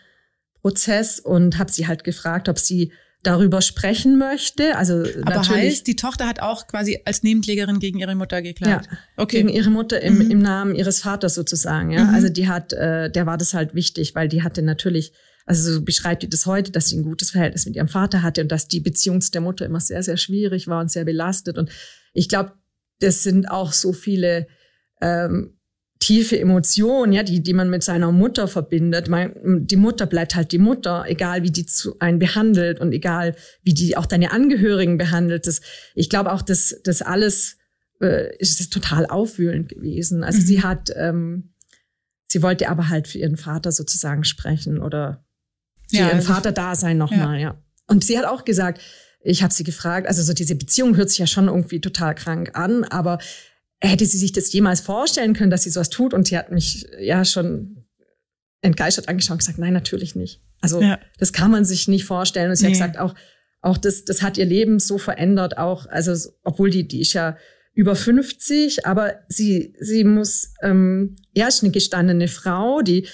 Prozess 0.62 1.20
und 1.20 1.58
habe 1.58 1.70
sie 1.72 1.86
halt 1.86 2.04
gefragt, 2.04 2.48
ob 2.48 2.58
sie 2.58 2.92
darüber 3.22 3.60
sprechen 3.60 4.16
möchte. 4.18 4.76
Also 4.76 4.94
Aber 5.22 5.34
natürlich 5.36 5.50
heißt, 5.50 5.86
die 5.86 5.96
Tochter 5.96 6.26
hat 6.26 6.40
auch 6.40 6.66
quasi 6.66 7.00
als 7.04 7.22
Nebenklägerin 7.22 7.78
gegen 7.78 7.98
ihre 7.98 8.14
Mutter 8.14 8.40
geklagt. 8.40 8.88
Ja, 8.90 8.98
okay. 9.16 9.36
gegen 9.38 9.48
ihre 9.50 9.70
Mutter 9.70 10.00
im, 10.00 10.16
Mhm. 10.18 10.30
im 10.30 10.38
Namen 10.38 10.74
ihres 10.74 11.00
Vaters 11.02 11.34
sozusagen. 11.34 11.90
Ja, 11.90 12.04
Mhm. 12.04 12.14
also 12.14 12.28
die 12.30 12.48
hat, 12.48 12.72
äh, 12.72 13.10
der 13.10 13.26
war 13.26 13.36
das 13.36 13.52
halt 13.52 13.74
wichtig, 13.74 14.14
weil 14.14 14.28
die 14.28 14.42
hatte 14.42 14.62
natürlich, 14.62 15.12
also 15.44 15.70
so 15.74 15.82
beschreibt 15.82 16.22
die 16.22 16.30
das 16.30 16.46
heute, 16.46 16.70
dass 16.72 16.88
sie 16.88 16.96
ein 16.98 17.02
gutes 17.02 17.30
Verhältnis 17.30 17.66
mit 17.66 17.76
ihrem 17.76 17.88
Vater 17.88 18.22
hatte 18.22 18.40
und 18.40 18.50
dass 18.50 18.68
die 18.68 18.80
Beziehung 18.80 19.20
zu 19.20 19.30
der 19.30 19.42
Mutter 19.42 19.66
immer 19.66 19.80
sehr, 19.80 20.02
sehr 20.02 20.16
schwierig 20.16 20.66
war 20.68 20.80
und 20.80 20.90
sehr 20.90 21.04
belastet. 21.04 21.58
Und 21.58 21.70
ich 22.14 22.28
glaube, 22.28 22.52
das 23.00 23.22
sind 23.22 23.50
auch 23.50 23.72
so 23.72 23.92
viele 23.92 24.46
ähm, 25.02 25.58
tiefe 26.00 26.38
Emotionen, 26.40 27.12
ja, 27.12 27.22
die, 27.22 27.42
die 27.42 27.52
man 27.52 27.68
mit 27.70 27.84
seiner 27.84 28.10
Mutter 28.10 28.48
verbindet. 28.48 29.08
Man, 29.08 29.32
die 29.66 29.76
Mutter 29.76 30.06
bleibt 30.06 30.34
halt 30.34 30.50
die 30.50 30.58
Mutter, 30.58 31.04
egal 31.06 31.42
wie 31.42 31.50
die 31.50 31.66
zu 31.66 31.98
einen 32.00 32.18
behandelt 32.18 32.80
und 32.80 32.92
egal 32.92 33.36
wie 33.62 33.74
die 33.74 33.96
auch 33.96 34.06
deine 34.06 34.32
Angehörigen 34.32 34.96
behandelt. 34.98 35.46
Das, 35.46 35.60
ich 35.94 36.08
glaube 36.08 36.32
auch, 36.32 36.42
dass 36.42 36.74
das 36.84 37.02
alles 37.02 37.58
äh, 38.00 38.34
ist 38.38 38.60
es 38.60 38.70
total 38.70 39.04
aufwühlend 39.06 39.68
gewesen. 39.68 40.24
Also 40.24 40.38
Mhm. 40.40 40.44
sie 40.46 40.62
hat, 40.62 40.90
ähm, 40.96 41.52
sie 42.28 42.42
wollte 42.42 42.70
aber 42.70 42.88
halt 42.88 43.06
für 43.06 43.18
ihren 43.18 43.36
Vater 43.36 43.70
sozusagen 43.70 44.24
sprechen 44.24 44.80
oder 44.80 45.22
für 45.90 45.96
Ja, 45.96 46.06
ihren 46.08 46.16
also- 46.16 46.32
Vater 46.32 46.52
da 46.52 46.74
sein 46.76 46.96
nochmal, 46.96 47.38
ja. 47.40 47.62
Und 47.88 48.04
sie 48.04 48.16
hat 48.18 48.24
auch 48.24 48.46
gesagt, 48.46 48.80
ich 49.22 49.42
habe 49.42 49.52
sie 49.52 49.64
gefragt, 49.64 50.06
also 50.06 50.22
so 50.22 50.32
diese 50.32 50.54
Beziehung 50.54 50.96
hört 50.96 51.10
sich 51.10 51.18
ja 51.18 51.26
schon 51.26 51.48
irgendwie 51.48 51.82
total 51.82 52.14
krank 52.14 52.52
an, 52.54 52.84
aber 52.84 53.18
hätte 53.82 54.04
sie 54.06 54.18
sich 54.18 54.32
das 54.32 54.52
jemals 54.52 54.80
vorstellen 54.80 55.34
können, 55.34 55.50
dass 55.50 55.62
sie 55.62 55.70
sowas 55.70 55.90
tut? 55.90 56.12
Und 56.14 56.26
sie 56.28 56.36
hat 56.38 56.50
mich 56.52 56.86
ja 57.00 57.24
schon 57.24 57.84
entgeistert 58.62 59.08
angeschaut 59.08 59.32
und 59.34 59.38
gesagt, 59.38 59.58
nein, 59.58 59.72
natürlich 59.72 60.14
nicht. 60.14 60.42
Also 60.60 60.80
Ja. 60.82 60.98
das 61.18 61.32
kann 61.32 61.50
man 61.50 61.64
sich 61.64 61.88
nicht 61.88 62.04
vorstellen. 62.04 62.50
Und 62.50 62.56
sie 62.56 62.64
Nee. 62.66 62.72
hat 62.72 62.92
gesagt, 62.92 62.98
auch, 62.98 63.14
auch 63.62 63.78
das, 63.78 64.04
das 64.04 64.22
hat 64.22 64.36
ihr 64.38 64.44
Leben 64.44 64.78
so 64.78 64.98
verändert, 64.98 65.56
auch, 65.58 65.86
also 65.86 66.14
so- 66.14 66.30
obwohl 66.44 66.70
die, 66.70 66.86
die 66.86 67.00
ist 67.00 67.14
ja 67.14 67.36
über 67.72 67.94
50, 67.96 68.84
aber 68.86 69.14
sie, 69.28 69.74
sie 69.80 70.04
muss, 70.04 70.52
ähm, 70.62 71.16
ja, 71.34 71.48
ist 71.48 71.62
eine 71.62 71.72
gestandene 71.72 72.28
Frau, 72.28 72.82
die, 72.82 73.06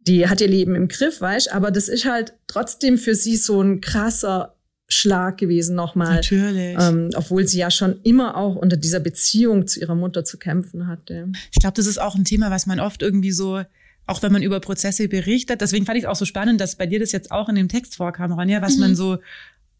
die 0.00 0.28
hat 0.28 0.40
ihr 0.40 0.48
Leben 0.48 0.74
im 0.76 0.86
Griff, 0.88 1.20
weißt, 1.20 1.52
aber 1.52 1.70
das 1.70 1.88
ist 1.88 2.04
halt 2.04 2.34
trotzdem 2.46 2.98
für 2.98 3.14
sie 3.14 3.36
so 3.36 3.60
ein 3.60 3.80
krasser 3.80 4.56
Schlag 4.92 5.38
gewesen 5.38 5.74
nochmal. 5.74 6.16
Natürlich. 6.16 6.76
Ähm, 6.78 7.10
obwohl 7.14 7.46
sie 7.46 7.58
ja 7.58 7.70
schon 7.70 8.00
immer 8.02 8.36
auch 8.36 8.56
unter 8.56 8.76
dieser 8.76 9.00
Beziehung 9.00 9.66
zu 9.66 9.80
ihrer 9.80 9.94
Mutter 9.94 10.24
zu 10.24 10.38
kämpfen 10.38 10.86
hatte. 10.86 11.28
Ich 11.52 11.58
glaube, 11.60 11.74
das 11.74 11.86
ist 11.86 11.98
auch 12.00 12.14
ein 12.14 12.24
Thema, 12.24 12.50
was 12.50 12.66
man 12.66 12.80
oft 12.80 13.02
irgendwie 13.02 13.32
so, 13.32 13.62
auch 14.06 14.22
wenn 14.22 14.32
man 14.32 14.42
über 14.42 14.60
Prozesse 14.60 15.08
berichtet, 15.08 15.60
deswegen 15.60 15.86
fand 15.86 15.98
ich 15.98 16.04
es 16.04 16.08
auch 16.10 16.16
so 16.16 16.24
spannend, 16.24 16.60
dass 16.60 16.76
bei 16.76 16.86
dir 16.86 17.00
das 17.00 17.12
jetzt 17.12 17.30
auch 17.30 17.48
in 17.48 17.54
dem 17.54 17.68
Text 17.68 17.96
vorkam, 17.96 18.32
Ronja, 18.32 18.60
was 18.62 18.74
Mhm. 18.74 18.80
man 18.80 18.96
so 18.96 19.18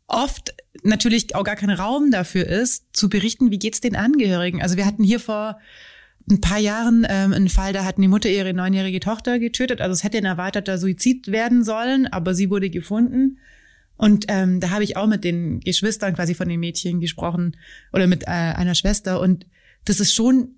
oft 0.07 0.55
natürlich 0.83 1.35
auch 1.35 1.44
gar 1.44 1.57
kein 1.57 1.70
Raum 1.70 2.11
dafür 2.11 2.46
ist, 2.46 2.85
zu 2.92 3.09
berichten, 3.09 3.51
wie 3.51 3.59
geht's 3.59 3.81
den 3.81 3.96
Angehörigen. 3.96 4.61
Also 4.62 4.77
wir 4.77 4.85
hatten 4.87 5.05
hier 5.05 5.20
vor 5.20 5.59
ein 6.31 6.40
paar 6.40 6.59
Jahren 6.59 7.07
ähm, 7.09 7.33
einen 7.33 7.48
Fall, 7.48 7.72
da 7.72 7.85
hatten 7.85 8.01
die 8.03 8.09
Mutter 8.09 8.29
ihre 8.29 8.53
neunjährige 8.55 9.01
Tochter 9.01 9.38
getötet. 9.38 9.81
Also 9.81 9.92
es 9.94 10.05
hätte 10.05 10.18
ein 10.18 10.25
erweiterter 10.25 10.79
Suizid 10.79 11.29
werden 11.33 11.64
sollen, 11.64 12.07
aber 12.07 12.35
sie 12.35 12.48
wurde 12.51 12.70
gefunden. 12.70 13.38
Und 13.96 14.26
ähm, 14.28 14.61
da 14.61 14.70
habe 14.70 14.85
ich 14.85 14.96
auch 14.96 15.07
mit 15.07 15.24
den 15.24 15.61
Geschwistern 15.61 16.14
quasi 16.14 16.35
von 16.35 16.48
den 16.48 16.61
Mädchen 16.61 17.00
gesprochen 17.00 17.57
oder 17.92 18.07
mit 18.07 18.24
äh, 18.24 18.31
einer 18.31 18.74
Schwester. 18.74 19.20
Und 19.20 19.46
das 19.85 20.00
ist 20.00 20.12
schon 20.14 20.57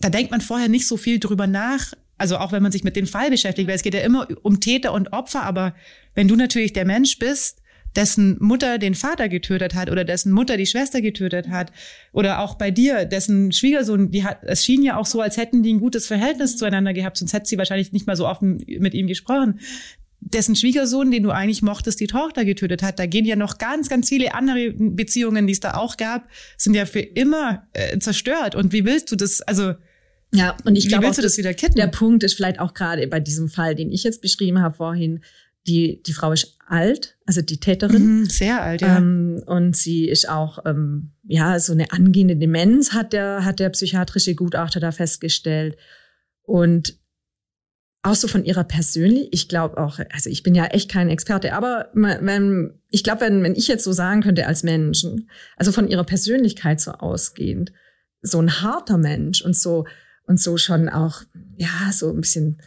da 0.00 0.10
denkt 0.10 0.30
man 0.30 0.40
vorher 0.40 0.68
nicht 0.68 0.86
so 0.86 0.96
viel 0.96 1.18
drüber 1.18 1.46
nach. 1.46 1.92
Also 2.16 2.38
auch 2.38 2.52
wenn 2.52 2.62
man 2.62 2.72
sich 2.72 2.84
mit 2.84 2.96
dem 2.96 3.06
Fall 3.06 3.30
beschäftigt, 3.30 3.68
weil 3.68 3.76
es 3.76 3.82
geht 3.82 3.94
ja 3.94 4.00
immer 4.00 4.26
um 4.42 4.60
Täter 4.60 4.92
und 4.92 5.12
Opfer. 5.12 5.42
Aber 5.42 5.74
wenn 6.14 6.28
du 6.28 6.36
natürlich 6.36 6.72
der 6.72 6.84
Mensch 6.84 7.18
bist, 7.18 7.62
dessen 7.96 8.36
Mutter 8.40 8.78
den 8.78 8.94
Vater 8.94 9.28
getötet 9.28 9.74
hat 9.74 9.90
oder 9.90 10.04
dessen 10.04 10.30
Mutter 10.32 10.56
die 10.56 10.66
Schwester 10.66 11.00
getötet 11.00 11.48
hat 11.48 11.72
oder 12.12 12.40
auch 12.40 12.56
bei 12.56 12.70
dir, 12.70 13.06
dessen 13.06 13.50
Schwiegersohn, 13.50 14.10
die 14.10 14.24
hat, 14.24 14.40
es 14.42 14.64
schien 14.64 14.82
ja 14.82 14.96
auch 14.96 15.06
so, 15.06 15.20
als 15.20 15.36
hätten 15.36 15.62
die 15.62 15.72
ein 15.72 15.80
gutes 15.80 16.06
Verhältnis 16.06 16.56
zueinander 16.56 16.92
gehabt, 16.92 17.16
sonst 17.16 17.32
hätte 17.32 17.46
sie 17.46 17.56
wahrscheinlich 17.56 17.92
nicht 17.92 18.06
mal 18.06 18.16
so 18.16 18.28
offen 18.28 18.62
mit 18.66 18.94
ihm 18.94 19.06
gesprochen. 19.06 19.60
Dessen 20.20 20.56
Schwiegersohn, 20.56 21.10
den 21.10 21.22
du 21.22 21.30
eigentlich 21.30 21.62
mochtest, 21.62 22.00
die 22.00 22.06
Tochter 22.06 22.44
getötet 22.44 22.82
hat. 22.82 22.98
Da 22.98 23.06
gehen 23.06 23.24
ja 23.24 23.36
noch 23.36 23.58
ganz, 23.58 23.88
ganz 23.88 24.08
viele 24.08 24.34
andere 24.34 24.72
Beziehungen, 24.76 25.46
die 25.46 25.52
es 25.52 25.60
da 25.60 25.74
auch 25.74 25.96
gab, 25.96 26.28
sind 26.56 26.74
ja 26.74 26.86
für 26.86 27.00
immer 27.00 27.66
äh, 27.72 27.98
zerstört. 27.98 28.54
Und 28.54 28.72
wie 28.72 28.84
willst 28.84 29.10
du 29.12 29.16
das, 29.16 29.40
also 29.42 29.74
ja, 30.32 30.56
und 30.64 30.76
ich 30.76 30.88
glaube, 30.88 31.06
willst 31.06 31.18
du 31.18 31.22
das 31.22 31.38
wieder 31.38 31.54
kitten? 31.54 31.76
Der 31.76 31.86
Punkt 31.86 32.22
ist 32.22 32.34
vielleicht 32.34 32.60
auch 32.60 32.74
gerade 32.74 33.06
bei 33.06 33.20
diesem 33.20 33.48
Fall, 33.48 33.74
den 33.74 33.90
ich 33.90 34.02
jetzt 34.02 34.20
beschrieben 34.20 34.60
habe 34.60 34.76
vorhin, 34.76 35.20
die, 35.66 36.02
die 36.02 36.12
Frau 36.12 36.32
ist 36.32 36.58
alt, 36.66 37.16
also 37.26 37.40
die 37.40 37.60
Täterin. 37.60 38.20
Mhm, 38.20 38.26
sehr 38.26 38.62
alt, 38.62 38.82
ja. 38.82 38.98
Ähm, 38.98 39.42
und 39.46 39.76
sie 39.76 40.08
ist 40.08 40.28
auch, 40.28 40.64
ähm, 40.66 41.12
ja, 41.24 41.58
so 41.60 41.72
eine 41.72 41.92
angehende 41.92 42.36
Demenz 42.36 42.92
hat 42.92 43.12
der, 43.12 43.44
hat 43.44 43.60
der 43.60 43.70
psychiatrische 43.70 44.34
Gutachter 44.34 44.80
da 44.80 44.92
festgestellt. 44.92 45.76
Und 46.42 46.98
auch 48.02 48.14
so 48.14 48.28
von 48.28 48.44
ihrer 48.44 48.64
persönlich, 48.64 49.28
ich 49.32 49.48
glaube 49.48 49.78
auch, 49.78 49.98
also 50.12 50.30
ich 50.30 50.42
bin 50.42 50.54
ja 50.54 50.66
echt 50.66 50.90
kein 50.90 51.08
Experte, 51.08 51.52
aber 51.52 51.90
wenn, 51.94 52.80
ich 52.90 53.02
glaube, 53.02 53.22
wenn, 53.22 53.42
wenn 53.42 53.56
ich 53.56 53.68
jetzt 53.68 53.84
so 53.84 53.92
sagen 53.92 54.22
könnte 54.22 54.46
als 54.46 54.62
Menschen, 54.62 55.28
also 55.56 55.72
von 55.72 55.88
ihrer 55.88 56.04
Persönlichkeit 56.04 56.80
so 56.80 56.92
ausgehend, 56.92 57.72
so 58.22 58.40
ein 58.40 58.62
harter 58.62 58.98
Mensch 58.98 59.42
und 59.42 59.56
so, 59.56 59.84
und 60.26 60.38
so 60.38 60.58
schon 60.58 60.88
auch, 60.88 61.22
ja, 61.56 61.90
so 61.92 62.10
ein 62.10 62.20
bisschen 62.20 62.60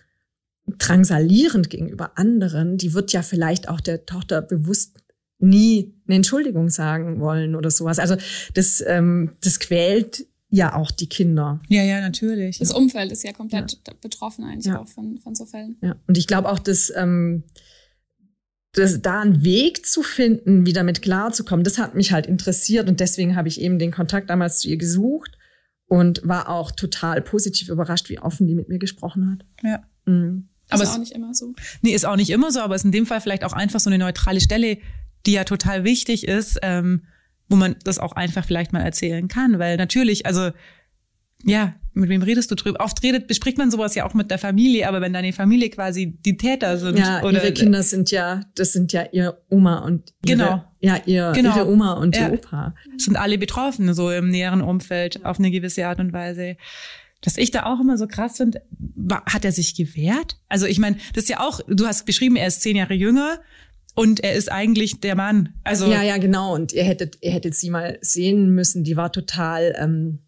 drangsalierend 0.68 1.70
gegenüber 1.70 2.18
anderen, 2.18 2.78
die 2.78 2.94
wird 2.94 3.14
ja 3.14 3.22
vielleicht 3.22 3.70
auch 3.70 3.80
der 3.80 4.06
Tochter 4.06 4.42
bewusst 4.42 4.98
nie 5.40 5.96
eine 6.08 6.18
Entschuldigung 6.18 6.70
sagen 6.70 7.20
wollen 7.20 7.56
oder 7.56 7.72
sowas. 7.72 8.00
Also 8.00 8.16
das, 8.54 8.84
ähm, 8.86 9.32
das 9.44 9.60
quält 9.60 10.26
ja 10.52 10.76
auch 10.76 10.92
die 10.92 11.08
Kinder. 11.08 11.62
Ja, 11.70 11.82
ja, 11.82 12.02
natürlich. 12.02 12.60
Das 12.60 12.72
Umfeld 12.74 13.12
ist 13.12 13.24
ja 13.24 13.32
komplett 13.32 13.80
ja. 13.88 13.94
betroffen 14.02 14.44
eigentlich 14.44 14.66
ja. 14.66 14.80
auch 14.80 14.88
von, 14.88 15.18
von 15.18 15.34
so 15.34 15.46
Fällen. 15.46 15.78
Ja, 15.82 15.96
und 16.08 16.18
ich 16.18 16.28
glaube 16.28 16.52
auch, 16.52 16.60
dass, 16.60 16.92
ähm, 16.96 17.44
dass 18.74 19.02
da 19.02 19.22
einen 19.22 19.44
Weg 19.44 19.86
zu 19.86 20.04
finden, 20.04 20.66
wie 20.66 20.74
damit 20.74 21.02
klarzukommen, 21.02 21.64
das 21.64 21.78
hat 21.78 21.96
mich 21.96 22.12
halt 22.12 22.28
interessiert 22.28 22.90
und 22.90 23.00
deswegen 23.00 23.36
habe 23.36 23.48
ich 23.48 23.62
eben 23.62 23.80
den 23.80 23.92
Kontakt 23.92 24.30
damals 24.30 24.60
zu 24.60 24.68
ihr 24.68 24.78
gesucht 24.78 25.38
und 25.88 26.22
war 26.28 26.50
auch 26.50 26.72
total 26.72 27.22
positiv 27.22 27.70
überrascht, 27.70 28.10
wie 28.10 28.20
offen 28.20 28.46
die 28.46 28.56
mit 28.56 28.68
mir 28.68 28.80
gesprochen 28.80 29.32
hat. 29.32 29.46
Ja. 29.64 29.84
Mhm. 30.06 30.50
Aber 30.70 30.84
ist 30.84 30.92
auch 30.94 31.00
nicht 31.00 31.14
immer 31.14 31.34
so. 31.34 31.54
Nee, 31.82 31.92
ist 31.92 32.06
auch 32.06 32.16
nicht 32.16 32.30
immer 32.30 32.52
so, 32.52 32.60
aber 32.60 32.76
ist 32.76 32.86
in 32.86 32.92
dem 32.92 33.06
Fall 33.06 33.22
vielleicht 33.22 33.44
auch 33.44 33.54
einfach 33.54 33.80
so 33.80 33.90
eine 33.90 33.98
neutrale 33.98 34.42
Stelle, 34.42 34.78
die 35.26 35.34
ja 35.34 35.44
total 35.44 35.84
wichtig 35.84 36.28
ist, 36.28 36.60
ähm, 36.62 37.04
wo 37.52 37.58
man 37.58 37.76
das 37.84 38.00
auch 38.00 38.14
einfach 38.14 38.46
vielleicht 38.46 38.74
mal 38.74 38.82
erzählen 38.82 39.28
kann. 39.28 39.60
Weil 39.60 39.78
natürlich, 39.78 40.26
also 40.26 40.52
ja, 41.44 41.76
mit 41.94 42.10
wem 42.10 42.22
redest 42.22 42.50
du 42.50 42.56
drüber? 42.56 42.80
Oft 42.80 43.04
redet, 43.04 43.28
bespricht 43.28 43.58
man 43.58 43.70
sowas 43.72 43.96
ja 43.96 44.06
auch 44.06 44.14
mit 44.14 44.32
der 44.32 44.38
Familie, 44.38 44.88
aber 44.88 45.02
wenn 45.02 45.12
deine 45.12 45.34
Familie 45.34 45.70
quasi 45.70 46.18
die 46.26 46.38
Täter 46.38 46.78
sind. 46.78 46.98
Ja, 46.98 47.22
oder 47.24 47.44
ihre 47.44 47.52
Kinder 47.52 47.84
sind 47.84 48.12
ja, 48.12 48.42
das 48.56 48.72
sind 48.74 48.94
ja 48.94 49.06
ihr 49.12 49.38
Oma 49.50 49.80
und 49.80 50.14
ihre, 50.26 50.38
genau. 50.38 50.64
ja, 50.80 50.98
ihr, 51.06 51.32
genau. 51.34 51.56
ihre 51.56 51.68
Oma 51.68 51.94
und 51.94 52.16
ja. 52.16 52.30
ihr 52.30 52.34
Opa. 52.34 52.74
Sind 52.98 53.18
alle 53.18 53.38
betroffen, 53.38 53.94
so 53.94 54.10
im 54.10 54.30
näheren 54.30 54.62
Umfeld, 54.62 55.26
auf 55.26 55.40
eine 55.40 55.52
gewisse 55.52 55.86
Art 55.86 56.00
und 56.00 56.14
Weise. 56.14 56.56
Was 57.24 57.38
ich 57.38 57.52
da 57.52 57.66
auch 57.66 57.80
immer 57.80 57.98
so 57.98 58.08
krass 58.08 58.38
finde, 58.38 58.64
hat 59.26 59.46
er 59.46 59.52
sich 59.52 59.76
gewehrt? 59.76 60.38
Also 60.48 60.66
ich 60.66 60.80
meine, 60.80 60.98
das 61.14 61.26
ist 61.26 61.30
ja 61.30 61.40
auch, 61.42 61.60
du 61.68 61.86
hast 61.86 62.06
beschrieben, 62.06 62.36
er 62.36 62.48
ist 62.48 62.62
zehn 62.62 62.78
Jahre 62.78 62.94
jünger 62.94 63.40
und 63.96 64.24
er 64.24 64.34
ist 64.34 64.52
eigentlich 64.52 65.00
der 65.00 65.16
Mann. 65.16 65.54
Also 65.64 65.92
ja, 65.92 66.02
ja, 66.02 66.18
genau. 66.18 66.54
Und 66.54 66.74
ihr 66.74 66.84
hättet, 66.84 67.18
ihr 67.22 67.32
hättet 67.32 67.56
sie 67.56 67.70
mal 67.70 67.98
sehen 68.02 68.54
müssen. 68.54 68.84
Die 68.84 68.96
war 68.96 69.12
total, 69.12 69.76
ähm, 69.78 70.20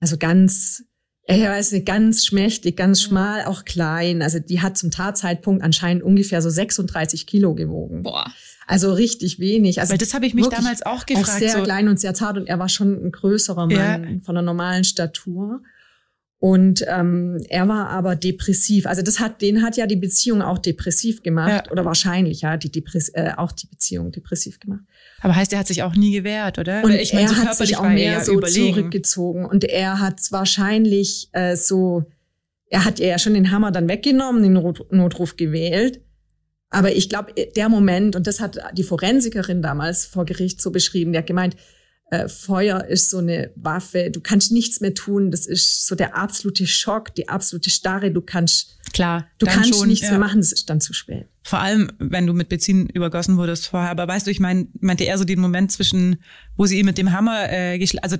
also 0.00 0.16
ganz, 0.16 0.84
er 1.24 1.50
weiß 1.50 1.72
nicht, 1.72 1.86
ganz 1.86 2.24
schmächtig, 2.24 2.76
ganz 2.76 3.02
schmal, 3.02 3.44
auch 3.44 3.64
klein. 3.64 4.22
Also 4.22 4.38
die 4.38 4.60
hat 4.60 4.78
zum 4.78 4.90
Tatzeitpunkt 4.90 5.62
anscheinend 5.62 6.02
ungefähr 6.02 6.40
so 6.40 6.50
36 6.50 7.26
Kilo 7.26 7.54
gewogen. 7.54 8.02
Boah. 8.02 8.32
Also 8.66 8.92
richtig 8.92 9.40
wenig. 9.40 9.80
Also 9.80 9.92
Weil 9.92 9.98
das 9.98 10.14
habe 10.14 10.26
ich 10.26 10.34
mich 10.34 10.46
damals 10.46 10.82
auch 10.82 11.06
gefragt. 11.06 11.28
Auch 11.28 11.38
sehr 11.38 11.52
so. 11.52 11.62
klein 11.62 11.88
und 11.88 11.98
sehr 11.98 12.14
zart 12.14 12.36
und 12.36 12.46
er 12.46 12.58
war 12.58 12.68
schon 12.68 13.06
ein 13.06 13.10
größerer 13.10 13.66
Mann 13.66 14.04
ja. 14.04 14.20
von 14.24 14.36
einer 14.36 14.44
normalen 14.44 14.84
Statur. 14.84 15.62
Und 16.40 16.84
ähm, 16.86 17.44
er 17.48 17.66
war 17.66 17.88
aber 17.88 18.14
depressiv. 18.14 18.86
Also 18.86 19.02
das 19.02 19.18
hat, 19.18 19.42
den 19.42 19.62
hat 19.62 19.76
ja 19.76 19.86
die 19.86 19.96
Beziehung 19.96 20.40
auch 20.40 20.58
depressiv 20.58 21.24
gemacht 21.24 21.64
ja. 21.66 21.72
oder 21.72 21.84
wahrscheinlich 21.84 22.42
ja 22.42 22.56
die 22.56 22.70
Depress 22.70 23.08
äh, 23.08 23.32
auch 23.36 23.50
die 23.50 23.66
Beziehung 23.66 24.12
depressiv 24.12 24.60
gemacht. 24.60 24.82
Aber 25.20 25.34
heißt, 25.34 25.52
er 25.52 25.58
hat 25.58 25.66
sich 25.66 25.82
auch 25.82 25.96
nie 25.96 26.12
gewehrt, 26.12 26.58
oder? 26.58 26.84
Und 26.84 26.92
ich 26.92 27.12
mein, 27.12 27.24
er 27.24 27.30
so 27.30 27.36
hat 27.36 27.56
sich 27.56 27.76
auch 27.76 27.88
mehr 27.88 28.24
so 28.24 28.34
überlegen. 28.34 28.74
zurückgezogen 28.74 29.46
und 29.46 29.64
er 29.64 29.98
hat 29.98 30.20
wahrscheinlich 30.30 31.28
äh, 31.32 31.56
so, 31.56 32.04
er 32.70 32.84
hat 32.84 33.00
ja 33.00 33.18
schon 33.18 33.34
den 33.34 33.50
Hammer 33.50 33.72
dann 33.72 33.88
weggenommen, 33.88 34.44
den 34.44 34.52
Notruf 34.52 35.36
gewählt. 35.36 36.00
Aber 36.70 36.92
ich 36.92 37.08
glaube, 37.08 37.32
der 37.56 37.68
Moment, 37.68 38.14
und 38.14 38.28
das 38.28 38.40
hat 38.40 38.58
die 38.74 38.84
Forensikerin 38.84 39.60
damals 39.60 40.06
vor 40.06 40.24
Gericht 40.24 40.60
so 40.60 40.70
beschrieben, 40.70 41.12
der 41.12 41.22
hat 41.22 41.26
gemeint, 41.26 41.56
äh, 42.10 42.28
Feuer 42.28 42.84
ist 42.84 43.10
so 43.10 43.18
eine 43.18 43.50
Waffe, 43.56 44.10
du 44.10 44.20
kannst 44.20 44.52
nichts 44.52 44.80
mehr 44.80 44.94
tun, 44.94 45.30
das 45.30 45.46
ist 45.46 45.86
so 45.86 45.94
der 45.94 46.16
absolute 46.16 46.66
Schock, 46.66 47.14
die 47.14 47.28
absolute 47.28 47.70
Starre, 47.70 48.10
du 48.10 48.20
kannst 48.20 48.78
Klar, 48.92 49.26
du 49.38 49.46
kannst 49.46 49.74
schon, 49.74 49.88
nichts 49.88 50.06
ja. 50.06 50.12
mehr 50.12 50.18
machen, 50.18 50.40
es 50.40 50.52
ist 50.52 50.70
dann 50.70 50.80
zu 50.80 50.94
spät. 50.94 51.28
Vor 51.42 51.60
allem, 51.60 51.92
wenn 51.98 52.26
du 52.26 52.32
mit 52.32 52.48
Benzin 52.48 52.88
übergossen 52.88 53.36
wurdest 53.36 53.68
vorher. 53.68 53.90
Aber 53.90 54.08
weißt 54.08 54.26
du, 54.26 54.30
ich 54.30 54.40
meine, 54.40 54.66
meinte 54.80 55.04
er 55.04 55.18
so 55.18 55.24
den 55.24 55.40
Moment 55.40 55.72
zwischen, 55.72 56.22
wo 56.56 56.66
sie 56.66 56.78
ihn 56.78 56.86
mit 56.86 56.98
dem 56.98 57.12
Hammer 57.12 57.50
äh, 57.50 57.86
also 58.02 58.16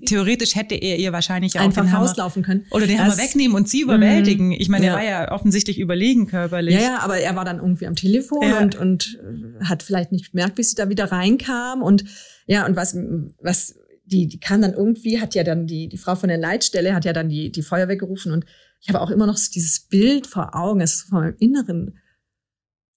theoretisch 0.00 0.54
hätte 0.54 0.74
er 0.74 0.98
ihr 0.98 1.12
wahrscheinlich 1.12 1.58
auch 1.58 1.64
einfach 1.64 1.92
rauslaufen 1.92 2.42
können 2.42 2.66
oder 2.70 2.86
den 2.86 2.98
Hammer 2.98 3.18
wegnehmen 3.18 3.56
und 3.56 3.68
sie 3.68 3.82
überwältigen. 3.82 4.48
Mhm. 4.48 4.56
Ich 4.58 4.68
meine, 4.68 4.86
ja. 4.86 4.92
er 4.92 4.96
war 4.96 5.04
ja 5.04 5.32
offensichtlich 5.32 5.78
überlegen 5.78 6.26
körperlich. 6.26 6.74
Ja, 6.74 6.80
ja, 6.80 6.98
aber 7.00 7.18
er 7.18 7.36
war 7.36 7.44
dann 7.44 7.58
irgendwie 7.58 7.86
am 7.86 7.94
Telefon 7.94 8.42
ja. 8.42 8.60
und 8.60 8.74
und 8.76 9.20
hat 9.64 9.82
vielleicht 9.82 10.12
nicht 10.12 10.32
bemerkt, 10.32 10.58
wie 10.58 10.62
sie 10.62 10.74
da 10.74 10.88
wieder 10.88 11.10
reinkam 11.12 11.82
und 11.82 12.04
ja 12.46 12.66
und 12.66 12.76
was 12.76 12.96
was 13.40 13.76
die 14.04 14.26
die 14.26 14.40
kam 14.40 14.62
dann 14.62 14.72
irgendwie 14.72 15.20
hat 15.20 15.34
ja 15.34 15.44
dann 15.44 15.66
die 15.66 15.88
die 15.88 15.98
Frau 15.98 16.14
von 16.14 16.28
der 16.28 16.38
Leitstelle 16.38 16.94
hat 16.94 17.04
ja 17.04 17.12
dann 17.12 17.28
die 17.28 17.52
die 17.52 17.62
Feuerwehr 17.62 17.96
gerufen 17.96 18.32
und 18.32 18.44
ich 18.82 18.88
habe 18.88 19.00
auch 19.00 19.10
immer 19.10 19.26
noch 19.26 19.38
dieses 19.38 19.80
Bild 19.80 20.26
vor 20.26 20.56
Augen, 20.56 20.80
es 20.80 20.94
ist 20.94 21.02
vor 21.02 21.20
meinem 21.20 21.36
inneren 21.38 21.98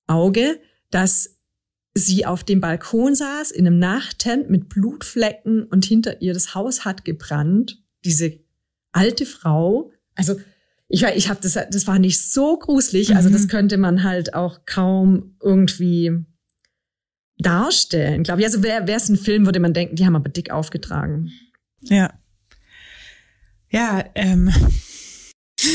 Auge, 0.07 0.59
dass 0.89 1.34
sie 1.95 2.25
auf 2.25 2.43
dem 2.43 2.59
Balkon 2.59 3.15
saß, 3.15 3.51
in 3.51 3.65
einem 3.65 3.79
Nachthemd 3.79 4.49
mit 4.49 4.69
Blutflecken 4.69 5.63
und 5.63 5.85
hinter 5.85 6.21
ihr 6.21 6.33
das 6.33 6.53
Haus 6.53 6.83
hat 6.85 7.05
gebrannt. 7.05 7.81
Diese 8.03 8.37
alte 8.91 9.25
Frau. 9.25 9.91
Also 10.13 10.35
ich, 10.89 11.03
ich 11.03 11.29
habe 11.29 11.39
das, 11.41 11.53
das 11.53 11.87
war 11.87 11.97
nicht 11.97 12.21
so 12.21 12.59
gruselig. 12.59 13.09
Mhm. 13.09 13.15
Also 13.17 13.29
das 13.29 13.43
mhm. 13.43 13.47
könnte 13.47 13.77
man 13.77 14.03
halt 14.03 14.33
auch 14.33 14.65
kaum 14.65 15.37
irgendwie 15.41 16.11
darstellen, 17.37 18.23
glaube 18.23 18.41
ich. 18.41 18.45
Also 18.45 18.61
wäre 18.61 18.85
es 18.91 19.09
ein 19.09 19.17
Film, 19.17 19.45
würde 19.45 19.59
man 19.59 19.73
denken, 19.73 19.95
die 19.95 20.05
haben 20.05 20.15
aber 20.15 20.29
dick 20.29 20.51
aufgetragen. 20.51 21.31
Ja. 21.81 22.13
Ja, 23.69 24.03
ähm, 24.15 24.51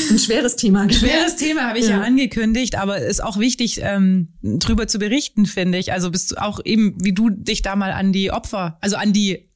ein 0.09 0.19
schweres 0.19 0.55
Thema. 0.55 0.81
Ein 0.81 0.91
schweres 0.91 1.35
Thema 1.35 1.67
habe 1.67 1.79
ich 1.79 1.85
ja. 1.85 1.97
ja. 1.97 2.01
angekündigt, 2.01 2.75
aber 2.75 2.97
ist 2.99 3.23
auch 3.23 3.37
wichtig, 3.37 3.79
ähm, 3.81 4.29
drüber 4.41 4.87
zu 4.87 4.99
berichten, 4.99 5.45
finde 5.45 5.77
ich. 5.77 5.91
Also 5.91 6.11
bist 6.11 6.31
du 6.31 6.41
auch 6.41 6.59
eben, 6.63 6.95
wie 7.03 7.13
du 7.13 7.29
dich 7.29 7.61
da 7.61 7.75
mal 7.75 7.91
an 7.91 8.13
die 8.13 8.31
Opfer, 8.31 8.77
also 8.81 8.95
an 8.95 9.13
die 9.13 9.49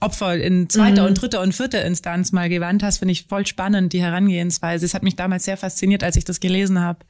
Opfer 0.00 0.36
in 0.36 0.68
zweiter 0.68 1.02
mhm. 1.02 1.08
und 1.08 1.14
dritter 1.14 1.40
und 1.40 1.54
vierter 1.54 1.84
Instanz 1.84 2.32
mal 2.32 2.48
gewandt 2.48 2.82
hast, 2.82 2.98
finde 2.98 3.12
ich 3.12 3.26
voll 3.26 3.46
spannend, 3.46 3.92
die 3.92 4.02
Herangehensweise. 4.02 4.84
Es 4.84 4.94
hat 4.94 5.02
mich 5.02 5.16
damals 5.16 5.44
sehr 5.44 5.56
fasziniert, 5.56 6.04
als 6.04 6.16
ich 6.16 6.24
das 6.24 6.40
gelesen 6.40 6.80
habe. 6.80 7.00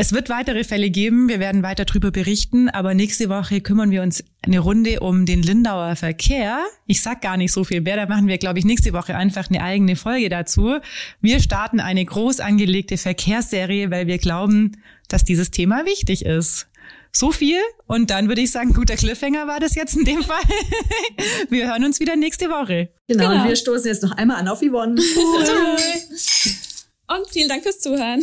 Es 0.00 0.14
wird 0.14 0.30
weitere 0.30 0.64
Fälle 0.64 0.88
geben, 0.88 1.28
wir 1.28 1.40
werden 1.40 1.62
weiter 1.62 1.84
darüber 1.84 2.10
berichten, 2.10 2.70
aber 2.70 2.94
nächste 2.94 3.28
Woche 3.28 3.60
kümmern 3.60 3.90
wir 3.90 4.00
uns 4.00 4.24
eine 4.40 4.58
Runde 4.58 5.00
um 5.00 5.26
den 5.26 5.42
Lindauer 5.42 5.94
Verkehr. 5.94 6.64
Ich 6.86 7.02
sag 7.02 7.20
gar 7.20 7.36
nicht 7.36 7.52
so 7.52 7.64
viel 7.64 7.82
mehr, 7.82 7.96
da 7.96 8.06
machen 8.06 8.26
wir, 8.26 8.38
glaube 8.38 8.58
ich, 8.58 8.64
nächste 8.64 8.94
Woche 8.94 9.14
einfach 9.14 9.50
eine 9.50 9.62
eigene 9.62 9.96
Folge 9.96 10.30
dazu. 10.30 10.78
Wir 11.20 11.38
starten 11.38 11.80
eine 11.80 12.02
groß 12.02 12.40
angelegte 12.40 12.96
Verkehrsserie, 12.96 13.90
weil 13.90 14.06
wir 14.06 14.16
glauben, 14.16 14.72
dass 15.08 15.22
dieses 15.22 15.50
Thema 15.50 15.84
wichtig 15.84 16.24
ist. 16.24 16.68
So 17.12 17.30
viel 17.30 17.60
und 17.86 18.08
dann 18.08 18.28
würde 18.28 18.40
ich 18.40 18.52
sagen, 18.52 18.72
guter 18.72 18.96
Cliffhanger 18.96 19.48
war 19.48 19.60
das 19.60 19.74
jetzt 19.74 19.98
in 19.98 20.06
dem 20.06 20.22
Fall. 20.24 20.40
wir 21.50 21.68
hören 21.68 21.84
uns 21.84 22.00
wieder 22.00 22.16
nächste 22.16 22.48
Woche. 22.48 22.88
Genau, 23.06 23.28
genau. 23.28 23.42
und 23.42 23.48
wir 23.50 23.56
stoßen 23.56 23.86
jetzt 23.86 24.02
noch 24.02 24.12
einmal 24.12 24.38
an 24.38 24.48
auf 24.48 24.60
Yvonne. 24.60 24.98
Cool. 24.98 25.46
Und 27.06 27.28
vielen 27.30 27.50
Dank 27.50 27.64
fürs 27.64 27.80
Zuhören. 27.80 28.22